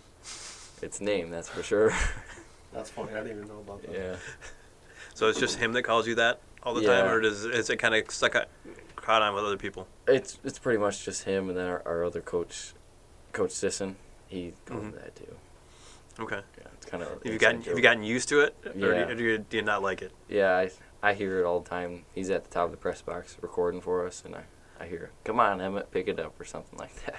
it's 0.82 1.00
name, 1.02 1.28
that's 1.30 1.48
for 1.48 1.62
sure. 1.62 1.92
That's 2.72 2.90
funny. 2.90 3.12
I 3.12 3.22
didn't 3.22 3.38
even 3.38 3.48
know 3.48 3.60
about 3.60 3.80
that. 3.82 3.94
yeah. 3.94 4.16
So 5.14 5.28
it's 5.28 5.38
just 5.40 5.58
him 5.58 5.72
that 5.74 5.82
calls 5.84 6.06
you 6.06 6.14
that 6.16 6.40
all 6.62 6.74
the 6.74 6.82
time, 6.82 7.06
or 7.10 7.20
does 7.20 7.44
is 7.46 7.70
it 7.70 7.76
kind 7.78 7.94
of 7.94 8.10
stuck 8.10 8.34
out, 8.34 8.48
caught 8.96 9.22
on 9.22 9.34
with 9.34 9.44
other 9.44 9.56
people? 9.56 9.86
It's 10.06 10.38
it's 10.44 10.58
pretty 10.58 10.78
much 10.78 11.02
just 11.04 11.24
him 11.24 11.48
and 11.48 11.56
then 11.56 11.66
our, 11.68 11.82
our 11.86 12.04
other 12.04 12.20
coach 12.20 12.72
Coach 13.36 13.50
Sisson, 13.52 13.96
he 14.28 14.54
goes 14.64 14.78
Mhm. 14.82 14.92
with 14.92 15.02
that 15.04 15.14
too. 15.14 15.36
Okay. 16.18 16.40
Yeah, 16.58 16.64
it's 16.72 16.86
kind 16.86 17.02
of 17.02 17.10
Have 17.22 17.32
you 17.32 17.38
gotten 17.38 17.62
have 17.62 17.76
you 17.76 17.82
gotten 17.82 18.02
used 18.02 18.28
to 18.30 18.40
it, 18.40 18.56
or, 18.64 18.72
do, 18.72 18.78
you, 18.80 18.86
Yeah. 18.92 19.08
or 19.08 19.14
do, 19.14 19.22
you, 19.22 19.38
do 19.38 19.56
you 19.58 19.62
not 19.62 19.82
like 19.82 20.00
it? 20.02 20.12
Yeah, 20.28 20.56
I 20.56 20.70
I 21.02 21.12
hear 21.12 21.38
it 21.40 21.44
all 21.44 21.60
the 21.60 21.68
time. 21.68 22.06
He's 22.14 22.30
at 22.30 22.44
the 22.44 22.50
top 22.50 22.64
of 22.66 22.70
the 22.70 22.78
press 22.78 23.02
box 23.02 23.36
recording 23.42 23.80
for 23.82 24.06
us 24.06 24.22
and 24.24 24.34
I 24.34 24.44
I 24.80 24.86
hear, 24.86 25.10
"Come 25.24 25.38
on, 25.40 25.60
Emmett, 25.60 25.90
pick 25.90 26.08
it 26.08 26.18
up" 26.18 26.38
or 26.40 26.44
something 26.44 26.78
like 26.78 26.94
that. 27.04 27.16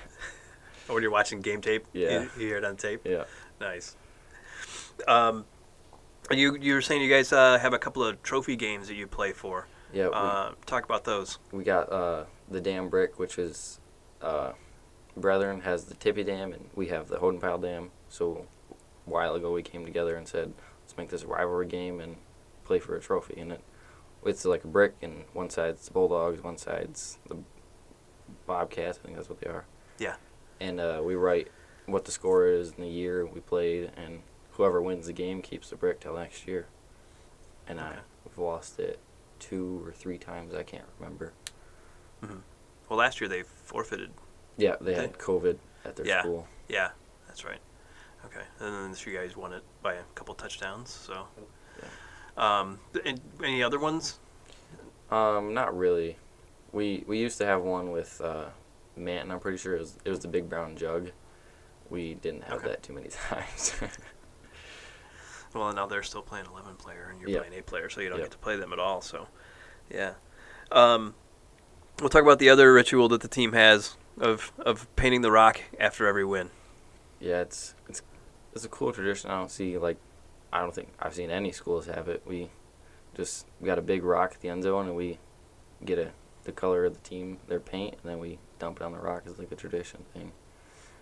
Or 0.88 0.94
when 0.96 1.04
you're 1.04 1.12
watching 1.12 1.42
game 1.42 1.62
tape, 1.62 1.86
Yeah. 1.94 2.10
you, 2.24 2.30
you 2.38 2.48
hear 2.48 2.58
it 2.58 2.66
on 2.66 2.76
tape. 2.78 3.02
yeah. 3.06 3.26
Nice. 3.60 3.96
Um, 5.08 5.46
you 6.32 6.56
you 6.58 6.74
were 6.74 6.82
saying 6.82 7.02
you 7.02 7.10
guys 7.10 7.32
uh, 7.32 7.58
have 7.60 7.74
a 7.74 7.80
couple 7.80 8.04
of 8.04 8.22
trophy 8.24 8.56
games 8.56 8.88
that 8.88 8.96
you 8.96 9.06
play 9.08 9.32
for. 9.32 9.68
Yeah, 9.94 10.08
we, 10.08 10.14
Uh, 10.14 10.52
talk 10.66 10.84
about 10.86 11.04
those. 11.06 11.38
we 11.52 11.64
got 11.64 11.92
uh, 11.92 12.26
the 12.50 12.60
damn 12.60 12.90
brick, 12.90 13.18
which 13.20 13.38
is 13.40 13.80
uh, 14.22 14.52
Brethren 15.18 15.62
has 15.62 15.86
the 15.86 15.96
Tippy 15.96 16.24
Dam, 16.24 16.54
and 16.54 16.70
we 16.76 16.88
have 16.88 17.08
the 17.08 17.18
Hodenpyl 17.18 17.62
Dam. 17.62 17.92
So 18.10 18.46
a 19.06 19.10
while 19.10 19.36
ago, 19.36 19.52
we 19.52 19.64
came 19.64 19.84
together 19.86 20.16
and 20.16 20.28
said, 20.28 20.54
let's 20.84 20.98
make 20.98 21.10
this 21.10 21.24
a 21.24 21.28
rivalry 21.28 21.68
game 21.68 22.00
and 22.00 22.18
play 22.66 22.80
for 22.80 22.96
a 22.96 23.00
trophy. 23.02 23.40
And 23.40 23.52
it 23.54 23.62
it's 24.26 24.44
like 24.46 24.64
a 24.64 24.68
brick, 24.68 24.96
and 25.02 25.24
one 25.34 25.50
side's 25.50 25.86
the 25.88 25.94
Bulldogs, 25.94 26.44
one 26.44 26.58
side's 26.58 27.18
the 27.28 27.38
Bobcats. 28.46 29.00
I 29.02 29.06
think 29.06 29.16
that's 29.16 29.30
what 29.30 29.40
they 29.40 29.48
are. 29.48 29.66
Yeah. 30.00 30.16
And 30.60 30.80
uh, 30.80 31.02
we 31.04 31.16
write 31.16 31.50
what 31.86 32.06
the 32.06 32.12
score 32.12 32.48
is 32.48 32.72
in 32.74 32.82
the 32.82 32.90
year 32.90 33.26
we 33.26 33.40
played, 33.40 33.92
and 33.96 34.22
whoever 34.52 34.82
wins 34.82 35.06
the 35.06 35.14
game 35.14 35.42
keeps 35.42 35.70
the 35.70 35.76
brick 35.76 36.00
till 36.00 36.16
next 36.16 36.48
year. 36.48 36.68
And 37.68 37.80
I 37.80 37.90
Okay. 37.92 38.00
we've 38.26 38.38
lost 38.40 38.80
it 38.80 39.00
two 39.40 39.82
or 39.86 39.92
three 39.92 40.18
times. 40.18 40.54
I 40.54 40.64
can't 40.64 40.86
remember. 41.00 41.34
Well, 42.90 43.00
last 43.00 43.22
year 43.22 43.28
they 43.30 43.44
forfeited. 43.44 44.12
Yeah, 44.58 44.76
they 44.82 44.94
They- 44.94 45.02
had 45.02 45.18
COVID 45.18 45.58
at 45.86 45.96
their 45.96 46.06
Yeah. 46.06 46.22
school. 46.22 46.48
Yeah, 46.68 46.92
that's 47.28 47.46
right. 47.46 47.60
Okay, 48.26 48.44
and 48.60 48.74
then 48.74 48.90
this 48.92 49.06
you 49.06 49.16
guys 49.16 49.38
won 49.38 49.54
it 49.54 49.64
by 49.82 49.94
a 49.94 50.04
couple 50.16 50.34
touchdowns. 50.36 50.90
So, 50.92 51.28
um, 52.36 52.80
and 53.06 53.22
any 53.44 53.64
other 53.64 53.80
ones? 53.80 54.20
Um, 55.10 55.54
not 55.54 55.78
really. 55.78 56.18
We 56.74 57.04
we 57.08 57.20
used 57.20 57.38
to 57.38 57.46
have 57.46 57.62
one 57.62 57.92
with 57.92 58.20
uh, 58.20 58.50
Manton. 58.98 59.32
I'm 59.32 59.40
pretty 59.40 59.58
sure 59.58 59.76
it 59.76 59.80
was 59.80 59.98
it 60.04 60.10
was 60.10 60.20
the 60.20 60.28
big 60.28 60.50
brown 60.50 60.76
jug. 60.76 61.12
We 61.90 62.16
didn't 62.16 62.44
have 62.44 62.58
Okay. 62.58 62.68
that 62.70 62.84
too 62.84 62.92
many 62.94 63.08
times. 63.30 63.74
Well, 65.54 65.72
now 65.74 65.86
they're 65.88 66.04
still 66.04 66.22
playing 66.22 66.46
11 66.48 66.76
player, 66.76 67.08
and 67.10 67.20
you're 67.22 67.30
Yep. 67.30 67.40
playing 67.44 67.54
8 67.54 67.66
player, 67.66 67.90
so 67.90 68.02
you 68.02 68.10
don't 68.10 68.20
Yep. 68.20 68.26
get 68.26 68.32
to 68.34 68.38
play 68.40 68.58
them 68.58 68.74
at 68.74 68.80
all. 68.80 69.02
So, 69.02 69.28
yeah. 69.90 70.16
Um, 70.72 71.16
we'll 72.00 72.10
talk 72.10 72.22
about 72.22 72.40
the 72.40 72.50
other 72.50 72.74
ritual 72.74 73.08
that 73.10 73.22
the 73.22 73.28
team 73.30 73.54
has 73.54 73.96
of 74.20 74.52
of 74.60 74.94
painting 74.96 75.22
the 75.22 75.32
rock 75.32 75.62
after 75.80 76.08
every 76.08 76.26
win. 76.26 76.50
yeah, 77.20 77.42
it's 77.42 77.76
it's 77.88 78.02
it's 78.54 78.66
a 78.66 78.70
cool 78.70 78.92
tradition. 78.92 79.30
I 79.30 79.38
don't 79.38 79.52
see 79.52 79.78
like 79.78 79.98
I 80.52 80.62
don't 80.62 80.74
think 80.74 80.90
I've 81.00 81.14
seen 81.14 81.30
any 81.30 81.52
schools 81.52 81.88
have 81.88 82.08
it. 82.08 82.24
We 82.26 82.50
just 83.16 83.46
we 83.60 83.66
got 83.68 83.78
a 83.80 83.82
big 83.82 84.04
rock 84.04 84.34
at 84.34 84.42
the 84.42 84.50
end 84.50 84.64
zone 84.64 84.88
and 84.88 84.96
we 84.96 85.20
get 85.84 86.00
a 86.00 86.12
the 86.44 86.52
color 86.52 86.86
of 86.86 86.94
the 86.94 87.02
team 87.02 87.38
their 87.48 87.60
paint 87.60 87.96
and 88.02 88.10
then 88.10 88.20
we 88.20 88.40
dump 88.60 88.78
it 88.78 88.84
on 88.84 88.92
the 88.94 89.00
rock 89.00 89.24
as 89.26 89.38
like 89.38 89.52
a 89.52 89.56
tradition 89.56 90.06
thing. 90.14 90.32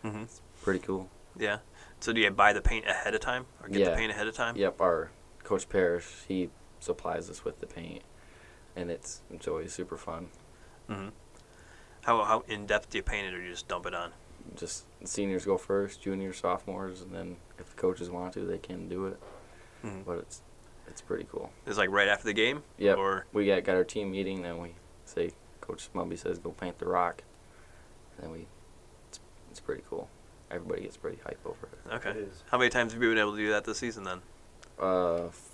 Mm-hmm. 0.03 0.23
Pretty 0.63 0.79
cool. 0.79 1.09
Yeah. 1.37 1.59
So 1.99 2.13
do 2.13 2.21
you 2.21 2.29
buy 2.31 2.53
the 2.53 2.61
paint 2.61 2.85
ahead 2.87 3.13
of 3.15 3.21
time, 3.21 3.45
or 3.61 3.69
get 3.69 3.85
the 3.85 3.95
paint 3.95 4.11
ahead 4.11 4.27
of 4.27 4.35
time? 4.35 4.55
Yep, 4.55 4.81
our 4.81 5.11
coach 5.43 5.67
Parrish 5.69 6.07
he 6.27 6.49
supplies 6.79 7.29
us 7.29 7.43
with 7.45 7.59
the 7.59 7.65
paint, 7.67 8.03
and 8.75 8.91
it's 8.91 9.21
it's 9.31 9.47
always 9.47 9.73
super 9.73 9.97
fun. 9.97 10.27
Mm-hmm. 10.89 11.09
How 12.05 12.23
how 12.23 12.43
in 12.47 12.65
depth 12.65 12.89
do 12.91 12.97
you 12.97 13.03
paint 13.03 13.27
it, 13.27 13.33
or 13.33 13.41
you 13.41 13.49
just 13.51 13.67
dump 13.67 13.85
it 13.85 13.93
on? 13.95 14.11
Just 14.55 14.85
seniors 15.03 15.43
go 15.43 15.57
first, 15.57 16.01
juniors, 16.01 16.37
sophomores, 16.37 17.01
and 17.01 17.13
then 17.13 17.37
if 17.59 17.69
the 17.75 17.75
coaches 17.81 18.09
want 18.11 18.33
to, 18.33 18.41
they 18.45 18.59
can 18.59 18.87
do 18.87 19.07
it. 19.07 19.19
Mm-hmm. 19.83 20.01
But 20.05 20.19
it's 20.19 20.41
it's 20.87 21.01
pretty 21.01 21.25
cool. 21.31 21.51
It's 21.65 21.77
like 21.79 21.89
right 21.89 22.07
after 22.07 22.25
the 22.25 22.33
game. 22.33 22.61
Yep. 22.77 22.97
Or 22.97 23.25
We 23.33 23.47
got 23.47 23.63
got 23.63 23.75
our 23.75 23.83
team 23.83 24.11
meeting, 24.11 24.43
then 24.43 24.59
we 24.59 24.75
say 25.05 25.31
Coach 25.61 25.89
Smubby 25.91 26.17
says 26.17 26.37
go 26.37 26.51
paint 26.51 26.77
the 26.77 26.85
rock, 26.87 27.23
and 28.17 28.25
then 28.27 28.31
we 28.31 28.45
it's, 29.09 29.19
it's 29.49 29.59
pretty 29.59 29.83
cool. 29.89 30.07
Everybody 30.51 30.83
gets 30.83 30.95
pretty 30.97 31.17
hype 31.25 31.39
over 31.43 31.67
it. 31.73 31.93
okay. 31.95 32.11
It 32.11 32.17
is. 32.17 32.43
How 32.51 32.59
many 32.59 32.69
times 32.69 32.93
have 32.93 33.01
you 33.01 33.09
been 33.09 33.17
able 33.17 33.31
to 33.31 33.37
do 33.37 33.49
that 33.49 33.63
this 33.65 33.79
season 33.79 34.03
then? 34.03 34.21
Uh, 34.79 35.25
f- 35.25 35.49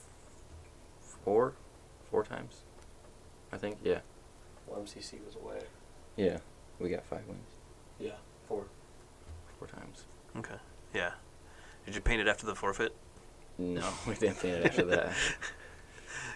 four, 1.24 1.54
four 2.10 2.24
times. 2.26 2.64
I 3.54 3.58
think. 3.58 3.78
Yeah. 3.84 4.00
Well, 4.68 4.82
MCC 4.82 5.26
was 5.26 5.36
away. 5.36 5.62
Yeah. 6.22 6.38
We 6.80 6.90
got 6.90 7.04
five 7.06 7.26
wins. 7.28 7.50
Yeah, 8.00 8.12
four. 8.48 8.66
Four 9.58 9.68
times. 9.68 10.04
Okay. 10.38 10.56
Yeah. 10.94 11.12
Did 11.86 11.96
you 11.96 12.02
paint 12.02 12.22
it 12.22 12.28
after 12.28 12.46
the 12.46 12.56
forfeit? 12.56 12.96
No, 13.58 13.84
we 14.08 14.14
didn't 14.16 14.40
paint 14.40 14.56
it 14.58 14.66
after 14.66 14.86
that. 14.86 15.14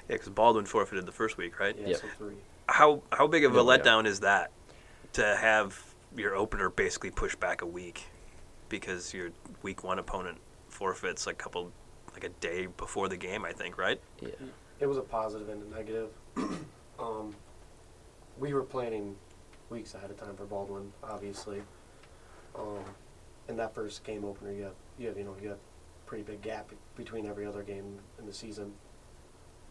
Yeah, 0.08 0.18
because 0.18 0.30
Baldwin 0.30 0.66
forfeited 0.68 1.08
the 1.08 1.12
first 1.12 1.36
week, 1.36 1.60
right? 1.60 1.76
Yeah, 1.80 1.88
Yep. 1.88 1.98
so 1.98 2.08
three. 2.20 2.36
How 2.70 3.02
how 3.12 3.26
big 3.26 3.44
of 3.44 3.54
a 3.54 3.56
No, 3.56 3.72
yeah. 3.72 3.78
letdown 3.80 4.06
is 4.06 4.20
that 4.20 4.52
to 5.14 5.36
have 5.36 5.84
your 6.16 6.36
opener 6.36 6.70
basically 6.70 7.10
pushed 7.10 7.40
back 7.40 7.64
a 7.64 7.66
week 7.66 8.04
because 8.70 9.16
your 9.16 9.32
week 9.64 9.84
one 9.84 9.98
opponent 9.98 10.38
forfeits 10.70 11.26
a 11.26 11.34
couple 11.34 11.72
like 12.14 12.24
a 12.24 12.30
day 12.30 12.68
before 12.78 13.10
the 13.10 13.18
game, 13.18 13.44
I 13.46 13.52
think, 13.52 13.80
right? 13.80 14.00
Yeah. 14.22 14.30
It 14.80 14.86
was 14.86 14.98
a 14.98 15.02
positive 15.02 15.50
and 15.50 15.64
a 15.74 15.76
negative. 15.76 16.10
um, 17.00 17.36
we 18.38 18.54
were 18.54 18.62
planning 18.64 19.16
weeks 19.70 19.94
ahead 19.94 20.10
of 20.12 20.18
time 20.18 20.36
for 20.36 20.46
Baldwin, 20.46 20.92
obviously. 21.04 21.62
Um, 22.56 22.84
in 23.50 23.58
that 23.58 23.74
first 23.76 24.04
game 24.04 24.24
opener, 24.26 24.52
you 24.52 24.64
have 24.64 24.74
you 24.98 25.08
have 25.08 25.18
you 25.18 25.24
know 25.24 25.36
you 25.42 25.50
have 25.50 25.60
pretty 26.06 26.24
big 26.24 26.42
gap 26.42 26.72
between 26.96 27.26
every 27.26 27.46
other 27.46 27.64
game 27.64 28.00
in 28.20 28.26
the 28.26 28.34
season. 28.34 28.74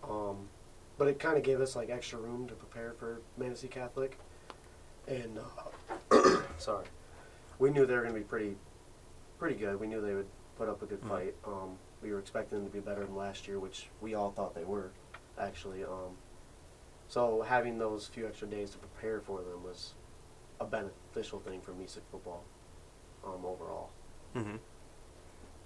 Um, 0.09 0.49
but 0.99 1.09
it 1.09 1.19
kind 1.19 1.37
of 1.37 1.43
gave 1.43 1.61
us 1.61 1.75
like 1.75 1.91
extra 1.91 2.19
room 2.19 2.47
to 2.49 2.55
prepare 2.55 2.93
for 2.99 3.21
Manistee 3.37 3.69
Catholic, 3.69 4.19
and 5.09 5.39
uh, 6.11 6.37
sorry, 6.59 6.87
we 7.59 7.71
knew 7.71 7.87
they 7.87 7.95
were 7.95 8.03
going 8.03 8.15
to 8.15 8.21
be 8.21 8.25
pretty 8.25 8.57
pretty 9.39 9.57
good. 9.57 9.79
We 9.81 9.87
knew 9.87 10.01
they 10.01 10.15
would 10.15 10.29
put 10.57 10.69
up 10.69 10.83
a 10.83 10.87
good 10.87 11.01
Mhm. 11.03 11.09
fight. 11.09 11.35
Um, 11.45 11.77
we 12.03 12.13
were 12.13 12.19
expecting 12.19 12.59
them 12.59 12.67
to 12.69 12.73
be 12.73 12.81
better 12.81 13.05
than 13.05 13.17
last 13.17 13.49
year, 13.49 13.59
which 13.59 13.89
we 14.01 14.15
all 14.15 14.31
thought 14.31 14.55
they 14.55 14.65
were, 14.65 14.91
actually. 15.39 15.83
Um, 15.85 16.17
so 17.09 17.43
having 17.43 17.79
those 17.79 18.07
few 18.07 18.27
extra 18.27 18.49
days 18.49 18.71
to 18.71 18.79
prepare 18.79 19.21
for 19.21 19.39
them 19.39 19.63
was 19.63 19.95
a 20.61 20.65
beneficial 20.65 21.41
thing 21.41 21.61
for 21.61 21.73
Mesick 21.73 22.03
football 22.11 22.45
um, 23.25 23.45
overall. 23.45 23.91
Mm-hmm. 24.35 24.57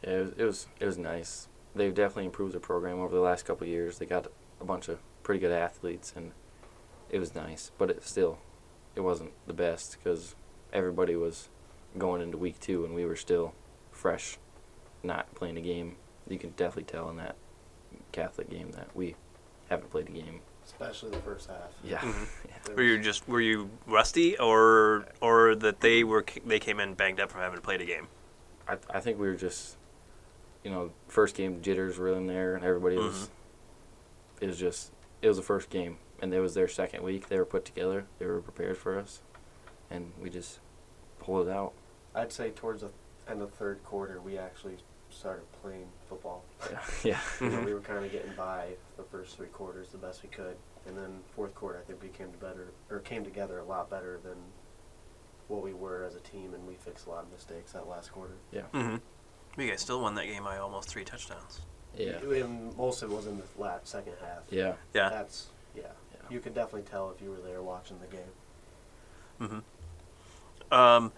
It 0.03 0.20
was, 0.20 0.32
it 0.36 0.45
was 0.45 0.66
it 0.80 0.86
was 0.86 0.99
nice. 0.99 1.49
They've 1.74 1.95
definitely 1.95 2.26
improved 2.26 2.55
their 2.55 2.61
program 2.61 3.01
over 3.01 3.14
the 3.14 3.20
last 3.20 3.45
couple 3.45 3.66
years. 3.66 3.99
They 3.99 4.07
got 4.07 4.26
a 4.61 4.64
bunch 4.64 4.89
of 4.89 4.99
pretty 5.22 5.41
good 5.41 5.53
athletes, 5.53 6.12
and 6.16 6.32
it 7.11 7.18
was 7.18 7.34
nice. 7.34 7.70
But 7.78 7.91
it 7.91 8.05
still, 8.05 8.39
it 8.95 9.01
wasn't 9.01 9.32
the 9.47 9.53
best 9.53 9.97
because 9.99 10.34
everybody 10.72 11.16
was 11.16 11.49
going 11.97 12.22
into 12.22 12.39
week 12.39 12.61
two, 12.61 12.84
and 12.84 12.95
we 12.95 13.05
were 13.05 13.16
still 13.16 13.55
fresh, 13.91 14.39
not 15.03 15.34
playing 15.34 15.57
a 15.57 15.61
game. 15.61 15.97
You 16.28 16.39
can 16.39 16.51
definitely 16.51 16.84
tell 16.84 17.09
in 17.11 17.16
that 17.16 17.36
Catholic 18.12 18.51
game 18.51 18.72
that 18.72 18.95
we 18.95 19.16
haven't 19.68 19.91
played 19.91 20.09
a 20.09 20.12
game. 20.12 20.41
Especially 20.72 21.10
the 21.10 21.16
first 21.18 21.48
half. 21.48 21.70
Yeah, 21.82 21.98
Mhm. 22.02 22.26
There 22.64 22.76
Were 22.76 22.82
you 22.82 22.98
just 23.02 23.26
were 23.28 23.40
you 23.40 23.70
rusty 23.86 24.38
or 24.38 25.06
or 25.20 25.54
that 25.56 25.80
they 25.80 26.04
were 26.04 26.24
they 26.46 26.58
came 26.60 26.78
in 26.78 26.94
banged 26.94 27.18
up 27.20 27.30
from 27.30 27.40
having 27.40 27.60
played 27.60 27.80
a 27.80 27.86
game? 27.86 28.08
I 28.68 28.76
I 28.90 29.00
think 29.00 29.18
we 29.18 29.26
were 29.28 29.34
just, 29.34 29.76
you 30.62 30.70
know, 30.70 30.90
first 31.08 31.34
game 31.34 31.62
jitters 31.62 31.96
were 31.98 32.12
in 32.12 32.26
there, 32.26 32.54
and 32.54 32.64
everybody 32.64 32.96
was. 32.96 33.14
Mhm. 33.14 33.28
It 34.42 34.46
was 34.48 34.58
just 34.58 34.92
it 35.22 35.28
was 35.28 35.36
the 35.38 35.42
first 35.42 35.70
game, 35.70 35.96
and 36.20 36.32
it 36.34 36.40
was 36.40 36.54
their 36.54 36.68
second 36.68 37.02
week. 37.02 37.28
They 37.28 37.38
were 37.38 37.46
put 37.46 37.64
together. 37.64 38.06
They 38.18 38.26
were 38.26 38.40
prepared 38.40 38.76
for 38.78 38.98
us, 38.98 39.22
and 39.90 40.12
we 40.20 40.28
just 40.30 40.60
pulled 41.18 41.48
it 41.48 41.50
out. 41.50 41.72
I'd 42.14 42.30
say 42.32 42.50
towards 42.50 42.82
the 42.82 42.90
end 43.26 43.40
of 43.42 43.50
the 43.50 43.56
third 43.56 43.82
quarter, 43.84 44.20
we 44.20 44.36
actually 44.38 44.76
started 45.11 45.44
playing 45.62 45.88
football. 46.09 46.44
Yeah, 46.70 46.78
yeah. 47.04 47.20
You 47.40 47.50
know, 47.50 47.61
we 47.61 47.74
were 47.74 47.80
kind 47.80 48.04
of 48.04 48.12
getting 48.12 48.32
by 48.36 48.68
the 48.96 49.02
first 49.02 49.36
three 49.36 49.48
quarters 49.48 49.88
the 49.88 49.98
best 49.98 50.22
we 50.22 50.28
could, 50.28 50.56
and 50.86 50.96
then 50.96 51.20
fourth 51.34 51.54
quarter, 51.54 51.78
I 51.78 51.82
think 51.82 52.02
we 52.02 52.09
came 52.09 52.30
to 52.32 52.38
better 52.38 52.72
or 52.90 53.00
came 53.00 53.24
together 53.24 53.59
a 53.59 53.64
lot 53.64 53.90
better 53.90 54.18
than 54.22 54.36
what 55.48 55.62
we 55.62 55.72
were 55.72 56.04
as 56.04 56.14
a 56.14 56.20
team, 56.20 56.54
and 56.54 56.66
we 56.66 56.74
fixed 56.74 57.06
a 57.06 57.11
lot 57.11 57.24
of 57.24 57.32
mistakes 57.32 57.72
that 57.72 57.88
last 57.88 58.12
quarter. 58.12 58.34
Yeah. 58.52 58.62
Mm-hmm. 58.74 59.61
You 59.61 59.70
guys 59.70 59.80
still 59.80 60.00
won 60.00 60.14
that 60.14 60.26
game 60.26 60.44
by 60.44 60.59
almost 60.59 60.88
three 60.88 61.04
touchdowns. 61.04 61.62
Yeah. 61.96 62.18
And 62.18 62.76
most 62.76 63.02
of 63.02 63.11
it 63.11 63.14
was 63.14 63.26
in 63.26 63.38
the 63.38 63.44
last 63.61 63.88
second 63.88 64.14
half. 64.20 64.42
Yeah. 64.50 64.74
Yeah. 64.94 65.09
That's 65.09 65.48
yeah. 65.74 65.82
Yeah. 66.12 66.20
You 66.30 66.40
could 66.40 66.54
definitely 66.54 66.88
tell 66.88 67.11
if 67.11 67.22
you 67.22 67.30
were 67.30 67.40
there 67.40 67.62
watching 67.62 67.98
the 67.98 68.06
game. 68.06 68.20
Mm-hmm. 69.40 70.74
Um, 70.74 71.12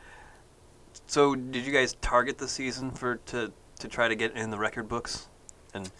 so 1.06 1.34
did 1.34 1.66
you 1.66 1.72
guys 1.72 1.94
target 2.00 2.38
the 2.38 2.48
season 2.48 2.92
for 2.92 3.16
to 3.26 3.52
to 3.80 3.88
try 3.88 4.08
to 4.08 4.14
get 4.14 4.36
in 4.36 4.50
the 4.50 4.58
record 4.58 4.88
books 4.88 5.26
and 5.74 5.90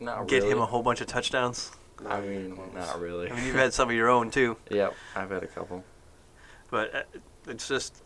Not 0.00 0.26
get 0.28 0.42
really. 0.42 0.52
him 0.52 0.58
a 0.60 0.66
whole 0.66 0.82
bunch 0.82 1.00
of 1.00 1.06
touchdowns? 1.06 1.70
I 2.06 2.20
mean, 2.20 2.58
not 2.74 3.00
really. 3.00 3.30
I 3.30 3.34
mean, 3.34 3.46
you've 3.46 3.54
had 3.56 3.72
some 3.72 3.88
of 3.88 3.94
your 3.94 4.08
own 4.08 4.30
too, 4.30 4.56
Yep, 4.70 4.94
I've 5.14 5.30
had 5.30 5.42
a 5.42 5.46
couple. 5.46 5.84
but 6.70 6.94
uh, 6.94 7.02
it's 7.46 7.68
just 7.68 8.02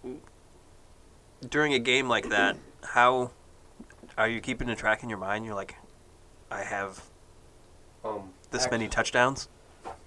during 1.48 1.74
a 1.74 1.78
game 1.78 2.08
like 2.08 2.28
that, 2.28 2.56
how 2.84 3.30
are 4.16 4.28
you 4.28 4.40
keeping 4.40 4.68
a 4.70 4.76
track 4.76 5.02
in 5.02 5.08
your 5.08 5.18
mind? 5.18 5.44
You're 5.44 5.54
like, 5.54 5.74
I 6.50 6.62
have 6.62 7.02
Um, 8.04 8.30
this 8.50 8.70
many 8.70 8.88
touchdowns. 8.88 9.48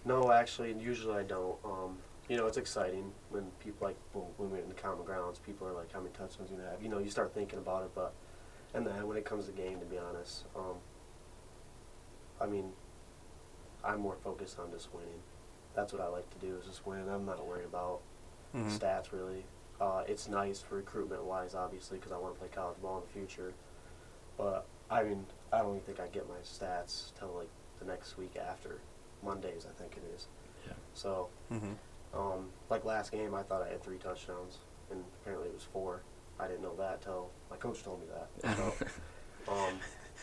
No, 0.05 0.31
actually, 0.31 0.73
usually 0.73 1.15
I 1.17 1.23
don't. 1.23 1.55
Um, 1.63 1.97
you 2.29 2.37
know, 2.37 2.45
it's 2.47 2.57
exciting 2.57 3.11
when 3.29 3.43
people 3.63 3.87
like 3.87 3.95
well, 4.13 4.29
when 4.37 4.49
we're 4.51 4.57
in 4.59 4.67
the 4.69 4.75
common 4.75 5.05
grounds, 5.05 5.39
people 5.39 5.67
are 5.67 5.73
like, 5.73 5.91
"How 5.93 5.99
many 5.99 6.11
touchdowns 6.13 6.49
you 6.51 6.57
gonna 6.57 6.69
have?" 6.69 6.81
You 6.81 6.89
know, 6.89 6.99
you 6.99 7.09
start 7.09 7.33
thinking 7.33 7.59
about 7.59 7.83
it, 7.83 7.91
but 7.95 8.13
and 8.73 8.85
then 8.85 9.07
when 9.07 9.17
it 9.17 9.25
comes 9.25 9.45
to 9.45 9.51
game, 9.51 9.79
to 9.79 9.85
be 9.85 9.97
honest, 9.97 10.45
um, 10.55 10.75
I 12.41 12.45
mean, 12.45 12.71
I'm 13.83 13.99
more 13.99 14.15
focused 14.23 14.59
on 14.59 14.71
just 14.71 14.93
winning. 14.93 15.21
That's 15.75 15.91
what 15.93 16.01
I 16.01 16.07
like 16.07 16.29
to 16.29 16.45
do 16.45 16.55
is 16.57 16.65
just 16.65 16.85
win. 16.85 17.07
I'm 17.09 17.25
not 17.25 17.45
worried 17.45 17.65
about 17.65 18.01
Mhm. 18.53 18.67
stats 18.79 19.11
really. 19.11 19.45
Uh, 19.81 20.03
it's 20.07 20.27
nice 20.27 20.61
for 20.61 20.75
recruitment 20.75 21.23
wise, 21.23 21.55
obviously, 21.55 21.97
because 21.97 22.11
I 22.11 22.17
want 22.17 22.35
to 22.35 22.39
play 22.39 22.49
college 22.49 22.79
ball 22.81 22.97
in 22.97 23.01
the 23.03 23.09
future. 23.09 23.53
But 24.37 24.65
I 24.89 25.03
mean, 25.03 25.25
I 25.51 25.59
don't 25.59 25.75
even 25.75 25.81
think 25.85 25.99
I 25.99 26.07
get 26.07 26.27
my 26.29 26.37
stats 26.39 27.13
till 27.15 27.29
like 27.29 27.49
the 27.79 27.85
next 27.85 28.17
week 28.17 28.35
after 28.37 28.79
Mondays, 29.23 29.65
I 29.65 29.71
think 29.79 29.97
it 29.97 30.03
is. 30.15 30.27
Yeah. 30.67 30.73
So, 30.93 31.29
Mm-hmm. 31.51 31.73
um, 32.17 32.51
like 32.69 32.85
last 32.85 33.11
game, 33.11 33.33
I 33.33 33.43
thought 33.43 33.61
I 33.63 33.69
had 33.69 33.81
three 33.81 33.97
touchdowns, 33.97 34.59
and 34.91 35.03
apparently 35.21 35.49
it 35.49 35.53
was 35.53 35.63
four. 35.63 36.01
I 36.39 36.47
didn't 36.47 36.61
know 36.63 36.75
that 36.77 37.01
till 37.01 37.29
my 37.49 37.57
coach 37.57 37.83
told 37.83 38.01
me 38.01 38.07
that. 38.13 38.57
So, 39.45 39.51
um, 39.51 39.73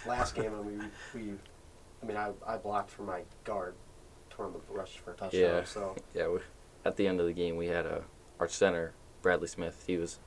last 0.06 0.34
game, 0.34 0.52
I 0.58 0.62
mean, 0.62 0.90
we, 1.14 1.20
we, 1.20 1.32
I 2.02 2.06
mean, 2.06 2.16
I, 2.16 2.30
I 2.46 2.56
blocked 2.56 2.90
for 2.90 3.02
my 3.02 3.20
guard, 3.44 3.74
toward 4.30 4.54
the 4.54 4.60
rush 4.72 4.96
for 4.98 5.12
a 5.12 5.14
touchdown. 5.14 5.40
Yeah. 5.40 5.64
So, 5.64 5.94
Yeah, 6.14 6.28
we, 6.28 6.38
at 6.84 6.96
the 6.96 7.06
end 7.06 7.20
of 7.20 7.26
the 7.26 7.32
game, 7.34 7.56
we 7.56 7.66
had 7.66 7.84
a 7.86 8.02
our 8.38 8.48
center 8.48 8.94
Bradley 9.20 9.48
Smith. 9.48 9.84
He 9.86 9.98
was 9.98 10.18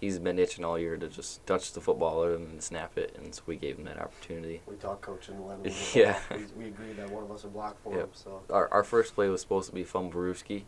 he's 0.00 0.18
been 0.18 0.38
itching 0.40 0.64
all 0.64 0.76
year 0.76 0.96
to 0.96 1.08
just 1.08 1.46
touch 1.46 1.72
the 1.72 1.80
football 1.80 2.24
and 2.24 2.48
then 2.48 2.60
snap 2.60 2.98
it, 2.98 3.14
and 3.16 3.32
so 3.32 3.42
we 3.46 3.54
gave 3.54 3.78
him 3.78 3.84
that 3.84 4.00
opportunity. 4.00 4.60
we 4.66 4.74
talked 4.74 5.02
coach 5.02 5.28
and 5.28 5.46
let 5.46 5.58
him. 5.64 5.72
Yeah. 5.94 6.18
We, 6.32 6.64
we 6.64 6.68
agreed 6.70 6.96
that 6.96 7.08
one 7.08 7.22
of 7.22 7.30
us 7.30 7.44
would 7.44 7.52
block 7.52 7.80
for 7.84 7.92
Yep. 7.94 8.02
him. 8.02 8.08
So, 8.14 8.42
Our 8.50 8.68
our 8.72 8.82
first 8.82 9.14
play 9.14 9.28
was 9.28 9.40
supposed 9.40 9.68
to 9.68 9.74
be 9.74 9.84
Fumblerooski, 9.84 10.64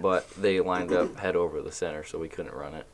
but 0.00 0.30
they 0.30 0.60
lined 0.60 0.92
up 0.92 1.16
head 1.18 1.34
over 1.34 1.60
the 1.60 1.72
center, 1.72 2.04
so 2.04 2.18
we 2.20 2.28
couldn't 2.28 2.54
run 2.54 2.74
it. 2.74 2.86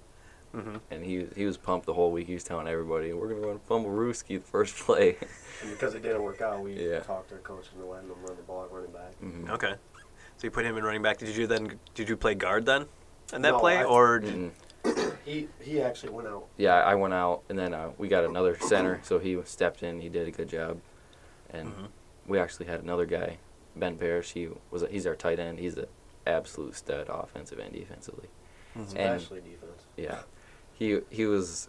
Mm-hmm. 0.56 0.76
And 0.90 1.04
he 1.04 1.26
he 1.36 1.44
was 1.44 1.56
pumped 1.58 1.84
the 1.86 1.92
whole 1.92 2.10
week. 2.10 2.26
He 2.26 2.34
was 2.34 2.44
telling 2.44 2.66
everybody, 2.66 3.12
"We're 3.12 3.28
gonna 3.28 3.46
run 3.46 3.60
Fumblerooski 3.68 4.38
the 4.40 4.46
first 4.46 4.74
play." 4.76 5.16
and 5.62 5.70
because 5.70 5.94
it 5.94 6.02
didn't 6.02 6.22
work 6.22 6.40
out, 6.40 6.60
we 6.62 6.72
Yeah. 6.90 7.00
talked 7.00 7.28
to 7.28 7.34
our 7.34 7.40
coach 7.42 7.66
and 7.74 7.84
letting 7.88 8.08
him 8.08 8.16
run 8.22 8.36
the 8.36 8.42
ball 8.42 8.64
at 8.64 8.70
running 8.72 8.92
back. 8.92 9.12
Mhm. 9.22 9.50
Okay. 9.50 9.74
So 10.38 10.46
you 10.46 10.50
put 10.50 10.64
him 10.64 10.76
in 10.76 10.84
running 10.84 11.02
back. 11.02 11.18
Did 11.18 11.36
you 11.36 11.46
then? 11.46 11.78
Did 11.94 12.08
you 12.08 12.16
play 12.16 12.34
guard 12.34 12.64
then? 12.64 12.86
In 13.34 13.42
that 13.42 13.50
No, 13.52 13.58
play, 13.60 13.78
I- 13.78 13.84
or 13.84 14.20
Mm-mm. 14.20 14.50
He 15.26 15.48
he 15.60 15.80
actually 15.82 16.12
went 16.12 16.28
out. 16.28 16.46
Yeah, 16.56 16.76
I 16.76 16.94
went 16.94 17.12
out, 17.12 17.42
and 17.48 17.58
then 17.58 17.74
uh, 17.74 17.90
we 17.98 18.06
got 18.08 18.24
another 18.24 18.56
center, 18.60 19.00
so 19.02 19.18
he 19.18 19.36
stepped 19.44 19.82
in. 19.82 20.00
He 20.00 20.08
did 20.08 20.28
a 20.28 20.30
good 20.30 20.48
job, 20.48 20.80
and 21.50 21.68
Mhm. 21.68 21.88
we 22.28 22.38
actually 22.38 22.66
had 22.66 22.80
another 22.80 23.04
guy, 23.06 23.38
Ben 23.74 23.96
Parrish. 23.98 24.32
He 24.32 24.48
was 24.70 24.82
a, 24.84 24.88
he's 24.88 25.04
our 25.06 25.16
tight 25.16 25.40
end. 25.40 25.58
He's 25.58 25.76
an 25.76 25.86
absolute 26.26 26.76
stud, 26.76 27.08
offensive 27.08 27.58
and 27.58 27.72
defensively. 27.74 28.28
Mhm. 28.78 28.94
And- 28.96 29.16
Especially 29.16 29.40
defense. 29.40 29.82
Yeah, 29.96 30.18
he 30.78 31.00
he 31.10 31.26
was 31.26 31.68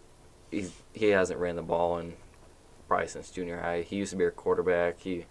he 0.50 0.70
he 0.92 1.06
hasn't 1.08 1.40
ran 1.40 1.56
the 1.56 1.62
ball 1.62 1.98
in 1.98 2.14
probably 2.86 3.08
since 3.08 3.30
junior 3.30 3.60
high. 3.60 3.82
He 3.82 3.96
used 3.96 4.10
to 4.12 4.16
be 4.16 4.24
our 4.24 4.30
quarterback. 4.30 5.00
He 5.00 5.26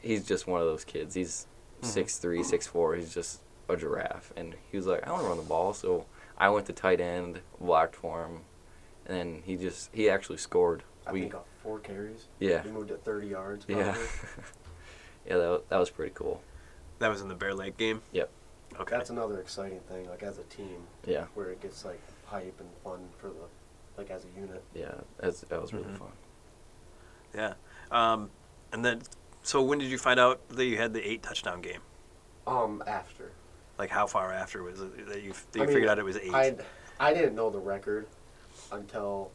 he's 0.00 0.26
just 0.26 0.46
one 0.46 0.60
of 0.60 0.66
those 0.66 0.84
kids. 0.84 1.14
He's 1.14 1.46
Mhm. 1.82 1.86
six 1.86 2.18
three, 2.18 2.42
six 2.42 2.66
four. 2.66 2.94
He's 2.94 3.12
just 3.12 3.40
a 3.68 3.76
giraffe, 3.76 4.32
and 4.36 4.54
he 4.70 4.76
was 4.76 4.86
like, 4.86 5.06
I 5.06 5.10
want 5.10 5.22
to 5.22 5.28
run 5.28 5.36
the 5.38 5.42
ball, 5.42 5.72
so 5.74 6.06
I 6.38 6.48
went 6.50 6.66
to 6.66 6.72
tight 6.72 7.00
end, 7.00 7.40
blocked 7.60 7.96
for 7.96 8.24
him, 8.24 8.40
and 9.06 9.16
then 9.16 9.42
he 9.44 9.56
just 9.56 9.90
he 9.92 10.08
actually 10.08 10.38
scored. 10.38 10.82
I 11.06 11.12
we 11.12 11.20
think 11.22 11.34
off 11.34 11.46
four 11.62 11.78
carries. 11.80 12.28
yeah 12.38 12.62
He 12.62 12.70
moved 12.70 12.90
at 12.90 13.04
30 13.04 13.28
yards. 13.28 13.64
yeah 13.68 13.92
Probably. 13.92 14.02
yeah 15.26 15.36
that 15.36 15.62
that 15.68 15.78
was 15.78 15.90
pretty 15.90 16.12
cool. 16.14 16.42
that 17.00 17.08
was 17.08 17.20
in 17.20 17.28
the 17.28 17.34
Bear 17.34 17.54
Lake 17.54 17.76
game? 17.76 18.00
Yep. 18.12 18.30
Okay. 18.80 18.96
That's 18.96 19.10
another 19.10 19.38
exciting 19.40 19.80
thing, 19.80 20.08
like 20.08 20.22
as 20.22 20.38
a 20.38 20.44
team, 20.44 20.86
Yeah 21.06 21.24
where 21.34 21.50
it 21.50 21.60
gets 21.60 21.84
like 21.84 22.00
hype 22.34 22.58
and 22.60 22.68
fun 22.82 22.98
for 23.18 23.28
the, 23.28 23.46
like 23.96 24.10
as 24.10 24.24
a 24.24 24.40
unit. 24.40 24.62
yeah 24.74 24.92
that's, 25.18 25.42
that 25.42 25.60
was 25.62 25.72
really 25.72 25.84
Mhm. 25.86 25.98
fun. 25.98 26.12
Yeah. 27.34 27.54
Um, 27.90 28.30
and 28.72 28.84
then 28.84 29.02
So 29.42 29.60
when 29.62 29.78
did 29.78 29.90
you 29.90 29.98
find 29.98 30.18
out 30.18 30.40
that 30.48 30.64
you 30.64 30.76
had 30.78 30.92
the 30.94 31.06
eight 31.08 31.22
touchdown 31.22 31.60
game? 31.60 31.82
Um, 32.46 32.82
after 32.86 33.30
Like 33.78 33.90
how 33.90 34.06
far 34.06 34.32
after 34.32 34.62
was 34.64 34.80
it 34.80 35.06
that 35.08 35.22
you 35.22 35.32
that 35.52 35.58
you 35.58 35.62
I 35.62 35.66
mean, 35.66 35.74
figured 35.74 35.88
out 35.90 35.98
it 35.98 36.04
was 36.04 36.16
eight? 36.16 36.34
I 36.34 36.56
I 36.98 37.12
didn't 37.14 37.34
know 37.36 37.50
the 37.50 37.58
record 37.58 38.06
until 38.72 39.30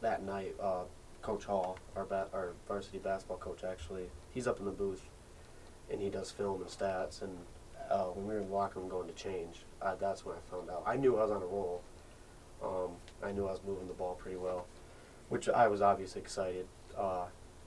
that 0.00 0.22
night. 0.22 0.54
Uh, 0.60 0.82
coach 1.22 1.44
Hall, 1.44 1.78
our 1.96 2.04
ba- 2.04 2.28
our 2.34 2.52
varsity 2.68 2.98
basketball 2.98 3.38
coach, 3.38 3.64
actually, 3.64 4.10
he's 4.34 4.46
up 4.46 4.58
in 4.58 4.64
the 4.66 4.70
booth, 4.82 5.02
and 5.90 6.00
he 6.00 6.10
does 6.10 6.30
film 6.30 6.60
and 6.60 6.70
stats. 6.70 7.22
And 7.22 7.38
uh, 7.90 8.06
when 8.14 8.26
we 8.26 8.34
were 8.34 8.40
in 8.40 8.48
the 8.48 8.54
locker 8.54 8.80
room 8.80 8.88
going 8.90 9.06
to 9.08 9.14
change, 9.14 9.64
uh, 9.80 9.94
that's 9.94 10.24
when 10.26 10.34
I 10.36 10.40
found 10.50 10.68
out. 10.70 10.82
I 10.86 10.96
knew 10.96 11.16
I 11.16 11.22
was 11.22 11.30
on 11.30 11.42
a 11.42 11.46
roll. 11.46 11.82
Um, 12.64 12.90
I 13.22 13.32
knew 13.32 13.46
I 13.46 13.52
was 13.52 13.60
moving 13.66 13.86
the 13.88 13.94
ball 13.94 14.14
pretty 14.14 14.36
well, 14.36 14.66
which 15.28 15.48
I 15.48 15.68
was 15.68 15.82
obviously 15.82 16.20
excited. 16.20 16.66
Uh, 16.96 17.24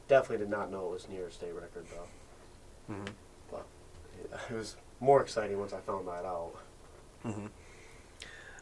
definitely 0.07 0.37
did 0.45 0.49
not 0.49 0.71
know 0.71 0.87
it 0.87 0.91
was 0.93 1.09
near 1.09 1.27
a 1.27 1.31
state 1.31 1.53
record 1.53 1.85
though. 1.91 2.93
Mhm. 2.93 3.07
But 3.51 3.65
it 4.49 4.53
was 4.55 4.77
more 4.99 5.21
exciting 5.21 5.59
once 5.59 5.73
I 5.73 5.79
found 5.79 6.07
that 6.07 6.25
out. 6.25 6.53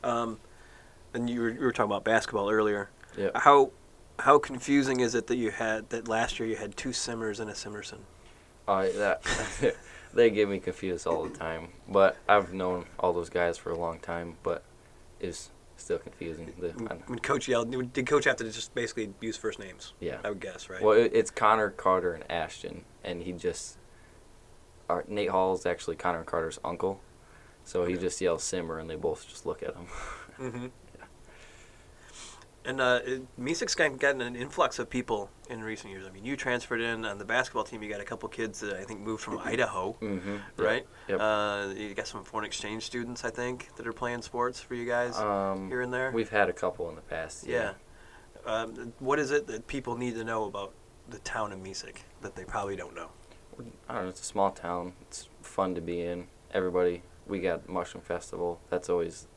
Um, 0.04 0.40
and 1.14 1.30
you 1.30 1.42
were, 1.42 1.50
you 1.50 1.60
were 1.60 1.72
talking 1.72 1.92
about 1.92 2.04
basketball 2.04 2.50
earlier. 2.50 2.90
Yeah. 3.18 3.30
How 3.36 3.72
how 4.20 4.40
confusing 4.40 5.02
is 5.02 5.14
it 5.16 5.28
that 5.28 5.36
you 5.36 5.52
had 5.52 5.90
that 5.90 6.08
last 6.08 6.40
year 6.40 6.48
you 6.48 6.56
had 6.56 6.76
two 6.78 6.94
Simmers 6.94 7.40
and 7.40 7.50
a 7.50 7.54
Simerson? 7.54 8.00
Uh, 8.68 8.88
that 8.96 9.22
they 10.14 10.30
get 10.30 10.50
me 10.50 10.60
confused 10.60 11.06
all 11.06 11.24
the 11.24 11.36
time. 11.38 11.70
But 11.88 12.18
I've 12.28 12.54
known 12.54 12.86
all 13.00 13.14
those 13.14 13.30
guys 13.30 13.58
for 13.58 13.72
a 13.72 13.78
long 13.78 14.00
time, 14.00 14.36
but 14.44 14.64
it's 15.20 15.52
still 15.78 15.97
confusing. 15.99 16.53
The, 16.59 16.69
I- 16.89 16.95
When 17.07 17.19
coach 17.19 17.47
yelled, 17.47 17.71
did 17.93 18.05
coach 18.07 18.26
have 18.26 18.38
to 18.38 18.43
just 18.45 18.73
basically 18.76 19.13
use 19.21 19.38
first 19.38 19.59
names? 19.59 19.93
yeah. 19.99 20.17
I 20.23 20.30
would 20.30 20.39
guess, 20.39 20.69
right? 20.69 20.82
Well, 20.82 20.97
it, 20.97 21.11
it's 21.13 21.32
Connor, 21.32 21.69
Carter, 21.69 22.13
and 22.13 22.23
Ashton, 22.32 22.84
and 23.03 23.21
he 23.23 23.32
just. 23.34 23.78
Our, 24.88 25.03
Nate 25.07 25.30
Hall 25.30 25.55
is 25.55 25.65
actually 25.65 25.95
Connor 25.95 26.23
Carter's 26.23 26.59
uncle, 26.63 27.01
so 27.63 27.86
he 27.86 27.95
just 27.97 28.21
yells 28.21 28.43
"Simmer," 28.43 28.78
and 28.78 28.88
they 28.89 28.95
both 28.95 29.28
just 29.28 29.45
look 29.45 29.63
at 29.63 29.73
him. 29.76 29.86
Mm-hmm. 30.39 30.65
And 32.66 32.82
uh, 32.82 32.99
it- 33.05 33.99
gotten 33.99 34.22
an 34.22 34.36
influx 34.36 34.80
of 34.80 34.89
people 34.89 35.30
in 35.49 35.63
recent 35.63 35.91
years. 35.91 36.05
I 36.07 36.11
mean, 36.11 36.26
you 36.26 36.36
transferred 36.36 36.82
in 36.82 37.05
on 37.05 37.18
the 37.18 37.26
basketball 37.26 37.63
team. 37.63 37.84
You 37.84 37.89
got 37.89 38.01
a 38.01 38.05
couple 38.05 38.28
kids 38.30 38.59
that 38.61 38.76
I 38.76 38.84
think 38.84 39.01
moved 39.01 39.24
from 39.24 39.38
Idaho, 39.39 39.95
mm-hmm. 40.01 40.38
right? 40.57 40.86
Yep. 41.07 41.20
Uh, 41.20 41.74
you 41.76 41.93
got 41.93 42.07
some 42.07 42.24
foreign 42.24 42.45
exchange 42.45 42.84
students, 42.84 43.24
I 43.24 43.30
think, 43.30 43.76
that 43.76 43.88
are 43.88 43.93
playing 43.93 44.22
sports 44.22 44.59
for 44.59 44.76
you 44.76 44.86
guys 44.86 45.18
um, 45.18 45.68
here 45.68 45.82
and 45.82 45.93
there. 45.93 46.11
we've 46.11 46.30
had 46.30 46.49
a 46.49 46.53
couple 46.53 46.89
in 46.89 46.95
the 46.95 47.01
past. 47.01 47.45
yeah. 47.47 47.74
Um, 48.45 48.93
what 48.99 49.18
is 49.18 49.32
it 49.32 49.47
that 49.47 49.66
people 49.66 49.97
need 49.97 50.13
to 50.16 50.24
know 50.24 50.43
about 50.43 50.74
the 51.09 51.18
town 51.20 51.51
of 51.51 51.59
Mesick 51.59 51.97
that 52.22 52.36
they 52.36 52.43
probably 52.43 52.76
don't 52.76 52.95
know? 52.95 53.09
I 53.89 53.93
don't 53.95 54.03
know. 54.03 54.09
It's 54.09 54.22
a 54.22 54.26
small 54.26 54.51
town. 54.51 54.93
It's 55.01 55.30
fun 55.41 55.76
to 55.76 55.82
be 55.82 56.01
in. 56.01 56.28
Everybody. 56.51 57.01
We 57.28 57.39
got 57.39 57.68
mushroom 57.68 58.03
festival. 58.03 58.61
That's 58.70 58.89
always. 58.89 59.28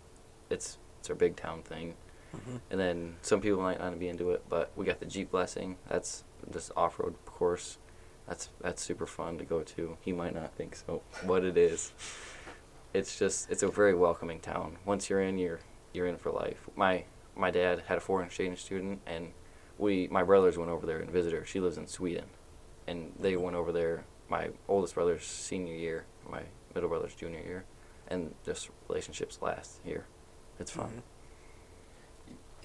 It's 0.50 0.78
it's 1.00 1.08
our 1.08 1.16
big 1.16 1.36
town 1.36 1.62
thing. 1.62 1.94
Mhm. 2.36 2.60
And 2.70 2.80
then 2.80 3.16
some 3.22 3.40
people 3.40 3.60
might 3.60 3.78
not 3.78 3.98
be 3.98 4.08
into 4.08 4.30
it, 4.32 4.42
but 4.48 4.70
we 4.76 4.84
got 4.84 5.00
the 5.00 5.06
Jeep 5.06 5.30
Blessing. 5.30 5.78
That's 5.88 6.24
this 6.46 6.70
off 6.76 6.98
road 6.98 7.14
course. 7.24 7.78
That's 8.26 8.50
that's 8.60 8.82
super 8.82 9.06
fun 9.06 9.38
to 9.38 9.44
go 9.44 9.62
to. 9.62 9.96
He 10.02 10.12
might 10.12 10.34
not 10.34 10.52
think 10.54 10.76
so, 10.76 11.02
but 11.26 11.44
it 11.44 11.56
is. 11.56 11.92
It's 12.92 13.18
just 13.18 13.50
it's 13.50 13.62
a 13.62 13.68
very 13.68 13.94
welcoming 13.94 14.40
town. 14.40 14.78
Once 14.84 15.08
you're 15.08 15.22
in, 15.22 15.38
you're 15.38 15.60
you're 15.92 16.06
in 16.06 16.18
for 16.18 16.30
life. 16.30 16.68
My 16.76 17.04
my 17.34 17.50
dad 17.50 17.84
had 17.86 17.98
a 17.98 18.00
foreign 18.00 18.26
exchange 18.26 18.60
student, 18.62 19.00
and 19.06 19.32
we 19.78 20.08
my 20.08 20.22
brothers 20.22 20.58
went 20.58 20.70
over 20.70 20.84
there 20.86 20.98
and 20.98 21.10
visited 21.10 21.38
her. 21.38 21.44
She 21.46 21.60
lives 21.60 21.78
in 21.78 21.86
Sweden, 21.86 22.26
and 22.86 23.14
they 23.18 23.36
went 23.36 23.56
over 23.56 23.72
there. 23.72 24.04
My 24.28 24.50
oldest 24.68 24.94
brother's 24.94 25.24
senior 25.24 25.74
year, 25.74 26.04
my 26.28 26.42
middle 26.74 26.90
brother's 26.90 27.14
junior 27.14 27.40
year, 27.40 27.64
and 28.08 28.34
just 28.44 28.68
relationships 28.88 29.38
last 29.40 29.80
here. 29.84 30.06
It's 30.60 30.70
fun. 30.70 30.88
Mhm. 30.98 31.02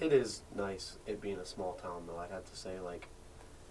It 0.00 0.12
is 0.12 0.42
nice 0.54 0.98
it 1.06 1.20
being 1.20 1.38
a 1.38 1.44
small 1.46 1.74
town 1.74 2.04
though. 2.06 2.18
I'd 2.18 2.30
have 2.30 2.44
to 2.50 2.56
say 2.56 2.80
like 2.80 3.08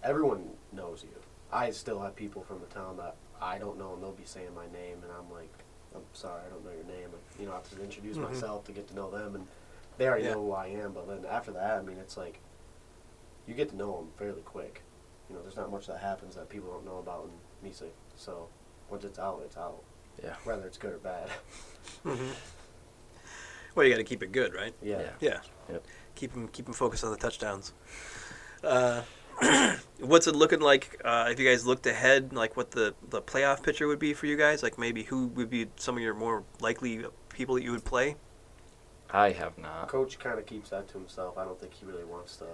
everyone 0.04 0.50
knows 0.72 1.04
you. 1.04 1.16
I 1.52 1.72
still 1.72 2.00
have 2.02 2.16
people 2.16 2.44
from 2.44 2.60
the 2.60 2.66
town 2.68 2.98
that 2.98 3.16
I 3.42 3.58
don't 3.58 3.78
know 3.78 3.94
and 3.94 4.02
they'll 4.02 4.12
be 4.12 4.26
saying 4.26 4.54
my 4.56 4.66
name 4.78 4.98
and 5.04 5.12
I'm 5.12 5.32
like, 5.32 5.52
I'm 5.96 6.02
sorry, 6.14 6.42
I 6.46 6.50
don't 6.50 6.64
know 6.66 6.72
your 6.72 6.86
name. 6.86 7.10
And, 7.12 7.22
you 7.40 7.46
know, 7.46 7.52
I 7.52 7.56
have 7.56 7.70
to 7.70 7.82
introduce 7.84 8.18
Mhm. 8.18 8.24
myself 8.32 8.64
to 8.66 8.72
get 8.72 8.88
to 8.88 8.96
know 8.96 9.12
them 9.12 9.36
and 9.36 9.48
they 9.98 10.08
already 10.08 10.24
Yeah. 10.24 10.34
know 10.34 10.42
who 10.46 10.52
I 10.54 10.68
am. 10.68 10.94
But 10.94 11.08
then 11.08 11.26
after 11.26 11.52
that, 11.52 11.78
I 11.78 11.82
mean, 11.82 11.98
it's 11.98 12.18
like 12.18 12.40
you 13.46 13.54
get 13.54 13.70
to 13.70 13.76
know 13.76 13.98
them 13.98 14.12
fairly 14.18 14.42
quick. 14.42 14.82
You 15.30 15.36
know, 15.36 15.42
there's 15.42 15.58
not 15.58 15.70
much 15.72 15.88
that 15.88 16.00
happens 16.00 16.36
that 16.36 16.50
people 16.50 16.72
don't 16.72 16.86
know 16.86 16.98
about 17.00 17.26
in 17.30 17.70
Mesick. 17.70 17.92
So 18.16 18.48
once 18.90 19.04
it's 19.04 19.20
out, 19.20 19.42
it's 19.46 19.58
out. 19.58 19.84
Yeah. 20.24 20.36
Whether 20.46 20.66
it's 20.68 20.78
good 20.78 20.94
or 20.94 20.98
bad. 21.00 21.30
Mm-hmm. 22.06 22.32
Well, 23.76 23.86
you 23.86 23.92
got 23.92 23.98
to 23.98 24.04
keep 24.04 24.22
it 24.22 24.32
good, 24.32 24.54
right? 24.54 24.74
yeah. 24.82 25.00
Yeah. 25.02 25.10
Yeah. 25.20 25.40
Yep. 25.72 25.86
Keep 26.16 26.34
them 26.34 26.48
keep 26.48 26.68
'em 26.68 26.74
focused 26.74 27.04
on 27.04 27.12
the 27.12 27.18
touchdowns. 27.18 27.74
Uh, 28.64 29.02
what's 30.00 30.28
it 30.28 30.36
looking 30.36 30.60
like? 30.60 31.02
Uh, 31.04 31.28
if 31.32 31.40
you 31.40 31.48
guys 31.50 31.66
looked 31.66 31.86
ahead, 31.86 32.34
like 32.34 32.56
what 32.56 32.72
the 32.72 32.94
the 33.10 33.22
playoff 33.22 33.64
picture 33.64 33.88
would 33.88 34.00
be 34.00 34.14
for 34.14 34.26
you 34.26 34.38
guys, 34.38 34.64
like 34.64 34.78
maybe 34.78 35.04
who 35.04 35.28
would 35.28 35.50
be 35.50 35.68
some 35.76 35.98
of 35.98 36.04
your 36.04 36.14
more 36.14 36.44
likely 36.62 37.06
people 37.30 37.56
that 37.56 37.64
you 37.64 37.72
would 37.72 37.86
play? 37.86 38.16
I 39.10 39.32
have 39.32 39.58
not. 39.58 39.88
Coach 39.90 40.18
kind 40.20 40.40
of 40.40 40.46
keeps 40.46 40.70
that 40.70 40.88
to 40.90 40.98
himself. 40.98 41.38
I 41.38 41.46
don't 41.46 41.60
think 41.60 41.74
he 41.74 41.86
really 41.86 42.04
wants 42.04 42.38
to 42.38 42.46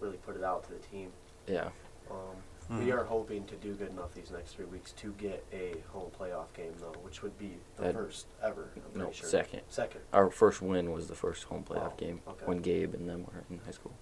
really 0.00 0.16
put 0.18 0.36
it 0.36 0.42
out 0.44 0.64
to 0.64 0.70
the 0.70 0.78
team. 0.78 1.12
Yeah. 1.46 1.68
Um. 2.10 2.36
We 2.68 2.90
are 2.90 3.04
hoping 3.04 3.44
to 3.46 3.54
do 3.56 3.74
good 3.74 3.90
enough 3.90 4.12
these 4.14 4.30
next 4.32 4.54
three 4.56 4.64
weeks 4.64 4.90
to 4.92 5.12
get 5.12 5.44
a 5.52 5.76
home 5.92 6.10
playoff 6.18 6.52
game, 6.52 6.72
though, 6.80 6.94
which 7.02 7.22
would 7.22 7.38
be 7.38 7.52
the 7.76 7.82
That- 7.84 7.94
first 7.94 8.26
ever. 8.42 8.70
I'm 8.92 8.98
No, 9.00 9.10
sure. 9.12 9.28
second. 9.28 9.60
Second. 9.68 10.00
Our 10.12 10.30
first 10.30 10.60
win 10.60 10.90
was 10.92 11.06
the 11.06 11.14
first 11.14 11.44
home 11.44 11.62
playoff 11.64 11.92
Oh, 11.92 11.96
game 11.96 12.22
okay. 12.26 12.44
when 12.44 12.58
Gabe 12.58 12.94
and 12.94 13.08
them 13.08 13.24
were 13.24 13.44
in 13.48 13.58
high 13.64 13.70
school. 13.70 13.92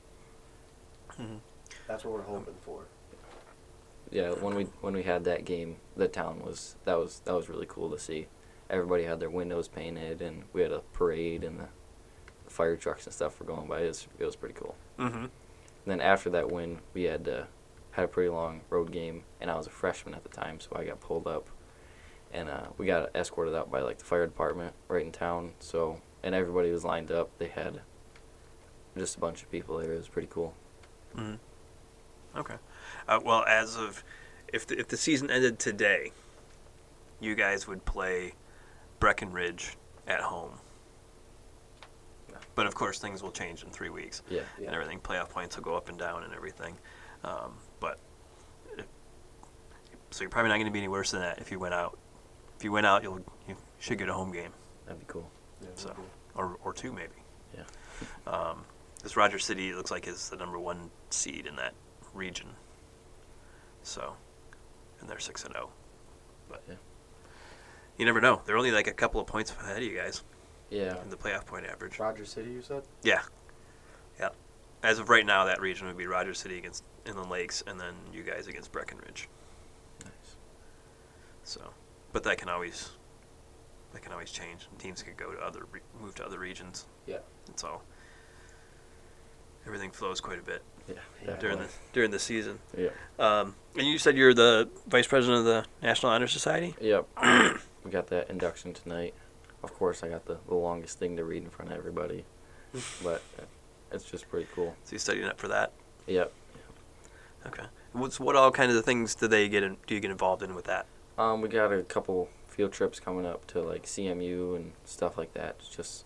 That's 1.87 2.05
what 2.05 2.15
we're 2.15 2.23
hoping 2.23 2.55
for. 2.63 2.85
Yeah, 4.11 4.31
when 4.33 4.55
we 4.55 4.65
when 4.81 4.95
we 4.95 5.03
had 5.03 5.25
that 5.25 5.45
game, 5.45 5.77
the 5.97 6.09
town 6.09 6.41
was 6.45 6.77
that 6.85 6.99
was 6.99 7.21
that 7.21 7.35
was 7.35 7.49
really 7.49 7.67
cool 7.69 7.91
to 7.91 7.99
see. 7.99 8.29
Everybody 8.71 9.05
had 9.05 9.21
their 9.21 9.31
windows 9.31 9.69
painted, 9.69 10.23
and 10.23 10.45
we 10.53 10.63
had 10.63 10.73
a 10.73 10.81
parade, 10.93 11.45
and 11.45 11.61
the, 11.61 11.69
the 12.45 12.51
fire 12.51 12.77
trucks 12.77 13.07
and 13.07 13.15
stuff 13.15 13.39
were 13.39 13.47
going 13.47 13.67
by. 13.69 13.81
It 13.81 13.89
was, 13.89 14.09
it 14.19 14.25
was 14.25 14.37
pretty 14.37 14.55
cool. 14.55 14.75
Mm-hmm. 14.99 15.17
And 15.25 15.31
then 15.87 16.01
after 16.01 16.31
that 16.31 16.51
win, 16.51 16.79
we 16.95 17.05
had 17.05 17.29
uh, 17.29 17.45
had 17.95 18.05
a 18.05 18.09
pretty 18.09 18.29
long 18.29 18.61
road 18.71 18.91
game, 18.93 19.25
and 19.41 19.51
I 19.51 19.57
was 19.57 19.67
a 19.67 19.71
freshman 19.71 20.15
at 20.15 20.23
the 20.23 20.29
time, 20.29 20.61
so 20.61 20.71
I 20.77 20.85
got 20.85 21.01
pulled 21.01 21.27
up, 21.27 21.49
and 22.33 22.49
uh, 22.49 22.67
we 22.77 22.87
got 22.87 23.15
escorted 23.15 23.55
out 23.55 23.71
by 23.71 23.81
like 23.81 23.99
the 23.99 24.05
fire 24.05 24.27
department 24.27 24.75
right 24.89 25.05
in 25.05 25.13
town. 25.13 25.53
So 25.61 26.01
and 26.25 26.35
everybody 26.35 26.73
was 26.73 26.85
lined 26.85 27.13
up. 27.13 27.31
They 27.39 27.49
had 27.49 27.83
just 28.97 29.17
a 29.17 29.21
bunch 29.21 29.43
of 29.43 29.51
people 29.51 29.77
there. 29.77 29.93
It 29.93 29.99
was 29.99 30.09
pretty 30.09 30.29
cool. 30.31 30.55
Mm-hmm. 31.15 32.39
Okay. 32.39 32.55
Uh, 33.07 33.21
well, 33.23 33.45
as 33.45 33.77
of 33.77 34.03
if 34.53 34.67
the, 34.67 34.79
if 34.79 34.89
the 34.89 34.97
season 34.97 35.31
ended 35.31 35.59
today, 35.59 36.13
you 37.21 37.35
guys 37.35 37.69
would 37.69 37.85
play 37.85 38.33
Breckenridge 39.01 39.77
at 40.09 40.21
home. 40.21 40.53
Yeah. 42.31 42.37
But 42.55 42.67
of 42.67 42.75
course, 42.75 42.99
things 42.99 43.23
will 43.23 43.31
change 43.31 43.63
in 43.63 43.71
three 43.71 43.91
weeks. 43.91 44.23
Yeah. 44.31 44.41
Yeah. 44.59 44.69
and 44.69 44.75
everything. 44.75 45.01
Playoff 45.01 45.29
points 45.29 45.57
will 45.57 45.65
go 45.65 45.77
up 45.77 45.91
and 45.91 45.99
down 45.99 46.25
and 46.25 46.33
everything. 46.33 46.77
Um, 47.23 47.55
so 50.15 50.23
you're 50.23 50.31
probably 50.31 50.49
not 50.51 50.57
going 50.57 50.67
to 50.67 50.71
be 50.73 50.79
any 50.79 50.87
worse 50.87 51.11
than 51.11 51.23
that 51.23 51.39
if 51.41 51.51
you 51.51 51.59
went 51.59 51.75
out. 51.75 51.99
If 52.57 52.63
you 52.63 52.71
went 52.71 52.87
out, 52.87 53.03
you'll 53.03 53.19
you 53.49 53.57
should 53.81 53.99
get 53.99 54.09
a 54.09 54.13
home 54.13 54.31
game 54.33 54.53
That'd 54.87 55.01
be 55.01 55.07
cool. 55.09 55.29
Yeah, 55.61 55.69
So. 55.75 55.89
we'll 55.97 56.07
do. 56.07 56.11
or 56.37 56.59
or 56.65 56.73
two 56.73 56.93
maybe. 56.93 57.15
Yeah. 57.57 57.65
Um, 58.33 58.65
this 59.03 59.17
Rogers 59.17 59.45
City 59.45 59.73
looks 59.75 59.91
like 59.91 60.07
is 60.07 60.29
the 60.31 60.37
number 60.37 60.57
one 60.59 60.91
seed 61.11 61.47
in 61.47 61.57
that 61.57 61.75
region. 62.13 62.47
So, 63.83 64.15
and 65.01 65.09
they're 65.11 65.19
six 65.19 65.43
and 65.45 65.53
zero. 65.53 65.71
But 66.49 66.63
Yeah. 66.69 66.77
you 67.99 68.05
never 68.07 68.21
know. 68.21 68.41
They're 68.47 68.57
only 68.57 68.71
like 68.71 68.87
a 68.87 68.93
couple 68.93 69.21
of 69.21 69.27
points 69.27 69.51
ahead 69.51 69.79
of 69.79 69.83
you 69.83 69.97
guys 69.97 70.23
Yeah. 70.71 71.01
in 71.03 71.11
the 71.11 71.17
playoff 71.17 71.45
point 71.45 71.67
average. 71.67 71.99
Roger 71.99 72.25
City, 72.25 72.51
you 72.53 72.63
said? 72.63 72.85
Yeah. 73.03 73.23
Yeah. 74.21 74.29
As 74.85 74.99
of 75.01 75.09
right 75.09 75.27
now, 75.27 75.45
that 75.47 75.61
region 75.61 75.87
would 75.89 75.97
be 75.97 76.07
Rogers 76.07 76.39
City 76.39 76.57
against 76.59 76.85
Inland 77.05 77.31
Lakes, 77.31 77.63
and 77.67 77.81
then 77.81 77.95
you 78.13 78.23
guys 78.23 78.47
against 78.47 78.71
Breckenridge. 78.71 79.29
So, 81.45 81.61
but 82.13 82.25
that 82.25 82.39
can 82.39 82.49
always 82.49 82.91
that 83.93 84.03
can 84.03 84.13
always 84.13 84.31
change. 84.31 84.67
And 84.71 84.79
Teams 84.79 85.03
could 85.03 85.17
go 85.17 85.31
to 85.33 85.39
other 85.41 85.67
re- 85.71 85.81
move 86.01 86.15
to 86.17 86.27
other 86.27 86.39
regions. 86.39 86.87
Yeah. 87.07 87.19
And 87.47 87.59
so 87.59 87.81
everything 89.67 89.91
flows 89.91 90.21
quite 90.21 90.39
a 90.39 90.43
bit 90.43 90.63
Yeah. 90.89 91.37
During 91.37 91.59
the 91.59 91.69
during 91.93 92.11
the 92.11 92.19
season. 92.19 92.59
Yeah. 92.77 92.89
Um, 93.19 93.55
and 93.77 93.87
you 93.87 93.99
said 93.99 94.17
you're 94.17 94.35
the 94.35 94.69
vice 94.87 95.07
president 95.07 95.41
of 95.41 95.45
the 95.45 95.65
National 95.83 96.13
Honor 96.13 96.27
Society. 96.27 96.75
Yep. 96.81 97.07
we 97.85 97.91
got 97.91 98.09
that 98.09 98.31
induction 98.31 98.75
tonight. 98.75 99.15
Of 99.63 99.73
course, 99.75 100.03
I 100.03 100.09
got 100.09 100.27
the, 100.27 100.39
the 100.47 100.55
longest 100.55 100.99
thing 100.99 101.17
to 101.17 101.25
read 101.25 101.43
in 101.43 101.49
front 101.49 101.71
of 101.73 101.79
everybody, 101.79 102.25
but 103.03 103.23
it's 103.91 104.05
just 104.05 104.29
pretty 104.29 104.47
cool. 104.55 104.77
So 104.85 104.93
you 104.93 104.99
studying 104.99 105.27
up 105.27 105.39
for 105.39 105.49
that? 105.49 105.73
Yep. 106.07 106.33
Okay. 107.47 107.65
What's 107.93 108.19
what 108.21 108.37
all 108.37 108.51
kind 108.51 108.71
of 108.71 108.77
the 108.77 108.83
things 108.83 109.15
do 109.15 109.27
they 109.29 109.49
get 109.49 109.63
in, 109.63 109.77
do 109.87 109.95
you 109.95 110.01
get 110.01 110.11
involved 110.11 110.43
in 110.43 110.55
with 110.55 110.65
that? 110.67 110.87
Um, 111.17 111.41
we 111.41 111.49
got 111.49 111.73
a 111.73 111.83
couple 111.83 112.29
field 112.49 112.73
trips 112.73 113.01
coming 113.01 113.27
up 113.27 113.47
to 113.49 113.61
like 113.61 113.85
CMU 113.85 114.57
and 114.57 114.73
stuff 114.85 115.17
like 115.19 115.35
that. 115.35 115.59
Just 115.71 116.05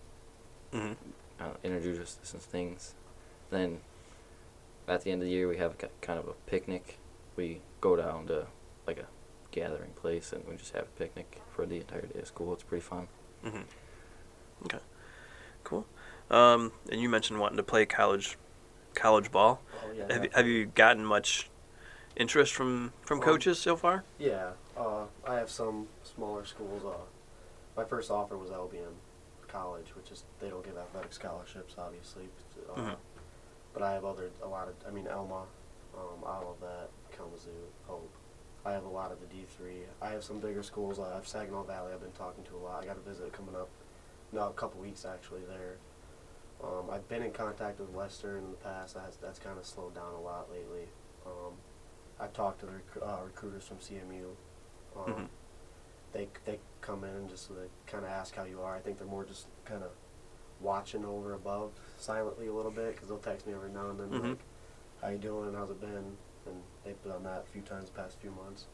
Mhm. 0.71 0.95
uh, 1.39 1.53
introduce 1.63 1.99
us 1.99 2.15
to 2.15 2.25
some 2.25 2.39
things. 2.39 2.95
Then 3.49 3.81
at 4.87 5.01
the 5.01 5.11
end 5.11 5.21
of 5.21 5.27
the 5.27 5.31
year, 5.33 5.47
we 5.47 5.57
have 5.57 5.77
ki- 5.77 5.87
kind 6.01 6.19
of 6.19 6.27
a 6.27 6.33
picnic. 6.45 6.99
We 7.35 7.61
go 7.81 7.95
down 7.95 8.27
to 8.27 8.47
like 8.85 8.97
a 8.99 9.07
gathering 9.51 9.93
place 9.93 10.31
and 10.33 10.47
we 10.47 10.55
just 10.57 10.73
have 10.73 10.83
a 10.83 10.99
picnic 10.99 11.41
for 11.51 11.65
the 11.65 11.77
entire 11.77 12.01
day 12.05 12.19
of 12.19 12.27
school. 12.27 12.53
It's 12.53 12.63
pretty 12.63 12.83
fun. 12.83 13.07
Mm-hmm. 13.43 13.61
Okay, 14.65 14.79
cool. 15.63 15.85
Um, 16.29 16.73
and 16.91 17.01
you 17.01 17.09
mentioned 17.09 17.39
wanting 17.39 17.57
to 17.57 17.63
play 17.63 17.85
college 17.85 18.37
college 18.95 19.31
ball. 19.31 19.61
Oh 19.85 19.91
yeah. 19.91 20.11
Have 20.11 20.23
you, 20.25 20.29
have 20.35 20.47
you 20.47 20.65
gotten 20.65 21.05
much 21.05 21.49
interest 22.15 22.53
from 22.53 22.93
from 23.01 23.19
Um, 23.19 23.23
coaches 23.25 23.59
so 23.59 23.75
far? 23.75 24.03
Yeah, 24.17 24.51
uh, 24.77 25.05
I 25.27 25.35
have 25.35 25.49
some 25.49 25.87
smaller 26.03 26.45
schools. 26.45 26.83
Uh, 26.85 27.05
my 27.75 27.85
first 27.85 28.11
offer 28.11 28.37
was 28.37 28.49
LBM 28.51 28.95
College, 29.47 29.95
which 29.95 30.11
is 30.11 30.23
they 30.39 30.49
don't 30.49 30.63
give 30.63 30.77
athletic 30.77 31.13
scholarships, 31.13 31.75
obviously. 31.77 32.29
Uh, 32.69 32.75
Mhm. 32.75 32.95
But 33.73 33.83
I 33.83 33.93
have 33.93 34.05
other 34.05 34.29
a 34.41 34.47
lot 34.47 34.67
of. 34.67 34.75
I 34.87 34.91
mean, 34.91 35.07
Alma, 35.07 35.45
um, 35.95 36.23
all 36.23 36.51
of 36.51 36.59
that, 36.61 36.89
Kalamazoo, 37.11 37.51
Hope. 37.87 38.09
I 38.65 38.73
have 38.73 38.83
a 38.83 38.89
lot 38.89 39.11
of 39.11 39.21
the 39.21 39.27
D 39.27 39.45
three. 39.45 39.83
I 40.01 40.09
have 40.09 40.23
some 40.23 40.39
bigger 40.39 40.63
schools. 40.63 40.99
I 40.99 41.13
have 41.13 41.27
Saginaw 41.27 41.63
Valley. 41.63 41.93
I've 41.93 42.01
been 42.01 42.11
talking 42.11 42.43
to 42.45 42.57
a 42.57 42.59
lot. 42.59 42.83
I 42.83 42.87
got 42.87 42.97
a 42.97 43.01
visit 43.01 43.31
coming 43.31 43.55
up. 43.55 43.69
No, 44.31 44.49
a 44.49 44.53
couple 44.53 44.81
weeks 44.81 45.05
actually 45.05 45.41
there. 45.45 45.77
Um, 46.61 46.89
I've 46.91 47.07
been 47.07 47.23
in 47.23 47.31
contact 47.31 47.79
with 47.79 47.89
Western 47.89 48.43
in 48.43 48.51
the 48.51 48.57
past. 48.57 48.95
That's, 48.95 49.15
that's 49.15 49.39
kind 49.39 49.57
of 49.57 49.65
slowed 49.65 49.95
down 49.95 50.13
a 50.13 50.19
lot 50.19 50.51
lately. 50.51 50.89
Um, 51.25 51.53
I've 52.19 52.33
talked 52.33 52.59
to 52.61 52.65
the 52.65 52.71
rec- 52.73 53.01
uh, 53.03 53.23
recruiters 53.23 53.65
from 53.65 53.77
CMU. 53.77 54.35
Um, 54.95 55.05
Mhm. 55.13 55.29
They 56.11 56.27
they 56.45 56.59
come 56.81 57.03
in 57.03 57.11
and 57.15 57.29
just 57.29 57.51
kind 57.85 58.03
of 58.03 58.09
ask 58.09 58.33
how 58.35 58.43
you 58.43 58.61
are. 58.61 58.75
I 58.75 58.79
think 58.79 58.97
they're 58.97 59.07
more 59.07 59.23
just 59.23 59.47
kind 59.65 59.83
of 59.83 59.91
watching 60.59 61.05
over 61.05 61.33
above 61.33 61.71
silently 61.97 62.47
a 62.47 62.53
little 62.53 62.71
bit 62.71 62.93
because 62.93 63.07
they'll 63.09 63.19
text 63.19 63.45
me 63.45 63.53
every 63.53 63.69
now 63.69 63.89
and 63.91 63.99
then 63.99 64.09
Mhm. 64.09 64.29
like, 64.31 64.39
"How 65.01 65.09
you 65.09 65.19
doing? 65.19 65.53
How's 65.53 65.69
it 65.69 65.79
been?" 65.79 66.17
And 66.47 66.63
they've 66.83 67.01
done 67.03 67.23
that 67.23 67.41
a 67.41 67.45
few 67.45 67.61
times 67.61 67.89
the 67.91 67.95
past 67.95 68.17
few 68.17 68.31
months. 68.31 68.65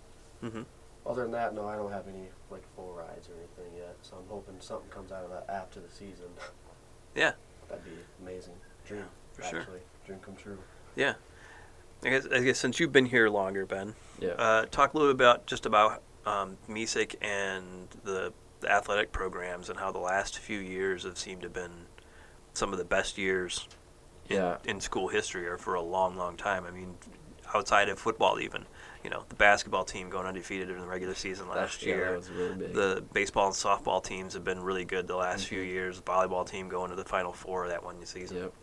Mm-hmm. 0.41 0.63
Other 1.05 1.23
than 1.23 1.31
that, 1.31 1.53
no, 1.53 1.67
I 1.67 1.75
don't 1.75 1.91
have 1.91 2.07
any 2.07 2.29
like 2.49 2.63
full 2.75 2.93
rides 2.93 3.27
or 3.29 3.33
anything 3.35 3.75
yet. 3.75 3.97
So 4.01 4.15
I'm 4.17 4.27
hoping 4.29 4.59
something 4.61 4.89
comes 4.89 5.11
out 5.11 5.25
of 5.25 5.29
that 5.31 5.49
after 5.49 5.79
the 5.81 5.89
season. 5.89 6.33
Yeah. 7.15 7.33
That'd 7.67 7.83
be 7.83 7.97
amazing. 8.21 8.59
Dream, 8.85 9.05
for 9.33 9.43
sure. 9.43 9.65
Dream 10.05 10.19
come 10.21 10.35
true. 10.37 10.57
Yeah. 10.95 11.15
I 12.05 12.09
guess, 12.09 12.27
I 12.31 12.39
guess 12.41 12.59
since 12.59 12.79
you've 12.79 12.91
been 12.91 13.05
here 13.07 13.29
longer, 13.29 13.65
Ben, 13.65 13.95
Yeah. 14.19 14.29
uh, 14.31 14.65
talk 14.65 14.93
a 14.93 14.97
little 14.97 15.11
bit 15.13 15.25
about 15.25 15.47
just 15.47 15.65
about 15.65 16.01
um, 16.25 16.57
Mesick 16.69 17.15
and 17.21 17.87
the, 18.03 18.31
the 18.59 18.71
athletic 18.71 19.11
programs 19.11 19.69
and 19.69 19.79
how 19.79 19.91
the 19.91 19.99
last 19.99 20.37
few 20.39 20.59
years 20.59 21.03
have 21.03 21.17
seemed 21.17 21.41
to 21.41 21.47
have 21.47 21.53
been 21.53 21.85
some 22.53 22.71
of 22.71 22.77
the 22.79 22.85
best 22.85 23.17
years 23.17 23.67
in, 24.29 24.37
Yeah. 24.37 24.57
in 24.65 24.79
school 24.81 25.07
history 25.07 25.47
or 25.47 25.57
for 25.57 25.73
a 25.75 25.81
long, 25.81 26.15
long 26.15 26.37
time. 26.37 26.65
I 26.65 26.71
mean, 26.71 26.95
outside 27.53 27.89
of 27.89 27.99
football, 27.99 28.39
even. 28.39 28.65
You 29.03 29.11
know, 29.11 29.23
the 29.29 29.35
basketball 29.35 29.83
team 29.85 30.09
going 30.09 30.25
undefeated 30.25 30.69
in 30.71 30.79
the 30.79 30.87
regular 30.87 31.13
season 31.13 31.47
last 31.47 31.83
yeah, 31.83 31.93
year. 31.95 32.09
that 32.11 32.17
was 32.17 32.31
really 32.31 32.55
big. 32.55 32.73
The 32.73 33.03
baseball 33.13 33.45
and 33.47 33.55
softball 33.55 34.03
teams 34.03 34.33
have 34.33 34.43
been 34.43 34.63
really 34.63 34.83
good 34.85 35.05
the 35.07 35.15
last 35.15 35.45
few 35.45 35.61
Mhm. 35.61 35.67
years. 35.67 35.97
The 35.97 36.03
volleyball 36.03 36.47
team 36.49 36.69
going 36.69 36.89
to 36.89 36.95
the 36.95 37.05
final 37.05 37.31
four 37.33 37.65
of 37.65 37.69
that 37.69 37.83
one 37.83 38.03
season. 38.03 38.37
Yep. 38.37 38.53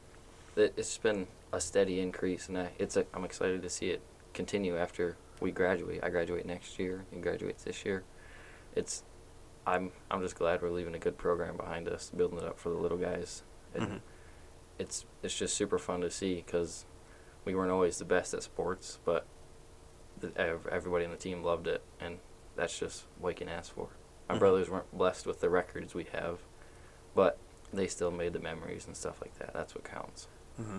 It, 0.57 0.74
it's 0.76 0.99
been 0.99 1.28
a 1.53 1.61
steady 1.61 2.00
increase, 2.00 2.48
and 2.48 2.59
I, 2.59 2.70
it's 2.78 2.96
a, 2.96 3.05
I'm 3.14 3.24
excited 3.24 3.62
to 3.62 3.68
see 3.68 3.90
it 3.90 4.00
continue 4.34 4.76
after 4.76 5.16
we 5.40 5.50
graduate. 5.50 6.00
I 6.03 6.09
graduate 6.09 6.46
next 6.46 6.78
year. 6.78 7.05
He 7.12 7.20
graduates 7.20 7.64
this 7.64 7.84
year. 7.84 8.05
It's, 8.74 9.03
I'm 9.66 9.92
I'm 10.11 10.22
just 10.22 10.36
glad 10.36 10.62
we're 10.62 10.70
leaving 10.70 10.94
a 10.94 10.98
good 10.98 11.18
program 11.18 11.57
behind 11.57 11.88
us, 11.88 12.11
building 12.16 12.38
it 12.38 12.44
up 12.44 12.59
for 12.59 12.70
the 12.70 12.76
little 12.76 12.98
guys. 12.98 13.42
And 13.74 13.82
Mhm. 13.84 14.00
It's 14.78 15.05
it's 15.22 15.38
just 15.38 15.55
super 15.55 15.78
fun 15.78 16.00
to 16.00 16.11
see 16.11 16.36
because 16.36 16.86
we 17.44 17.55
weren't 17.55 17.70
always 17.70 17.98
the 17.98 18.05
best 18.05 18.32
at 18.34 18.42
sports, 18.42 18.98
but 19.05 19.26
the, 20.18 20.32
everybody 20.70 21.05
on 21.05 21.11
the 21.11 21.16
team 21.16 21.42
loved 21.44 21.66
it, 21.66 21.82
and 22.00 22.18
that's 22.57 22.78
just 22.78 23.05
what 23.20 23.30
you 23.30 23.46
can 23.46 23.48
ask 23.48 23.72
for. 23.74 23.88
My 24.28 24.36
Mhm. 24.36 24.38
brothers 24.38 24.70
weren't 24.70 24.90
blessed 24.96 25.26
with 25.26 25.40
the 25.40 25.50
records 25.50 25.94
we 25.94 26.05
have, 26.12 26.38
but 27.14 27.38
they 27.72 27.86
still 27.86 28.11
made 28.11 28.32
the 28.32 28.38
memories 28.40 28.86
and 28.86 28.96
stuff 28.96 29.20
like 29.20 29.38
that. 29.38 29.53
That's 29.53 29.74
what 29.74 29.84
counts. 29.84 30.28
hmm 30.57 30.78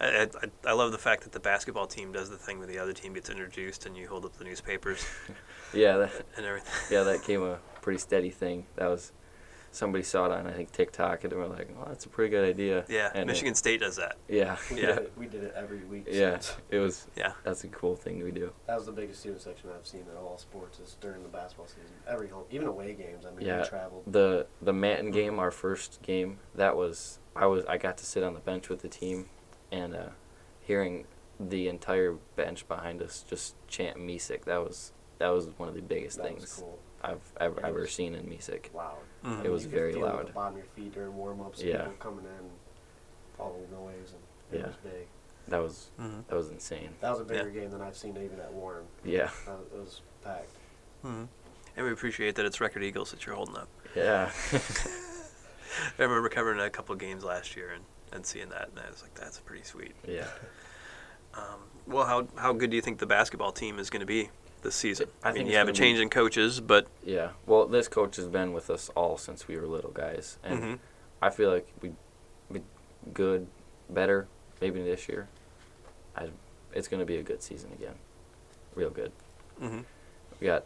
I, 0.00 0.22
I, 0.42 0.70
I 0.70 0.72
love 0.72 0.92
the 0.92 0.98
fact 0.98 1.22
that 1.22 1.32
the 1.32 1.40
basketball 1.40 1.86
team 1.86 2.12
does 2.12 2.28
the 2.30 2.36
thing 2.36 2.58
where 2.58 2.66
the 2.66 2.78
other 2.78 2.92
team 2.92 3.14
gets 3.14 3.30
introduced 3.30 3.86
and 3.86 3.96
you 3.96 4.08
hold 4.08 4.24
up 4.24 4.36
the 4.36 4.44
newspapers 4.44 5.06
Yeah, 5.74 5.96
that, 5.98 6.12
and 6.36 6.44
everything. 6.46 6.72
yeah, 6.90 7.02
that 7.04 7.22
came 7.22 7.42
a 7.42 7.58
pretty 7.82 7.98
steady 7.98 8.30
thing. 8.30 8.66
That 8.76 8.88
was 8.88 9.12
somebody 9.72 10.02
saw 10.04 10.24
it 10.26 10.32
on 10.32 10.46
I 10.46 10.52
think 10.52 10.70
TikTok 10.72 11.24
and 11.24 11.32
they 11.32 11.36
were 11.36 11.48
like, 11.48 11.68
"Well, 11.76 11.86
that's 11.88 12.06
a 12.06 12.08
pretty 12.08 12.30
good 12.30 12.48
idea." 12.48 12.84
Yeah, 12.88 13.10
and 13.12 13.22
it- 13.22 13.26
Michigan 13.32 13.54
State 13.54 13.80
does 13.80 13.96
that. 13.96 14.16
yeah, 14.28 14.56
We 14.70 14.76
Yeah. 14.82 14.86
did 14.86 14.98
it. 14.98 15.12
We 15.16 15.26
did 15.26 15.44
it 15.44 15.52
every 15.56 15.80
week. 15.84 16.06
yeah. 16.10 16.38
since. 16.38 16.56
It 16.70 16.78
was. 16.78 17.06
Yeah. 17.16 17.32
That's 17.42 17.64
a 17.64 17.68
cool 17.68 17.96
thing 17.96 18.22
we 18.22 18.30
do. 18.30 18.52
That 18.66 18.76
was 18.76 18.86
the 18.86 18.92
biggest 18.92 19.20
student 19.20 19.42
section 19.42 19.70
I've 19.76 19.86
seen 19.86 20.02
in 20.10 20.16
all 20.16 20.38
sports 20.38 20.78
is 20.78 20.96
during 21.00 21.22
the 21.22 21.28
basketball 21.28 21.66
season. 21.66 21.90
Every 22.06 22.28
home, 22.28 22.44
even 22.50 22.68
away 22.68 22.94
games. 22.94 23.24
I 23.26 23.30
mean, 23.34 23.46
Yeah. 23.46 23.62
we 23.62 23.68
traveled. 23.68 24.04
The 24.06 24.46
the 24.62 24.72
Manton 24.72 25.10
game, 25.10 25.38
our 25.38 25.50
first 25.50 26.00
game, 26.02 26.38
that 26.54 26.76
was 26.76 27.18
I 27.34 27.46
was 27.46 27.64
I 27.66 27.76
got 27.76 27.96
to 27.98 28.06
sit 28.06 28.22
on 28.22 28.34
the 28.34 28.40
bench 28.40 28.68
with 28.70 28.80
the 28.82 28.88
team, 28.88 29.28
and 29.72 29.94
uh, 29.94 30.08
hearing 30.60 31.06
the 31.38 31.68
entire 31.68 32.14
bench 32.34 32.66
behind 32.68 33.02
us 33.02 33.24
just 33.28 33.54
chant 33.68 33.98
Mesick. 33.98 34.44
That 34.44 34.58
was 34.62 34.92
that 35.18 35.28
was 35.28 35.48
one 35.58 35.68
of 35.68 35.74
the 35.74 35.82
biggest 35.82 36.16
That 36.18 36.26
things 36.26 36.58
cool. 36.60 36.78
I've 37.02 37.20
ever 37.40 37.64
ever 37.64 37.80
was- 37.80 37.92
seen 37.92 38.14
in 38.14 38.26
Mesick. 38.26 38.72
Loud. 38.74 38.96
Mhm. 39.24 39.44
It 39.44 39.50
was 39.50 39.64
you 39.64 39.70
very 39.70 39.92
feel 39.92 40.04
it 40.04 40.08
at 40.08 40.14
loud. 40.14 40.28
the 40.28 40.32
bottom 40.32 40.54
of 40.54 40.58
your 40.58 40.66
feet 40.74 40.92
during 40.94 41.14
warm 41.16 41.40
ups. 41.40 41.62
Yeah. 41.62 41.78
People 41.84 41.92
coming 41.98 42.24
in, 42.24 42.50
all 43.38 43.58
the 43.68 43.74
noise, 43.76 44.12
and 44.12 44.22
it 44.52 44.60
Yeah. 44.60 44.66
was 44.68 44.76
big. 44.76 45.06
That 45.48 45.58
was 45.58 45.90
Mhm. 46.00 46.26
that 46.26 46.34
was 46.36 46.50
insane. 46.50 46.94
That 47.00 47.10
was 47.10 47.20
a 47.20 47.24
bigger 47.24 47.48
Yeah. 47.50 47.60
game 47.60 47.70
than 47.70 47.80
I've 47.82 47.96
seen 47.96 48.16
even 48.16 48.40
at 48.40 48.52
Warren. 48.52 48.86
Yeah, 49.04 49.30
it 49.46 49.78
was 49.78 50.00
packed. 50.22 50.50
Mhm. 51.04 51.28
And 51.76 51.84
we 51.86 51.92
appreciate 51.92 52.34
that 52.36 52.46
it's 52.46 52.60
Record 52.60 52.82
Eagles 52.82 53.10
that 53.10 53.26
you're 53.26 53.34
holding 53.36 53.56
up. 53.56 53.68
yeah. 53.94 54.32
I 55.98 56.02
remember 56.02 56.28
covering 56.28 56.58
a 56.60 56.70
couple 56.70 56.94
of 56.94 56.98
games 56.98 57.22
last 57.24 57.54
year 57.56 57.70
and, 57.70 57.84
and 58.12 58.24
seeing 58.24 58.48
that, 58.50 58.68
and 58.70 58.78
I 58.86 58.90
was 58.90 59.02
like, 59.02 59.14
that's 59.14 59.38
pretty 59.40 59.64
sweet. 59.64 59.94
yeah. 60.06 60.26
Um, 61.34 61.60
well, 61.86 62.06
how, 62.06 62.26
how 62.36 62.54
good 62.54 62.70
do 62.70 62.76
you 62.76 62.80
think 62.80 62.98
the 62.98 63.04
basketball 63.04 63.52
team 63.52 63.78
is 63.78 63.90
going 63.90 64.00
to 64.00 64.06
be 64.06 64.30
this 64.62 64.74
season? 64.74 65.08
I 65.22 65.28
I, 65.28 65.32
mean, 65.34 65.46
you 65.46 65.56
have 65.56 65.64
a 65.68 65.70
gonna 65.70 65.72
be- 65.74 65.78
change 65.78 65.98
in 65.98 66.08
coaches, 66.08 66.60
but 66.62 66.86
Yeah. 67.04 67.32
Well, 67.44 67.66
this 67.66 67.88
coach 67.88 68.16
has 68.16 68.26
been 68.26 68.54
with 68.54 68.70
us 68.70 68.88
all 68.96 69.18
since 69.18 69.46
we 69.46 69.56
were 69.58 69.66
little 69.66 69.90
guys, 69.90 70.38
and 70.42 70.62
Mhm. 70.62 70.78
I 71.20 71.28
feel 71.28 71.50
like 71.52 71.68
we 71.82 71.92
be 72.50 72.62
good, 73.12 73.48
better 73.90 74.28
maybe 74.62 74.82
this 74.82 75.10
year. 75.10 75.28
I 76.16 76.30
it's 76.72 76.88
going 76.88 77.00
to 77.00 77.06
be 77.06 77.18
a 77.18 77.22
good 77.22 77.42
season 77.42 77.70
again. 77.74 77.96
Real 78.74 78.88
good. 78.90 79.12
Mhm. 79.60 79.84
We 80.40 80.46
got 80.46 80.64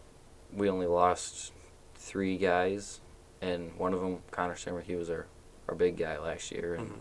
we 0.53 0.71
only 0.71 0.87
lost 0.87 1.53
three 1.97 2.37
guys, 2.39 3.01
and 3.41 3.75
one 3.77 3.93
of 3.93 4.01
them, 4.01 4.23
Connor 4.31 4.55
Simmer, 4.55 4.83
he 4.83 4.95
was 4.95 5.11
our 5.11 5.27
our 5.69 5.75
big 5.75 5.97
guy 5.97 6.17
last 6.17 6.53
year, 6.53 6.75
and 6.75 6.91
Mhm. 6.91 7.01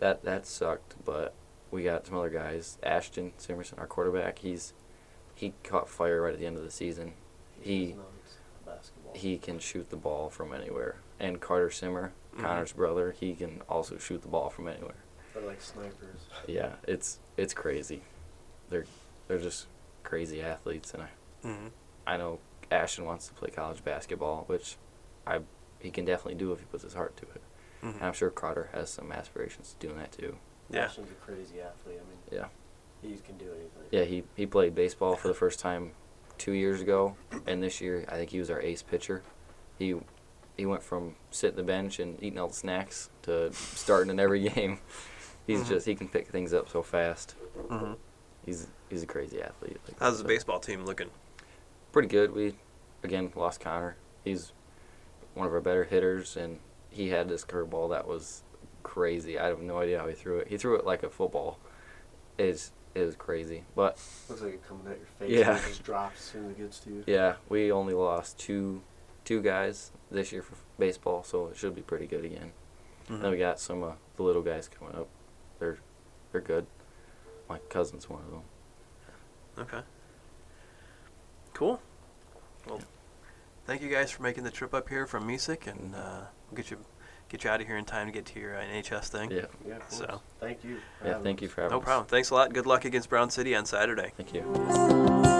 That 0.00 0.24
that 0.24 0.46
sucked. 0.46 0.94
But 1.04 1.34
we 1.70 1.82
got 1.84 2.06
some 2.06 2.16
other 2.16 2.30
guys. 2.30 2.78
Ashton 2.82 3.32
Simerson, 3.38 3.78
our 3.78 3.86
quarterback, 3.86 4.38
he's 4.40 4.72
he 5.34 5.54
caught 5.62 5.88
fire 5.88 6.22
right 6.22 6.32
at 6.34 6.40
the 6.40 6.46
end 6.46 6.56
of 6.56 6.64
the 6.64 6.70
season. 6.70 7.12
He- 7.60 7.88
was 7.88 7.96
nuts. 7.96 8.36
basketball. 8.66 9.14
he 9.14 9.38
can 9.38 9.58
shoot 9.58 9.90
the 9.90 9.96
ball 9.96 10.28
from 10.30 10.52
anywhere. 10.52 10.96
And 11.20 11.40
Carter 11.40 11.70
Simmer, 11.70 12.12
Mhm. 12.36 12.40
Connor's 12.42 12.72
brother, 12.72 13.12
he 13.12 13.34
can 13.34 13.62
also 13.68 13.98
shoot 13.98 14.22
the 14.22 14.28
ball 14.28 14.50
from 14.50 14.68
anywhere. 14.68 14.94
They're 15.34 15.42
like 15.42 15.60
snipers. 15.60 16.20
Yeah, 16.46 16.76
it's 16.86 17.18
it's 17.36 17.54
crazy. 17.54 18.02
They're 18.70 18.86
they're 19.26 19.38
just 19.38 19.66
crazy 20.04 20.40
athletes, 20.42 20.92
and 20.94 21.02
I 21.02 21.08
Mhm. 21.44 21.70
I 22.06 22.16
know 22.16 22.38
Ashton 22.70 23.04
wants 23.04 23.28
to 23.28 23.34
play 23.34 23.50
college 23.50 23.82
basketball, 23.84 24.44
which 24.46 24.76
I 25.26 25.40
he 25.80 25.90
can 25.90 26.04
definitely 26.04 26.34
do 26.34 26.52
if 26.52 26.60
he 26.60 26.66
puts 26.66 26.82
his 26.82 26.94
heart 26.94 27.16
to 27.18 27.22
it. 27.30 27.40
Mhm. 27.82 27.94
And 27.94 28.02
I'm 28.04 28.12
sure 28.12 28.30
Carter 28.30 28.70
has 28.72 28.90
some 28.90 29.12
aspirations 29.12 29.74
to 29.78 29.86
doing 29.86 29.98
that 29.98 30.12
too. 30.12 30.36
Yeah. 30.70 30.84
Ashton's 30.84 31.10
a 31.10 31.14
crazy 31.14 31.60
athlete. 31.60 32.00
I 32.00 32.08
mean, 32.08 32.18
Yeah. 32.30 32.48
he 33.02 33.16
can 33.18 33.38
do 33.38 33.46
anything. 33.52 33.84
Yeah, 33.90 34.04
he 34.04 34.24
he 34.36 34.46
played 34.46 34.74
baseball 34.74 35.16
for 35.16 35.28
the 35.28 35.34
first 35.34 35.60
time 35.60 35.92
two 36.38 36.52
years 36.52 36.80
ago, 36.80 37.16
and 37.46 37.62
this 37.62 37.80
year 37.80 38.04
I 38.08 38.16
think 38.16 38.30
he 38.30 38.38
was 38.38 38.50
our 38.50 38.60
ace 38.60 38.82
pitcher. 38.82 39.22
He 39.78 39.98
he 40.56 40.66
went 40.66 40.82
from 40.82 41.14
sitting 41.30 41.56
the 41.56 41.62
bench 41.62 42.00
and 42.00 42.20
eating 42.22 42.38
all 42.38 42.48
the 42.48 42.54
snacks 42.54 43.10
to 43.22 43.52
starting 43.52 44.10
in 44.10 44.18
every 44.18 44.40
game. 44.48 44.80
He's 45.46 45.62
Mhm. 45.62 45.68
just 45.68 45.86
he 45.86 45.94
can 45.94 46.08
pick 46.08 46.26
things 46.28 46.52
up 46.52 46.68
so 46.68 46.82
fast. 46.82 47.34
Mhm. 47.68 47.96
He's 48.44 48.66
he's 48.90 49.02
a 49.02 49.06
crazy 49.06 49.40
athlete. 49.40 49.78
Like 49.86 49.98
How's 50.00 50.08
I 50.08 50.10
the 50.10 50.16
said. 50.18 50.26
baseball 50.26 50.58
team 50.60 50.84
looking? 50.84 51.10
Pretty 51.92 52.08
good. 52.08 52.32
We 52.32 52.56
again 53.02 53.32
lost 53.36 53.60
Connor. 53.60 53.96
He's 54.24 54.52
one 55.34 55.46
of 55.46 55.52
our 55.54 55.60
better 55.60 55.84
hitters, 55.84 56.36
and 56.36 56.58
he 56.90 57.08
had 57.10 57.28
this 57.28 57.44
curveball 57.44 57.90
that 57.90 58.06
was 58.06 58.42
crazy. 58.82 59.38
I 59.38 59.46
have 59.46 59.60
no 59.60 59.78
idea 59.78 59.98
how 60.00 60.08
he 60.08 60.14
threw 60.14 60.38
it. 60.38 60.48
He 60.48 60.56
threw 60.56 60.76
it 60.76 60.84
like 60.86 61.02
a 61.02 61.10
football. 61.10 61.58
It's 62.38 62.72
it 62.94 63.04
was 63.04 63.14
crazy. 63.16 63.64
But 63.76 64.00
Looks 64.28 64.42
like 64.42 64.54
it 64.54 64.66
coming 64.66 64.86
at 64.90 64.98
your 64.98 65.06
face. 65.18 65.30
Yeah. 65.30 65.50
And 65.56 65.64
it 65.64 65.68
just 65.68 65.84
drops 65.84 66.18
as 66.18 66.24
soon 66.24 66.44
as 66.46 66.50
it 66.52 66.58
gets 66.58 66.78
to 66.80 66.90
you. 66.90 67.04
yeah, 67.06 67.34
we 67.48 67.70
only 67.70 67.94
lost 67.94 68.38
two 68.38 68.82
two 69.24 69.42
guys 69.42 69.90
this 70.10 70.32
year 70.32 70.42
for 70.42 70.54
baseball, 70.78 71.22
so 71.22 71.48
it 71.48 71.56
should 71.56 71.74
be 71.74 71.82
pretty 71.82 72.06
good 72.06 72.24
again. 72.24 72.52
Mhm. 73.08 73.20
Then 73.20 73.30
we 73.30 73.36
got 73.38 73.60
some 73.60 73.82
uh, 73.82 73.92
the 74.16 74.22
little 74.22 74.42
guys 74.42 74.68
coming 74.68 74.94
up. 74.94 75.08
They're 75.58 75.78
they're 76.32 76.40
good. 76.40 76.66
My 77.48 77.58
cousin's 77.68 78.08
one 78.08 78.22
of 78.22 78.30
them. 78.30 78.42
Okay. 79.58 79.80
Cool. 81.54 81.80
Well, 82.68 82.80
thank 83.68 83.82
you 83.82 83.88
guys 83.90 84.10
for 84.10 84.22
making 84.22 84.44
the 84.44 84.50
trip 84.50 84.72
up 84.72 84.88
here 84.88 85.06
from 85.06 85.28
Mesick, 85.28 85.66
and 85.66 85.94
uh, 85.94 86.22
we'll 86.50 86.56
get 86.56 86.70
you 86.70 86.78
get 87.28 87.44
you 87.44 87.50
out 87.50 87.60
of 87.60 87.66
here 87.66 87.76
in 87.76 87.84
time 87.84 88.06
to 88.06 88.12
get 88.12 88.24
to 88.24 88.40
your 88.40 88.56
uh, 88.56 88.62
NHS 88.62 89.08
thing. 89.08 89.30
Yeah, 89.30 89.42
Yeah, 89.68 89.76
of. 89.76 89.82
So. 89.90 90.20
Thank 90.40 90.64
you. 90.64 90.78
yeah. 91.04 91.08
having 91.10 91.24
Thank 91.24 91.42
you 91.42 91.48
for 91.48 91.60
having 91.60 91.74
No 91.74 91.78
us. 91.80 91.84
problem. 91.84 92.06
Thanks 92.06 92.30
a 92.30 92.34
lot. 92.34 92.52
Good 92.54 92.64
luck 92.66 92.86
against 92.86 93.10
Brown 93.10 93.28
City 93.30 93.54
on 93.54 93.66
Saturday. 93.66 94.12
Thank 94.16 94.32
you. 94.32 95.38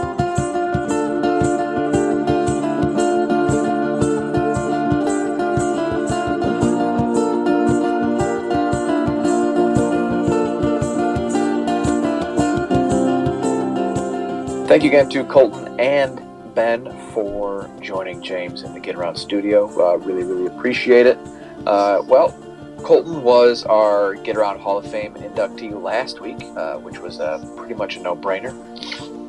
Thank 14.69 14.83
you 14.83 14.91
again 14.91 15.09
to 15.09 15.25
Colton 15.25 15.81
and 15.81 16.21
Ben 16.59 16.93
for 17.13 17.71
joining 17.81 18.21
James 18.21 18.65
in 18.65 18.75
the 18.75 18.81
Get 18.81 18.97
Around 18.97 19.15
studio. 19.15 19.69
Uh, 19.81 19.97
really, 19.99 20.25
really 20.25 20.47
appreciate 20.47 21.07
it. 21.07 21.17
Uh, 21.65 22.03
well, 22.05 22.37
Colton 22.83 23.23
was 23.23 23.63
our 23.63 24.15
Get 24.15 24.37
Around 24.37 24.59
Hall 24.59 24.77
of 24.77 24.91
Fame 24.91 25.15
inductee 25.15 25.81
last 25.81 26.21
week, 26.21 26.43
uh, 26.57 26.79
which 26.79 26.99
was 26.99 27.21
uh, 27.21 27.39
pretty 27.57 27.75
much 27.75 27.95
a 27.95 28.01
no 28.01 28.17
brainer. 28.17 28.53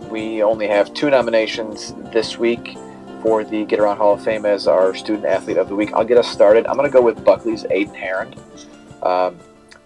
We 0.09 0.41
only 0.41 0.67
have 0.69 0.91
two 0.95 1.11
nominations 1.11 1.93
this 2.11 2.39
week 2.39 2.75
for 3.21 3.43
the 3.43 3.63
Get 3.63 3.79
Around 3.79 3.97
Hall 3.97 4.15
of 4.15 4.23
Fame 4.23 4.47
as 4.47 4.65
our 4.65 4.95
Student 4.95 5.27
Athlete 5.27 5.57
of 5.57 5.69
the 5.69 5.75
Week. 5.75 5.93
I'll 5.93 6.03
get 6.03 6.17
us 6.17 6.27
started. 6.27 6.65
I'm 6.65 6.77
going 6.77 6.89
to 6.89 6.91
go 6.91 7.03
with 7.03 7.23
Buckley's 7.23 7.61
Aiden 7.65 7.95
Herron. 7.95 8.33
Um, 9.03 9.37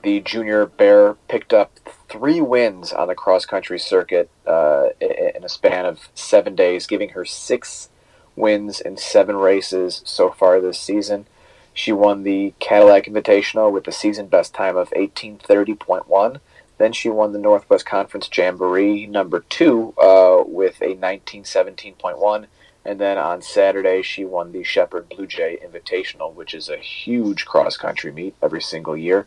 the 0.01 0.21
junior 0.21 0.67
bear 0.67 1.15
picked 1.27 1.51
up 1.51 1.77
three 2.13 2.39
wins 2.39 2.93
on 2.93 3.07
the 3.07 3.15
cross 3.15 3.43
country 3.43 3.79
circuit 3.79 4.29
uh, 4.45 4.89
in 5.01 5.43
a 5.43 5.49
span 5.49 5.83
of 5.83 6.09
seven 6.13 6.55
days, 6.55 6.85
giving 6.85 7.09
her 7.09 7.25
six 7.25 7.89
wins 8.35 8.79
in 8.79 8.95
seven 8.97 9.35
races 9.35 10.03
so 10.05 10.29
far 10.29 10.61
this 10.61 10.79
season. 10.79 11.25
She 11.73 11.91
won 11.91 12.21
the 12.21 12.53
Cadillac 12.59 13.05
Invitational 13.05 13.71
with 13.71 13.87
a 13.87 13.91
season 13.91 14.27
best 14.27 14.53
time 14.53 14.77
of 14.77 14.91
1830.1. 14.91 16.39
Then 16.77 16.93
she 16.93 17.09
won 17.09 17.33
the 17.33 17.39
Northwest 17.39 17.87
Conference 17.87 18.29
Jamboree 18.31 19.07
number 19.07 19.39
two 19.49 19.95
uh, 19.97 20.43
with 20.45 20.79
a 20.83 20.95
1917.1. 20.95 22.45
And 22.85 22.99
then 22.99 23.17
on 23.17 23.41
Saturday, 23.41 24.03
she 24.03 24.23
won 24.23 24.51
the 24.51 24.63
Shepherd 24.63 25.09
Blue 25.09 25.25
Jay 25.25 25.57
Invitational, 25.65 26.31
which 26.35 26.53
is 26.53 26.69
a 26.69 26.77
huge 26.77 27.45
cross 27.45 27.75
country 27.75 28.11
meet 28.11 28.35
every 28.43 28.61
single 28.61 28.95
year. 28.95 29.25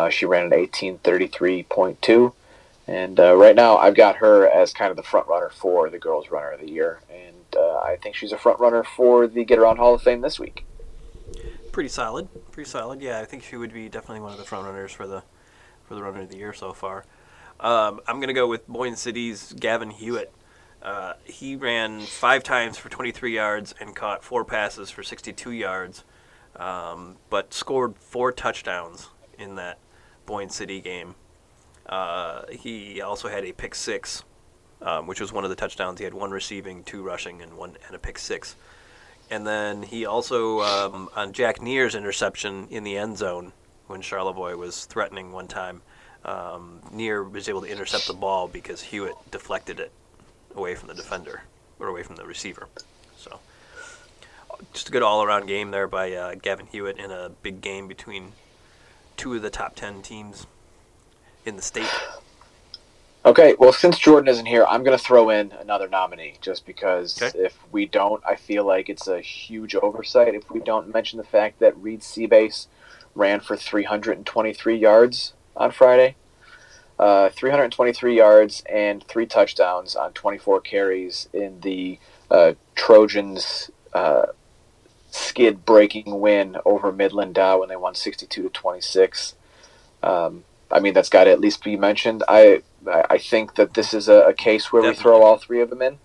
Uh, 0.00 0.08
she 0.08 0.24
ran 0.24 0.46
an 0.46 0.50
1833.2. 0.52 2.32
And 2.86 3.20
uh, 3.20 3.36
right 3.36 3.54
now, 3.54 3.76
I've 3.76 3.94
got 3.94 4.16
her 4.16 4.48
as 4.48 4.72
kind 4.72 4.90
of 4.90 4.96
the 4.96 5.02
front 5.02 5.28
runner 5.28 5.50
for 5.50 5.90
the 5.90 5.98
Girls 5.98 6.30
Runner 6.30 6.52
of 6.52 6.60
the 6.60 6.70
Year. 6.70 7.00
And 7.10 7.36
uh, 7.54 7.78
I 7.78 7.98
think 8.02 8.16
she's 8.16 8.32
a 8.32 8.38
front 8.38 8.58
runner 8.58 8.82
for 8.82 9.26
the 9.26 9.44
Get 9.44 9.58
Around 9.58 9.76
Hall 9.76 9.94
of 9.94 10.02
Fame 10.02 10.22
this 10.22 10.40
week. 10.40 10.64
Pretty 11.70 11.90
solid. 11.90 12.28
Pretty 12.50 12.68
solid. 12.68 13.02
Yeah, 13.02 13.20
I 13.20 13.26
think 13.26 13.42
she 13.42 13.56
would 13.56 13.74
be 13.74 13.88
definitely 13.88 14.20
one 14.20 14.32
of 14.32 14.38
the 14.38 14.44
front 14.44 14.64
runners 14.64 14.90
for 14.90 15.06
the 15.06 15.22
for 15.84 15.94
the 15.94 16.02
runner 16.02 16.22
of 16.22 16.30
the 16.30 16.36
year 16.36 16.52
so 16.52 16.72
far. 16.72 17.04
Um, 17.60 18.00
I'm 18.08 18.20
gonna 18.20 18.32
go 18.32 18.46
with 18.46 18.66
Boyne 18.66 18.96
City's 18.96 19.52
Gavin 19.52 19.90
Hewitt. 19.90 20.32
Uh, 20.82 21.12
he 21.24 21.56
ran 21.56 22.00
five 22.00 22.42
times 22.42 22.78
for 22.78 22.88
23 22.88 23.34
yards 23.34 23.74
and 23.78 23.94
caught 23.94 24.24
four 24.24 24.44
passes 24.44 24.90
for 24.90 25.02
62 25.02 25.50
yards, 25.52 26.04
um, 26.56 27.16
but 27.28 27.52
scored 27.52 27.96
four 27.98 28.32
touchdowns 28.32 29.08
in 29.38 29.56
that 29.56 29.78
Boyne 30.30 30.48
City 30.48 30.80
game. 30.80 31.16
Uh, 31.86 32.42
he 32.52 33.00
also 33.00 33.26
had 33.26 33.44
a 33.44 33.52
pick 33.52 33.74
six, 33.74 34.22
um, 34.80 35.08
which 35.08 35.20
was 35.20 35.32
one 35.32 35.42
of 35.42 35.50
the 35.50 35.56
touchdowns. 35.56 35.98
He 35.98 36.04
had 36.04 36.14
one 36.14 36.30
receiving, 36.30 36.84
two 36.84 37.02
rushing, 37.02 37.42
and 37.42 37.56
one 37.56 37.76
and 37.84 37.96
a 37.96 37.98
pick 37.98 38.16
six. 38.16 38.54
And 39.28 39.44
then 39.44 39.82
he 39.82 40.06
also 40.06 40.60
um, 40.60 41.08
on 41.16 41.32
Jack 41.32 41.60
Neer's 41.60 41.96
interception 41.96 42.68
in 42.70 42.84
the 42.84 42.96
end 42.96 43.18
zone 43.18 43.52
when 43.88 44.02
Charlevoix 44.02 44.54
was 44.54 44.84
threatening 44.84 45.32
one 45.32 45.48
time. 45.48 45.82
Um, 46.24 46.78
Neer 46.92 47.24
was 47.24 47.48
able 47.48 47.62
to 47.62 47.66
intercept 47.66 48.06
the 48.06 48.14
ball 48.14 48.46
because 48.46 48.80
Hewitt 48.80 49.16
deflected 49.32 49.80
it 49.80 49.90
away 50.54 50.76
from 50.76 50.86
the 50.86 50.94
defender 50.94 51.42
or 51.80 51.88
away 51.88 52.04
from 52.04 52.14
the 52.14 52.24
receiver. 52.24 52.68
So 53.16 53.40
just 54.72 54.90
a 54.90 54.92
good 54.92 55.02
all-around 55.02 55.48
game 55.48 55.72
there 55.72 55.88
by 55.88 56.12
uh, 56.12 56.34
Gavin 56.40 56.66
Hewitt 56.66 56.98
in 56.98 57.10
a 57.10 57.30
big 57.42 57.60
game 57.60 57.88
between 57.88 58.32
two 59.20 59.34
of 59.34 59.42
the 59.42 59.50
top 59.50 59.76
ten 59.76 60.00
teams 60.00 60.46
in 61.44 61.54
the 61.56 61.60
state. 61.60 61.90
Okay, 63.26 63.54
well, 63.58 63.70
since 63.70 63.98
Jordan 63.98 64.28
isn't 64.28 64.46
here, 64.46 64.64
I'm 64.66 64.82
going 64.82 64.96
to 64.96 65.04
throw 65.04 65.28
in 65.28 65.52
another 65.60 65.88
nominee 65.88 66.38
just 66.40 66.64
because 66.64 67.20
Okay. 67.20 67.38
if 67.38 67.58
we 67.70 67.84
don't, 67.84 68.22
I 68.26 68.36
feel 68.36 68.64
like 68.64 68.88
it's 68.88 69.08
a 69.08 69.20
huge 69.20 69.74
oversight 69.74 70.34
if 70.34 70.50
we 70.50 70.60
don't 70.60 70.90
mention 70.90 71.18
the 71.18 71.24
fact 71.24 71.58
that 71.58 71.76
Reed 71.76 72.00
Seabase 72.00 72.66
ran 73.14 73.40
for 73.40 73.58
323 73.58 74.74
yards 74.74 75.34
on 75.54 75.70
Friday. 75.70 76.16
Uh, 76.98 77.28
323 77.28 78.16
yards 78.16 78.62
and 78.70 79.04
three 79.04 79.26
touchdowns 79.26 79.96
on 79.96 80.14
24 80.14 80.62
carries 80.62 81.28
in 81.34 81.60
the 81.60 81.98
uh, 82.30 82.54
Trojans' 82.74 83.70
uh, 83.92 84.26
skid 85.10 85.64
breaking 85.64 86.20
win 86.20 86.56
over 86.64 86.92
Midland 86.92 87.34
Dow 87.34 87.60
when 87.60 87.68
they 87.68 87.76
won 87.76 87.94
62 87.94 88.42
to 88.42 88.48
26. 88.48 89.34
Um, 90.02 90.44
I 90.70 90.80
mean, 90.80 90.94
that's 90.94 91.08
got 91.08 91.24
to 91.24 91.30
at 91.30 91.40
least 91.40 91.62
be 91.64 91.76
mentioned. 91.76 92.22
I 92.28 92.62
I 92.86 93.18
think 93.18 93.56
that 93.56 93.74
this 93.74 93.92
is 93.92 94.08
a, 94.08 94.20
a 94.28 94.32
case 94.32 94.72
where 94.72 94.82
we 94.82 94.94
throw 94.94 95.22
all 95.22 95.36
three 95.36 95.60
of 95.60 95.68
them 95.68 95.82
in, 95.82 95.98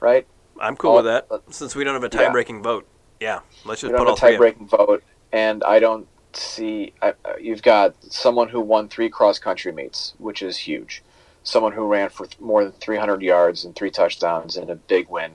right? 0.00 0.26
I'm 0.60 0.76
cool 0.76 0.92
Oh, 0.92 0.96
with 0.96 1.06
that 1.06 1.26
since 1.50 1.74
we 1.74 1.82
don't 1.84 1.94
have 1.94 2.04
a 2.04 2.08
tie-breaking 2.08 2.62
vote. 2.62 2.86
Yeah, 3.20 3.40
let's 3.64 3.80
just 3.80 3.92
We 3.92 3.98
put 3.98 4.04
don't 4.04 4.08
all 4.10 4.16
have 4.16 4.18
a 4.18 4.20
three. 4.20 4.30
tie-breaking 4.32 4.68
vote, 4.68 5.02
and 5.32 5.64
I 5.64 5.80
don't 5.80 6.06
see. 6.34 6.92
I, 7.02 7.14
you've 7.40 7.62
got 7.62 7.94
someone 8.12 8.48
who 8.48 8.60
won 8.60 8.88
three 8.88 9.08
cross-country 9.08 9.72
meets, 9.72 10.14
which 10.18 10.42
is 10.42 10.56
huge. 10.58 11.02
Someone 11.42 11.72
who 11.72 11.86
ran 11.86 12.08
for 12.10 12.26
th- 12.26 12.38
more 12.40 12.62
than 12.64 12.72
300 12.72 13.22
yards 13.22 13.64
and 13.64 13.74
three 13.74 13.90
touchdowns 13.90 14.56
in 14.56 14.68
a 14.70 14.76
big 14.76 15.08
win, 15.08 15.32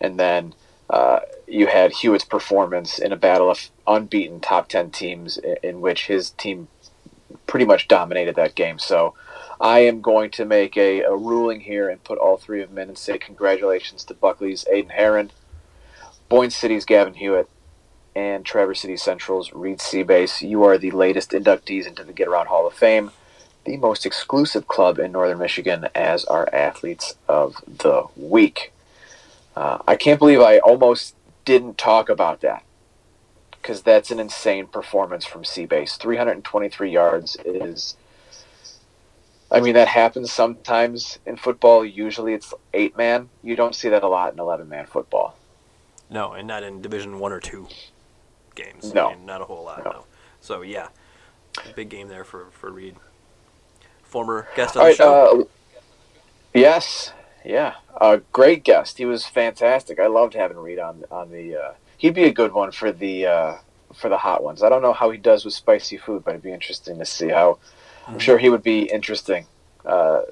and 0.00 0.18
then 0.18 0.52
uh, 0.90 1.20
you 1.46 1.66
had 1.66 1.92
Hewitt's 1.92 2.24
performance 2.24 2.98
in 2.98 3.12
a 3.12 3.16
battle 3.16 3.50
of 3.50 3.70
unbeaten 3.86 4.40
top 4.40 4.68
10 4.68 4.90
teams, 4.90 5.38
in, 5.38 5.56
in 5.62 5.80
which 5.80 6.06
his 6.06 6.30
team 6.30 6.68
pretty 7.46 7.64
much 7.64 7.88
dominated 7.88 8.36
that 8.36 8.54
game. 8.54 8.78
So. 8.78 9.14
I 9.62 9.80
am 9.80 10.00
going 10.00 10.30
to 10.32 10.46
make 10.46 10.78
a, 10.78 11.02
a 11.02 11.14
ruling 11.14 11.60
here 11.60 11.90
and 11.90 12.02
put 12.02 12.16
all 12.16 12.38
three 12.38 12.62
of 12.62 12.70
them 12.70 12.78
in 12.78 12.88
and 12.88 12.96
say 12.96 13.18
congratulations 13.18 14.04
to 14.04 14.14
Buckley's 14.14 14.64
Aiden 14.72 14.92
Herron, 14.92 15.32
Boyne 16.30 16.48
City's 16.48 16.86
Gavin 16.86 17.12
Hewitt, 17.12 17.46
and 18.14 18.44
Traverse 18.44 18.80
City 18.80 18.96
Central's 18.96 19.52
Reed 19.52 19.78
Seabase. 19.78 20.48
You 20.48 20.64
are 20.64 20.78
the 20.78 20.90
latest 20.90 21.32
inductees 21.32 21.86
into 21.86 22.04
the 22.04 22.12
Get 22.12 22.28
Around 22.28 22.46
Hall 22.46 22.66
of 22.66 22.72
Fame, 22.72 23.10
the 23.64 23.76
most 23.76 24.06
exclusive 24.06 24.66
club 24.66 24.98
in 24.98 25.12
Northern 25.12 25.38
Michigan 25.38 25.88
as 25.94 26.24
our 26.24 26.48
athletes 26.54 27.14
of 27.28 27.56
the 27.66 28.04
week. 28.16 28.72
Uh, 29.56 29.78
I 29.86 29.96
can't 29.96 30.18
believe 30.18 30.40
I 30.40 30.58
almost 30.58 31.14
didn't 31.44 31.78
talk 31.78 32.08
about 32.08 32.40
that 32.40 32.64
because 33.50 33.82
that's 33.82 34.10
an 34.10 34.18
insane 34.20 34.66
performance 34.66 35.24
from 35.24 35.42
Seabase. 35.42 35.96
323 35.98 36.90
yards 36.90 37.36
is. 37.44 37.96
I 39.52 39.60
mean, 39.60 39.74
that 39.74 39.88
happens 39.88 40.30
sometimes 40.30 41.18
in 41.26 41.36
football. 41.36 41.84
Usually 41.84 42.34
it's 42.34 42.54
eight 42.72 42.96
man. 42.96 43.28
You 43.42 43.56
don't 43.56 43.74
see 43.74 43.88
that 43.88 44.04
a 44.04 44.08
lot 44.08 44.32
in 44.32 44.38
11 44.38 44.68
man 44.68 44.86
football. 44.86 45.36
No, 46.08 46.32
and 46.32 46.46
not 46.46 46.62
in 46.62 46.80
Division 46.80 47.18
One 47.18 47.32
or 47.32 47.40
two 47.40 47.66
games. 48.54 48.94
No. 48.94 49.08
I 49.08 49.14
mean, 49.16 49.26
not 49.26 49.40
a 49.40 49.44
whole 49.44 49.64
lot. 49.64 49.84
No. 49.84 49.90
No. 49.90 50.04
So 50.40 50.62
yeah, 50.62 50.88
big 51.74 51.88
game 51.88 52.08
there 52.08 52.24
for 52.24 52.46
for 52.52 52.70
Reed. 52.70 52.96
Former 54.02 54.48
guest 54.56 54.76
All 54.76 54.82
on 54.82 54.86
the 54.86 54.90
right. 54.90 54.96
show. 54.96 55.40
Uh, 55.40 55.44
yes. 56.54 57.12
Yeah. 57.44 57.74
A 58.00 58.18
great 58.32 58.64
guest. 58.64 58.98
He 58.98 59.04
was 59.04 59.24
fantastic. 59.26 59.98
I 59.98 60.06
loved 60.06 60.34
having 60.34 60.56
Reed 60.58 60.78
on 60.78 61.04
on 61.10 61.30
the. 61.30 61.56
Uh, 61.56 61.72
he'd 61.98 62.14
be 62.14 62.24
a 62.24 62.32
good 62.32 62.52
one 62.52 62.70
for 62.72 62.92
the 62.92 63.26
uh, 63.26 63.56
for 63.94 64.08
the 64.08 64.18
hot 64.18 64.42
ones. 64.42 64.62
I 64.62 64.68
don't 64.68 64.82
know 64.82 64.92
how 64.92 65.10
he 65.10 65.18
does 65.18 65.44
with 65.44 65.54
spicy 65.54 65.96
food, 65.96 66.24
but 66.24 66.32
it'd 66.32 66.42
be 66.42 66.52
interesting 66.52 66.98
to 66.98 67.04
see 67.04 67.28
how. 67.28 67.58
I'm 68.06 68.16
Mhm. 68.16 68.20
sure 68.20 68.38
he 68.38 68.48
would 68.48 68.62
be 68.62 68.82
interesting 68.90 69.46
uh, 69.84 70.22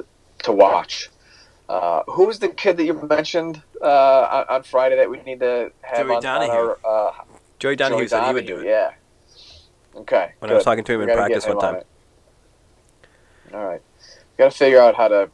to 0.42 0.52
watch. 0.52 1.10
Uh, 1.68 2.02
who 2.06 2.26
was 2.26 2.38
the 2.38 2.48
kid 2.48 2.78
that 2.78 2.84
you 2.84 2.94
mentioned 2.94 3.62
uh, 3.82 4.44
on, 4.48 4.56
on 4.56 4.62
Friday 4.62 4.96
that 4.96 5.10
we 5.10 5.20
need 5.22 5.40
to 5.40 5.70
have 5.82 6.06
Joey 6.06 6.16
on, 6.16 6.26
on 6.26 6.50
our 6.50 6.78
uh, 6.84 7.12
Joey 7.58 7.76
Donahue 7.76 8.00
Joey 8.00 8.08
said 8.08 8.26
he 8.26 8.32
would 8.32 8.46
do 8.46 8.54
Donahue, 8.54 8.68
it. 8.68 8.72
Yeah. 8.72 10.00
Okay. 10.00 10.32
When 10.38 10.50
I 10.50 10.54
was 10.54 10.64
talking 10.64 10.82
to 10.84 10.92
him 10.94 11.00
We 11.00 11.10
in 11.10 11.16
practice 11.16 11.44
him 11.44 11.56
one 11.56 11.74
time. 11.74 11.82
All 13.52 13.64
right. 13.66 13.82
Got 14.38 14.52
to 14.52 14.56
figure 14.56 14.80
out 14.80 14.94
how 14.94 15.08
to 15.08 15.30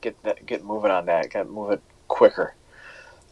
get 0.00 0.22
that, 0.22 0.44
get 0.46 0.64
moving 0.64 0.90
on 0.90 1.06
that. 1.06 1.30
Got 1.30 1.44
to 1.44 1.48
move 1.48 1.70
it 1.72 1.82
quicker. 2.08 2.54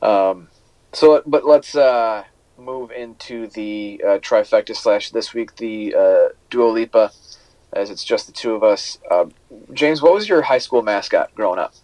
Um, 0.02 0.48
so, 0.92 1.22
but 1.26 1.44
let's 1.44 1.74
uh, 1.74 2.24
move 2.58 2.90
into 2.90 3.46
the 3.48 4.00
uh, 4.04 4.08
trifecta 4.18 4.74
slash 4.76 5.10
this 5.10 5.34
week 5.34 5.56
the 5.56 5.94
uh, 5.94 6.28
Dua 6.50 6.68
Lipa, 6.70 7.10
as 7.72 7.90
it's 7.90 8.04
just 8.04 8.26
the 8.26 8.32
two 8.32 8.54
of 8.54 8.62
us. 8.62 8.98
Uh, 9.10 9.26
James, 9.72 10.02
what 10.02 10.14
was 10.14 10.28
your 10.28 10.42
high 10.42 10.58
school 10.58 10.82
mascot 10.82 11.34
growing 11.34 11.58
up? 11.58 11.74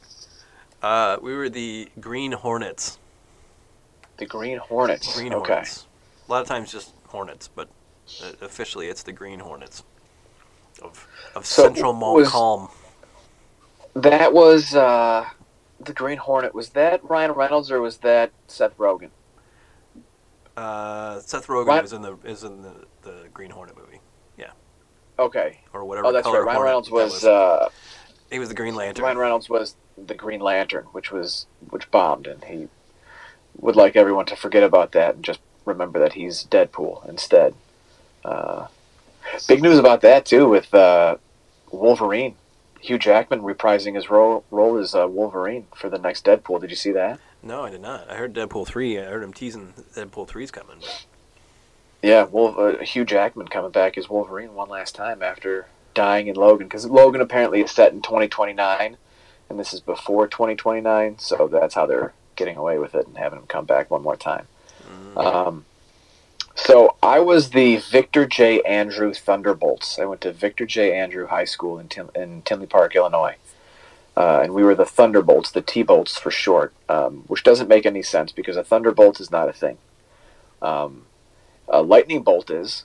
Uh, 0.82 1.16
we 1.22 1.34
were 1.34 1.48
the 1.48 1.88
Green 2.00 2.32
Hornets. 2.32 2.98
The 4.16 4.26
Green 4.26 4.58
Hornets. 4.58 5.14
Green 5.16 5.32
okay. 5.32 5.52
Hornets. 5.52 5.86
A 6.28 6.30
lot 6.32 6.42
of 6.42 6.48
times 6.48 6.72
just 6.72 6.92
Hornets, 7.08 7.48
but 7.48 7.68
uh, 8.22 8.32
officially 8.40 8.88
it's 8.88 9.02
the 9.02 9.12
Green 9.12 9.40
Hornets 9.40 9.82
of 10.80 11.06
of 11.34 11.46
So, 11.46 11.64
Central 11.64 11.92
was- 11.92 12.24
Montcalm. 12.24 12.68
That 13.94 14.32
was 14.32 14.74
uh, 14.74 15.26
the 15.80 15.92
Green 15.92 16.18
Hornet. 16.18 16.54
Was 16.54 16.70
that 16.70 17.02
Ryan 17.04 17.32
Reynolds 17.32 17.70
or 17.70 17.80
was 17.80 17.98
that 17.98 18.30
Seth 18.46 18.76
Rogen? 18.78 19.10
Uh, 20.56 21.20
Seth 21.20 21.46
Rogen 21.46 21.66
Ryan- 21.66 21.84
is 21.84 21.92
in 21.92 22.02
the 22.02 22.16
is 22.24 22.44
in 22.44 22.62
the, 22.62 22.74
the 23.02 23.28
Green 23.32 23.50
Hornet 23.50 23.76
movie 23.76 24.00
Yeah. 24.36 24.50
Okay. 25.18 25.60
or 25.72 25.84
whatever. 25.84 26.08
Oh, 26.08 26.12
that's 26.12 26.26
right. 26.26 26.44
Ryan 26.44 26.62
Reynolds 26.62 26.90
was. 26.90 27.24
Uh, 27.24 27.68
he 28.30 28.38
was 28.38 28.48
the 28.48 28.54
Green 28.54 28.74
Lantern. 28.74 29.04
Ryan 29.04 29.18
Reynolds 29.18 29.48
was 29.50 29.76
the 30.06 30.14
Green 30.14 30.40
Lantern, 30.40 30.84
which 30.92 31.10
was 31.10 31.46
which 31.70 31.90
bombed, 31.90 32.26
and 32.26 32.44
he 32.44 32.68
would 33.58 33.76
like 33.76 33.96
everyone 33.96 34.24
to 34.26 34.36
forget 34.36 34.62
about 34.62 34.92
that 34.92 35.16
and 35.16 35.24
just 35.24 35.40
remember 35.66 35.98
that 35.98 36.14
he's 36.14 36.44
Deadpool 36.44 37.06
instead. 37.08 37.54
Uh, 38.24 38.66
big 39.48 39.60
news 39.62 39.78
about 39.78 40.00
that 40.00 40.24
too 40.24 40.48
with 40.48 40.72
uh, 40.74 41.16
Wolverine. 41.70 42.34
Hugh 42.82 42.98
Jackman 42.98 43.40
reprising 43.42 43.94
his 43.94 44.10
role 44.10 44.44
role 44.50 44.76
as 44.76 44.94
uh, 44.94 45.06
Wolverine 45.08 45.66
for 45.74 45.88
the 45.88 45.98
next 45.98 46.24
Deadpool. 46.24 46.60
Did 46.60 46.70
you 46.70 46.76
see 46.76 46.90
that? 46.92 47.20
No, 47.42 47.62
I 47.62 47.70
did 47.70 47.80
not. 47.80 48.10
I 48.10 48.16
heard 48.16 48.34
Deadpool 48.34 48.66
three. 48.66 48.98
I 48.98 49.04
heard 49.04 49.22
him 49.22 49.32
teasing 49.32 49.72
Deadpool 49.94 50.28
3's 50.28 50.50
coming. 50.50 50.76
but- 50.80 51.06
Yeah, 52.02 52.24
Wolf, 52.24 52.58
uh, 52.58 52.82
Hugh 52.84 53.04
Jackman 53.04 53.48
coming 53.48 53.70
back 53.70 53.96
as 53.96 54.08
Wolverine 54.10 54.54
one 54.54 54.68
last 54.68 54.94
time 54.94 55.22
after 55.22 55.66
dying 55.94 56.26
in 56.26 56.34
Logan, 56.36 56.66
because 56.66 56.86
Logan 56.86 57.20
apparently 57.20 57.60
is 57.62 57.70
set 57.70 57.92
in 57.92 58.00
2029, 58.02 58.96
and 59.50 59.60
this 59.60 59.72
is 59.72 59.80
before 59.80 60.26
2029, 60.26 61.18
so 61.18 61.46
that's 61.48 61.74
how 61.74 61.86
they're 61.86 62.12
getting 62.36 62.56
away 62.56 62.78
with 62.78 62.94
it 62.94 63.06
and 63.06 63.16
having 63.18 63.38
him 63.40 63.46
come 63.46 63.64
back 63.66 63.90
one 63.90 64.02
more 64.02 64.16
time. 64.16 64.46
Mm. 65.14 65.16
Um, 65.24 65.64
so 66.54 66.96
I 67.02 67.20
was 67.20 67.50
the 67.50 67.76
Victor 67.76 68.26
J. 68.26 68.60
Andrew 68.62 69.12
Thunderbolts. 69.12 69.98
I 69.98 70.04
went 70.04 70.20
to 70.22 70.32
Victor 70.32 70.66
J. 70.66 70.92
Andrew 70.92 71.26
High 71.26 71.44
School 71.44 71.78
in, 71.78 71.88
Tim- 71.88 72.10
in 72.14 72.42
Tinley 72.42 72.66
Park, 72.66 72.94
Illinois. 72.94 73.36
Uh, 74.16 74.40
and 74.42 74.52
we 74.52 74.62
were 74.62 74.74
the 74.74 74.84
Thunderbolts, 74.84 75.50
the 75.50 75.62
T-Bolts 75.62 76.18
for 76.18 76.30
short, 76.30 76.74
um, 76.88 77.24
which 77.28 77.42
doesn't 77.42 77.68
make 77.68 77.86
any 77.86 78.02
sense 78.02 78.30
because 78.30 78.56
a 78.56 78.64
Thunderbolt 78.64 79.20
is 79.20 79.30
not 79.30 79.48
a 79.48 79.52
thing. 79.54 79.78
Um, 80.60 81.06
a 81.68 81.82
lightning 81.82 82.22
bolt 82.22 82.50
is, 82.50 82.84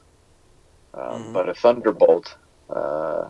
um, 0.93 1.25
Mhm. 1.25 1.33
but 1.33 1.49
a 1.49 1.53
Thunderbolt, 1.53 2.35
uh, 2.69 3.25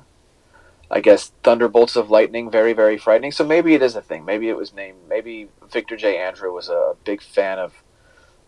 I 0.92 1.00
guess 1.02 1.32
Thunderbolts 1.44 1.96
of 1.96 2.10
lightning, 2.12 2.50
very 2.52 2.74
very 2.74 2.98
frightening. 2.98 3.32
So 3.32 3.44
maybe 3.44 3.74
it 3.74 3.82
is 3.82 3.96
a 3.96 4.02
thing. 4.02 4.24
Maybe 4.24 4.48
it 4.48 4.56
was 4.56 4.74
named. 4.74 5.00
Maybe 5.10 5.50
Victor 5.70 5.98
J. 5.98 6.18
Andrew 6.18 6.54
was 6.54 6.70
a 6.70 6.96
big 7.04 7.22
fan 7.22 7.58
of 7.60 7.74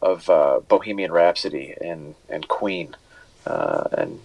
of 0.02 0.30
uh, 0.30 0.60
Bohemian 0.68 1.12
Rhapsody 1.12 1.76
and 1.82 2.16
and 2.30 2.47
Queen, 2.47 2.95
uh, 3.45 3.88
and 3.91 4.20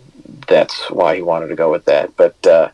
that's 0.46 0.90
why 0.90 1.16
he 1.16 1.22
wanted 1.22 1.48
to 1.48 1.56
go 1.56 1.70
with 1.70 1.84
that. 1.86 2.16
But 2.16 2.46
uh, 2.46 2.70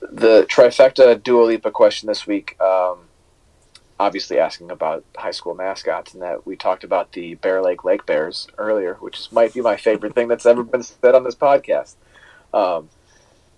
the 0.00 0.46
trifecta 0.50 1.22
Dua 1.22 1.44
Lipa 1.44 1.70
question 1.70 2.06
this 2.06 2.26
week, 2.26 2.60
um, 2.60 2.98
obviously 4.00 4.38
asking 4.38 4.70
about 4.70 5.04
high 5.16 5.30
school 5.30 5.54
mascots, 5.54 6.12
and 6.14 6.22
that 6.22 6.46
we 6.46 6.56
talked 6.56 6.84
about 6.84 7.12
the 7.12 7.34
Bear 7.36 7.62
Lake 7.62 7.84
Lake 7.84 8.06
Bears 8.06 8.48
earlier, 8.58 8.94
which 8.94 9.30
might 9.30 9.54
be 9.54 9.60
my 9.60 9.76
favorite 9.76 10.14
thing 10.14 10.28
that's 10.28 10.46
ever 10.46 10.62
been 10.62 10.82
said 10.82 11.14
on 11.14 11.24
this 11.24 11.36
podcast. 11.36 11.94
Um, 12.52 12.88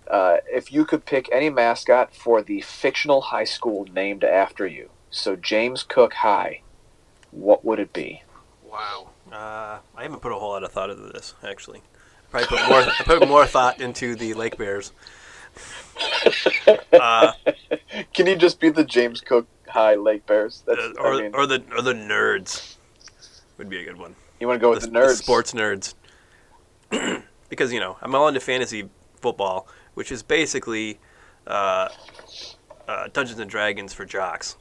uh, 0.09 0.37
if 0.51 0.71
you 0.71 0.85
could 0.85 1.05
pick 1.05 1.27
any 1.31 1.49
mascot 1.49 2.13
for 2.13 2.41
the 2.41 2.61
fictional 2.61 3.21
high 3.21 3.43
school 3.43 3.87
named 3.91 4.23
after 4.23 4.67
you, 4.67 4.89
so 5.09 5.35
James 5.35 5.81
Cook 5.81 6.13
High, 6.13 6.61
what 7.31 7.65
would 7.65 7.79
it 7.79 7.91
be? 7.91 8.21
Wow. 8.75 9.09
Uh, 9.31 9.79
I 9.95 10.03
haven't 10.03 10.21
put 10.21 10.33
a 10.33 10.35
whole 10.35 10.49
lot 10.49 10.63
of 10.65 10.71
thought 10.73 10.89
into 10.89 11.03
this 11.03 11.33
actually. 11.43 11.79
I 12.33 12.43
probably 12.43 12.57
put 12.57 12.69
more. 12.69 12.79
I 12.81 13.03
put 13.05 13.27
more 13.27 13.45
thought 13.45 13.79
into 13.79 14.15
the 14.15 14.33
Lake 14.33 14.57
Bears. 14.57 14.91
Uh, 16.91 17.31
Can 18.13 18.25
you 18.25 18.35
just 18.35 18.59
be 18.59 18.69
the 18.69 18.83
James 18.83 19.21
Cook 19.21 19.47
High 19.67 19.95
Lake 19.95 20.25
Bears? 20.25 20.63
That's, 20.65 20.79
uh, 20.79 20.93
or, 20.97 21.13
I 21.13 21.21
mean, 21.21 21.35
or 21.35 21.45
the 21.45 21.63
or 21.75 21.81
the 21.81 21.93
nerds 21.93 22.75
would 23.57 23.69
be 23.69 23.79
a 23.79 23.83
good 23.83 23.97
one. 23.97 24.15
you 24.39 24.47
want 24.47 24.59
to 24.59 24.61
go 24.61 24.71
with 24.71 24.81
the, 24.81 24.87
nerds? 24.87 25.15
sports 25.15 25.53
nerds. 25.53 25.93
because 27.49 27.71
you 27.71 27.79
know 27.79 27.97
I'm 28.01 28.15
all 28.15 28.27
into 28.27 28.39
fantasy 28.39 28.89
football, 29.21 29.67
which 29.93 30.11
is 30.11 30.23
basically 30.23 30.99
uh, 31.47 31.89
uh, 32.87 33.07
Dungeons 33.13 33.39
and 33.39 33.49
Dragons 33.49 33.93
for 33.93 34.05
jocks. 34.05 34.55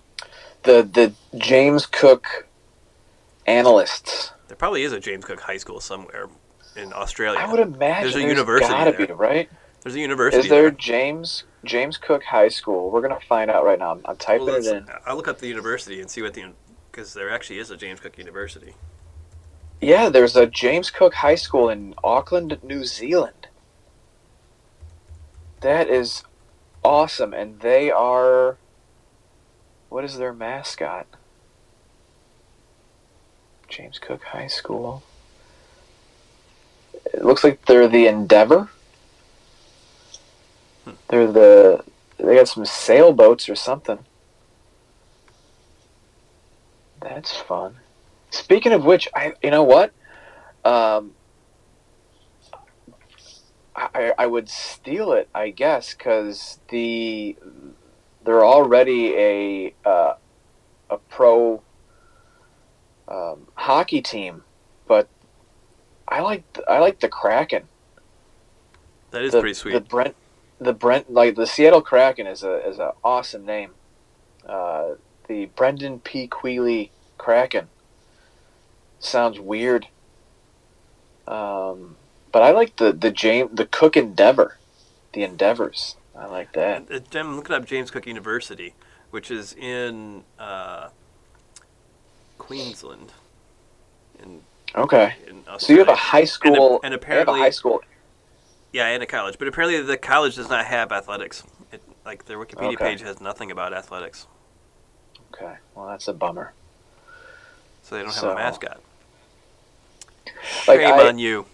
The 0.64 0.82
the 0.82 1.12
James 1.38 1.86
Cook 1.86 2.46
analysts. 3.47 4.32
There 4.49 4.57
probably 4.57 4.82
is 4.82 4.92
a 4.92 5.01
James 5.01 5.24
Cook 5.24 5.40
High 5.40 5.57
School 5.57 5.80
somewhere 5.80 6.28
in 6.76 6.92
Australia. 6.92 7.38
I 7.40 7.51
would 7.51 7.61
imagine 7.61 8.03
There's 8.03 8.14
a 8.16 8.18
there's 8.18 8.30
university 8.30 8.72
gotta 8.72 8.92
there. 8.92 9.07
be 9.07 9.12
right. 9.12 9.49
There's 9.82 9.95
a 9.95 10.01
university. 10.01 10.42
Is 10.45 10.49
there 10.49 10.62
there. 10.62 10.70
James 10.72 11.45
James 11.64 11.97
Cook 11.99 12.22
High 12.24 12.49
School? 12.49 12.90
We're 12.90 13.03
gonna 13.03 13.20
find 13.28 13.51
out 13.51 13.64
right 13.64 13.78
now. 13.78 13.92
I'm, 13.92 14.01
I'm 14.05 14.16
typing 14.16 14.47
Well, 14.47 14.57
it 14.57 14.66
in. 14.66 14.86
I'll 15.07 15.16
look 15.16 15.28
up 15.28 15.38
the 15.38 15.47
university 15.49 16.01
and 16.01 16.11
see 16.11 16.22
what 16.22 16.34
the 16.34 16.53
because 16.90 17.14
there 17.14 17.30
actually 17.30 17.59
is 17.59 17.70
a 17.70 17.76
James 17.76 18.01
Cook 18.01 18.16
University. 18.18 18.74
Yeah, 19.80 20.09
there's 20.09 20.36
a 20.36 20.47
James 20.47 20.90
Cook 20.90 21.14
High 21.14 21.34
School 21.34 21.68
in 21.68 21.95
Auckland, 22.03 22.59
New 22.62 22.84
Zealand. 22.84 23.49
That 25.61 25.88
is 25.88 26.24
awesome, 26.82 27.32
and 27.34 27.61
they 27.61 27.90
are. 27.90 28.57
What 29.88 30.05
is 30.05 30.16
their 30.16 30.32
mascot? 30.32 31.07
James 33.75 33.99
Cook 33.99 34.22
High 34.22 34.47
School. 34.47 35.03
It 37.12 37.25
looks 37.25 37.43
like 37.43 37.66
they're 37.66 37.89
the 37.89 38.07
Endeavor. 38.07 38.68
They're 41.09 41.31
the. 41.31 41.85
They 42.16 42.37
got 42.37 42.47
some 42.47 42.64
sailboats 42.64 43.49
or 43.49 43.57
something. 43.57 43.99
That's 47.01 47.37
fun. 47.37 47.79
Speaking 48.31 48.70
of 48.70 48.85
which, 48.85 49.09
I 49.12 49.35
you 49.43 49.51
know 49.51 49.64
what, 49.64 49.93
um, 50.64 51.14
I 53.75 54.12
I 54.16 54.27
would 54.29 54.49
steal 54.49 55.12
it, 55.12 55.29
I 55.35 55.51
guess, 55.51 55.95
because 55.95 56.61
the 56.68 57.37
they're 58.25 58.45
already 58.45 59.14
a 59.16 59.75
uh, 59.85 60.14
a 60.91 60.97
pro 60.97 61.61
um, 63.09 63.47
hockey 63.64 64.02
team, 64.02 64.44
but 64.86 65.08
I 66.06 66.20
like 66.20 66.44
I 66.68 66.78
like 66.78 67.00
the 67.00 67.08
Kraken. 67.08 67.64
That 69.10 69.22
is 69.22 69.32
the, 69.32 69.40
pretty 69.40 69.54
sweet. 69.54 69.72
The 69.72 69.80
Brent, 69.80 70.14
the 70.60 70.74
Brent, 70.74 71.10
like 71.10 71.36
the 71.36 71.46
Seattle 71.46 71.80
Kraken 71.80 72.26
is 72.26 72.42
a 72.42 72.66
is 72.68 72.78
an 72.78 72.90
awesome 73.02 73.46
name. 73.46 73.70
Uh, 74.46 74.94
the 75.28 75.46
Brendan 75.56 76.00
P. 76.00 76.28
Quealy 76.28 76.90
Kraken 77.16 77.68
sounds 78.98 79.40
weird, 79.40 79.88
um, 81.26 81.96
but 82.32 82.42
I 82.42 82.50
like 82.50 82.76
the 82.76 82.92
the 82.92 83.10
James 83.10 83.50
the 83.54 83.66
Cook 83.66 83.96
Endeavor, 83.96 84.58
the 85.14 85.22
Endeavors. 85.22 85.96
I 86.16 86.26
like 86.26 86.52
that. 86.52 86.90
Uh, 86.90 87.00
I'm 87.18 87.36
looking 87.36 87.56
up 87.56 87.64
James 87.64 87.90
Cook 87.90 88.06
University, 88.06 88.74
which 89.10 89.30
is 89.30 89.54
in 89.54 90.22
uh, 90.38 90.90
Queensland, 92.38 93.12
Okay, 94.77 95.14
so 95.59 95.72
you 95.72 95.79
have 95.79 95.89
a 95.89 95.95
high 95.95 96.25
school, 96.25 96.81
and 96.83 96.93
you 96.93 96.93
have 96.93 96.93
a 96.93 96.97
apparently- 96.97 97.39
high 97.41 97.51
school. 97.51 97.81
yeah, 98.72 98.87
and 98.89 99.03
a 99.03 99.07
college, 99.07 99.39
but 99.39 99.47
apparently 99.47 99.81
the 99.81 99.97
college 99.97 100.35
does 100.37 100.49
not 100.49 100.64
have 100.66 100.91
athletics. 100.91 101.45
It, 101.72 101.81
like 102.05 102.25
their 102.27 102.39
Wikipedia 102.39 102.75
Okay. 102.75 102.85
page 102.91 103.01
has 103.03 103.20
nothing 103.20 103.51
about 103.53 103.72
athletics, 103.72 104.27
Okay, 105.33 105.55
well 105.75 105.87
that's 105.87 106.09
a 106.09 106.12
bummer. 106.12 106.53
so 107.83 107.95
they 107.97 108.03
don't 108.03 108.14
have 108.14 108.25
a 108.25 108.35
mascot. 108.35 108.81
Like 110.66 110.81
Shame 110.81 110.95
I, 110.95 111.07
on 111.09 111.18
you. 111.18 111.47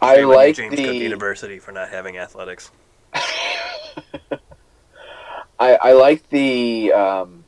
I 0.00 0.14
Shame 0.16 0.20
you, 0.28 0.34
like 0.34 0.56
James 0.56 0.74
Cook 0.76 0.84
the 0.86 0.94
University 0.96 1.58
for 1.58 1.72
not 1.72 1.88
having 1.88 2.16
athletics. 2.18 2.70
I, 5.58 5.74
I 5.76 5.92
like 5.92 6.28
the 6.30 6.92
um, 6.92 7.41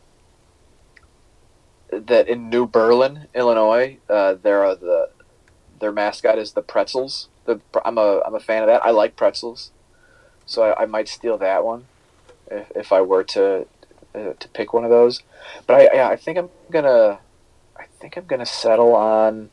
that 2.00 2.28
in 2.28 2.50
New 2.50 2.66
Berlin, 2.66 3.28
Illinois, 3.34 3.98
uh, 4.08 4.34
there 4.42 4.64
are 4.64 4.74
the 4.74 5.10
their 5.80 5.92
mascot 5.92 6.38
is 6.38 6.52
the 6.52 6.62
pretzels. 6.62 7.28
The, 7.44 7.60
I'm 7.84 7.98
a 7.98 8.20
I'm 8.26 8.34
a 8.34 8.40
fan 8.40 8.62
of 8.62 8.68
that. 8.68 8.84
I 8.84 8.90
like 8.90 9.16
pretzels, 9.16 9.70
so 10.46 10.62
I, 10.62 10.82
I 10.82 10.86
might 10.86 11.08
steal 11.08 11.36
that 11.38 11.64
one 11.64 11.86
if, 12.50 12.70
if 12.74 12.92
I 12.92 13.00
were 13.00 13.24
to 13.24 13.66
uh, 14.14 14.32
to 14.38 14.48
pick 14.48 14.72
one 14.72 14.84
of 14.84 14.90
those. 14.90 15.22
But 15.66 15.74
I, 15.74 15.94
yeah, 15.94 16.08
I 16.08 16.16
think 16.16 16.38
I'm 16.38 16.50
gonna, 16.70 17.18
I 17.76 17.84
think 18.00 18.16
I'm 18.16 18.26
gonna 18.26 18.46
settle 18.46 18.94
on. 18.94 19.50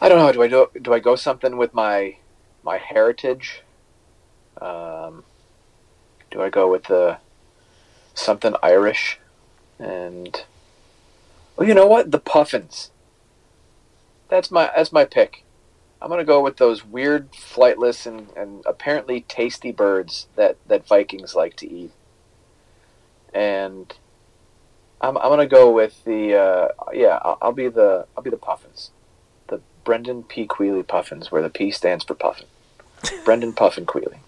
I 0.00 0.08
don't 0.08 0.18
know. 0.18 0.32
Do 0.32 0.42
I 0.42 0.48
do 0.48 0.70
do 0.80 0.92
I 0.92 0.98
go 0.98 1.16
something 1.16 1.56
with 1.56 1.74
my 1.74 2.16
my 2.62 2.78
heritage? 2.78 3.62
Um, 4.60 5.24
do 6.30 6.42
I 6.42 6.50
go 6.50 6.70
with 6.70 6.84
the 6.84 7.18
something 8.14 8.54
Irish? 8.62 9.18
And 9.78 10.44
well, 11.56 11.68
you 11.68 11.74
know 11.74 11.86
what? 11.86 12.10
The 12.10 12.18
puffins. 12.18 12.90
That's 14.28 14.50
my 14.50 14.70
that's 14.74 14.92
my 14.92 15.04
pick. 15.04 15.44
I'm 16.00 16.10
gonna 16.10 16.24
go 16.24 16.42
with 16.42 16.58
those 16.58 16.84
weird, 16.84 17.32
flightless, 17.32 18.06
and, 18.06 18.28
and 18.36 18.62
apparently 18.66 19.22
tasty 19.22 19.72
birds 19.72 20.26
that, 20.36 20.56
that 20.68 20.86
Vikings 20.86 21.34
like 21.34 21.56
to 21.56 21.70
eat. 21.70 21.90
And 23.32 23.92
I'm, 25.00 25.16
I'm 25.16 25.28
gonna 25.30 25.46
go 25.46 25.70
with 25.70 26.04
the 26.04 26.34
uh, 26.36 26.68
yeah 26.92 27.18
I'll, 27.22 27.38
I'll 27.42 27.52
be 27.52 27.68
the 27.68 28.06
I'll 28.16 28.22
be 28.22 28.30
the 28.30 28.36
Puffins, 28.36 28.90
the 29.48 29.60
Brendan 29.84 30.22
P 30.24 30.46
Quealy 30.46 30.86
Puffins, 30.86 31.30
where 31.32 31.42
the 31.42 31.50
P 31.50 31.70
stands 31.70 32.04
for 32.04 32.14
Puffin. 32.14 32.46
Brendan 33.24 33.52
Puffin 33.52 33.86
Quealy. 33.86 34.18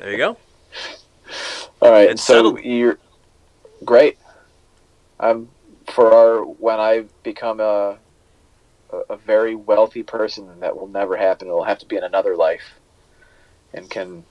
There 0.00 0.10
you 0.10 0.16
go. 0.18 0.36
All 1.82 1.90
right, 1.90 2.10
It's 2.10 2.22
so 2.22 2.34
settled. 2.34 2.64
you're 2.64 2.98
great. 3.84 4.18
I'm 5.18 5.48
for 5.88 6.12
our 6.12 6.44
when 6.44 6.80
I 6.80 7.04
become 7.22 7.60
a 7.60 7.98
a, 9.08 9.16
very 9.16 9.54
wealthy 9.54 10.02
person 10.02 10.60
that 10.60 10.76
will 10.76 10.86
never 10.86 11.16
happen. 11.16 11.48
It'll 11.48 11.64
have 11.64 11.78
to 11.80 11.86
be 11.86 11.96
in 11.96 12.04
another 12.04 12.36
life, 12.36 12.62
and 13.74 13.88
can 13.90 14.24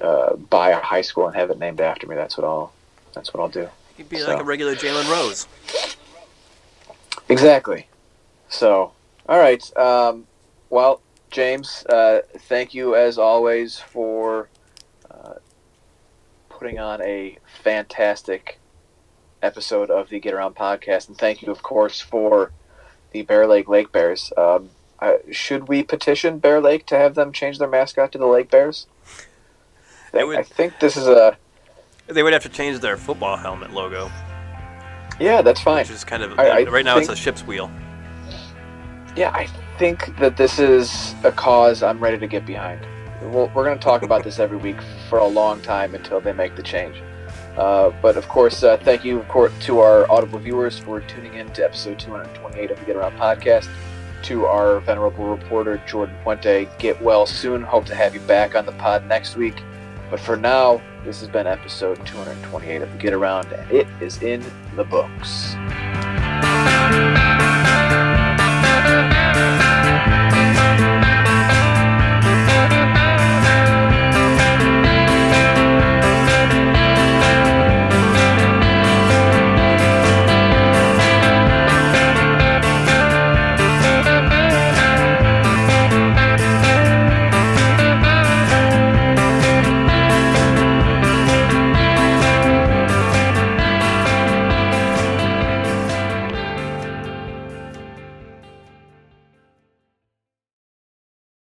uh, 0.00 0.36
buy 0.36 0.70
a 0.70 0.80
high 0.80 1.02
school 1.02 1.26
and 1.26 1.36
have 1.36 1.50
it 1.50 1.58
named 1.58 1.80
after 1.80 2.06
me. 2.06 2.14
That's 2.14 2.36
what 2.36 2.46
I'll. 2.46 2.72
That's 3.14 3.32
what 3.32 3.42
I'll 3.42 3.48
do. 3.48 3.68
You'd 3.96 4.08
be 4.08 4.18
So. 4.18 4.28
like 4.28 4.40
a 4.40 4.44
regular 4.44 4.74
Jalen 4.74 5.10
Rose. 5.10 5.46
Exactly. 7.28 7.88
So, 8.48 8.92
all 9.28 9.38
right. 9.38 9.76
Um, 9.76 10.26
well, 10.70 11.00
James, 11.30 11.84
uh, 11.86 12.20
thank 12.40 12.74
you 12.74 12.94
as 12.94 13.18
always 13.18 13.78
for 13.78 14.48
uh, 15.10 15.34
putting 16.50 16.78
on 16.78 17.00
a 17.02 17.38
fantastic 17.62 18.58
episode 19.42 19.90
of 19.90 20.08
the 20.08 20.18
Get 20.20 20.34
Around 20.34 20.54
podcast, 20.56 21.08
and 21.08 21.16
thank 21.16 21.42
you, 21.42 21.50
of 21.52 21.62
course, 21.62 22.00
for 22.00 22.52
the 23.12 23.22
Bear 23.22 23.46
Lake 23.46 23.68
Lake 23.68 23.92
Bears. 23.92 24.32
Um, 24.36 24.70
uh, 24.98 25.14
should 25.30 25.68
we 25.68 25.82
petition 25.82 26.38
Bear 26.38 26.60
Lake 26.60 26.86
to 26.86 26.96
have 26.98 27.14
them 27.14 27.32
change 27.32 27.58
their 27.58 27.68
mascot 27.68 28.12
to 28.12 28.18
the 28.18 28.26
Lake 28.26 28.50
Bears? 28.50 28.86
I, 30.14 30.24
would- 30.24 30.38
I 30.38 30.42
think 30.42 30.80
this 30.80 30.96
is 30.96 31.06
a 31.06 31.36
They 32.06 32.22
would 32.22 32.32
have 32.32 32.42
to 32.42 32.48
change 32.48 32.78
their 32.80 32.96
football 32.96 33.36
helmet 33.36 33.72
logo, 33.72 34.10
yeah. 35.20 35.42
That's 35.42 35.60
fine. 35.60 35.78
which 35.84 35.90
is 35.90 36.04
kind 36.04 36.22
of 36.22 36.38
I- 36.38 36.60
I 36.60 36.62
right 36.64 36.84
now 36.84 36.98
it's 36.98 37.08
a 37.08 37.16
ship's 37.16 37.42
wheel. 37.46 37.70
Yeah, 39.16 39.30
I 39.30 39.46
think 39.78 40.18
that 40.18 40.36
this 40.36 40.58
is 40.58 41.14
a 41.24 41.32
cause 41.32 41.82
I'm 41.82 41.98
ready 42.00 42.18
to 42.18 42.26
get 42.26 42.44
behind. 42.46 42.86
We'll, 43.22 43.50
we're 43.54 43.64
going 43.64 43.78
to 43.78 43.82
talk 43.82 44.02
about 44.02 44.24
this 44.24 44.38
every 44.38 44.58
week 44.58 44.76
for 45.08 45.18
a 45.18 45.26
long 45.26 45.60
time 45.62 45.94
until 45.94 46.20
they 46.20 46.32
make 46.34 46.54
the 46.54 46.62
change. 46.62 47.02
Uh, 47.56 47.90
but 48.02 48.16
of 48.16 48.28
course, 48.28 48.62
uh, 48.62 48.76
thank 48.78 49.04
you 49.04 49.18
of 49.18 49.28
course, 49.28 49.52
to 49.60 49.80
our 49.80 50.10
audible 50.10 50.38
viewers 50.38 50.78
for 50.78 51.00
tuning 51.00 51.34
in 51.34 51.50
to 51.52 51.64
episode 51.64 51.98
228 51.98 52.70
of 52.70 52.78
the 52.78 52.84
Get 52.84 52.96
Around 52.96 53.16
podcast. 53.18 53.68
To 54.24 54.46
our 54.46 54.80
venerable 54.80 55.26
reporter, 55.26 55.80
Jordan 55.86 56.16
Puente, 56.24 56.68
get 56.78 57.00
well 57.00 57.26
soon. 57.26 57.62
Hope 57.62 57.86
to 57.86 57.94
have 57.94 58.14
you 58.14 58.20
back 58.20 58.54
on 58.54 58.66
the 58.66 58.72
pod 58.72 59.06
next 59.06 59.36
week. 59.36 59.62
But 60.10 60.20
for 60.20 60.36
now, 60.36 60.80
this 61.04 61.20
has 61.20 61.28
been 61.28 61.46
episode 61.46 62.04
228 62.06 62.82
of 62.82 62.92
the 62.92 62.98
Get 62.98 63.12
Around, 63.12 63.52
and 63.52 63.70
it 63.70 63.86
is 64.00 64.22
in 64.22 64.44
the 64.74 64.84
books. 64.84 65.54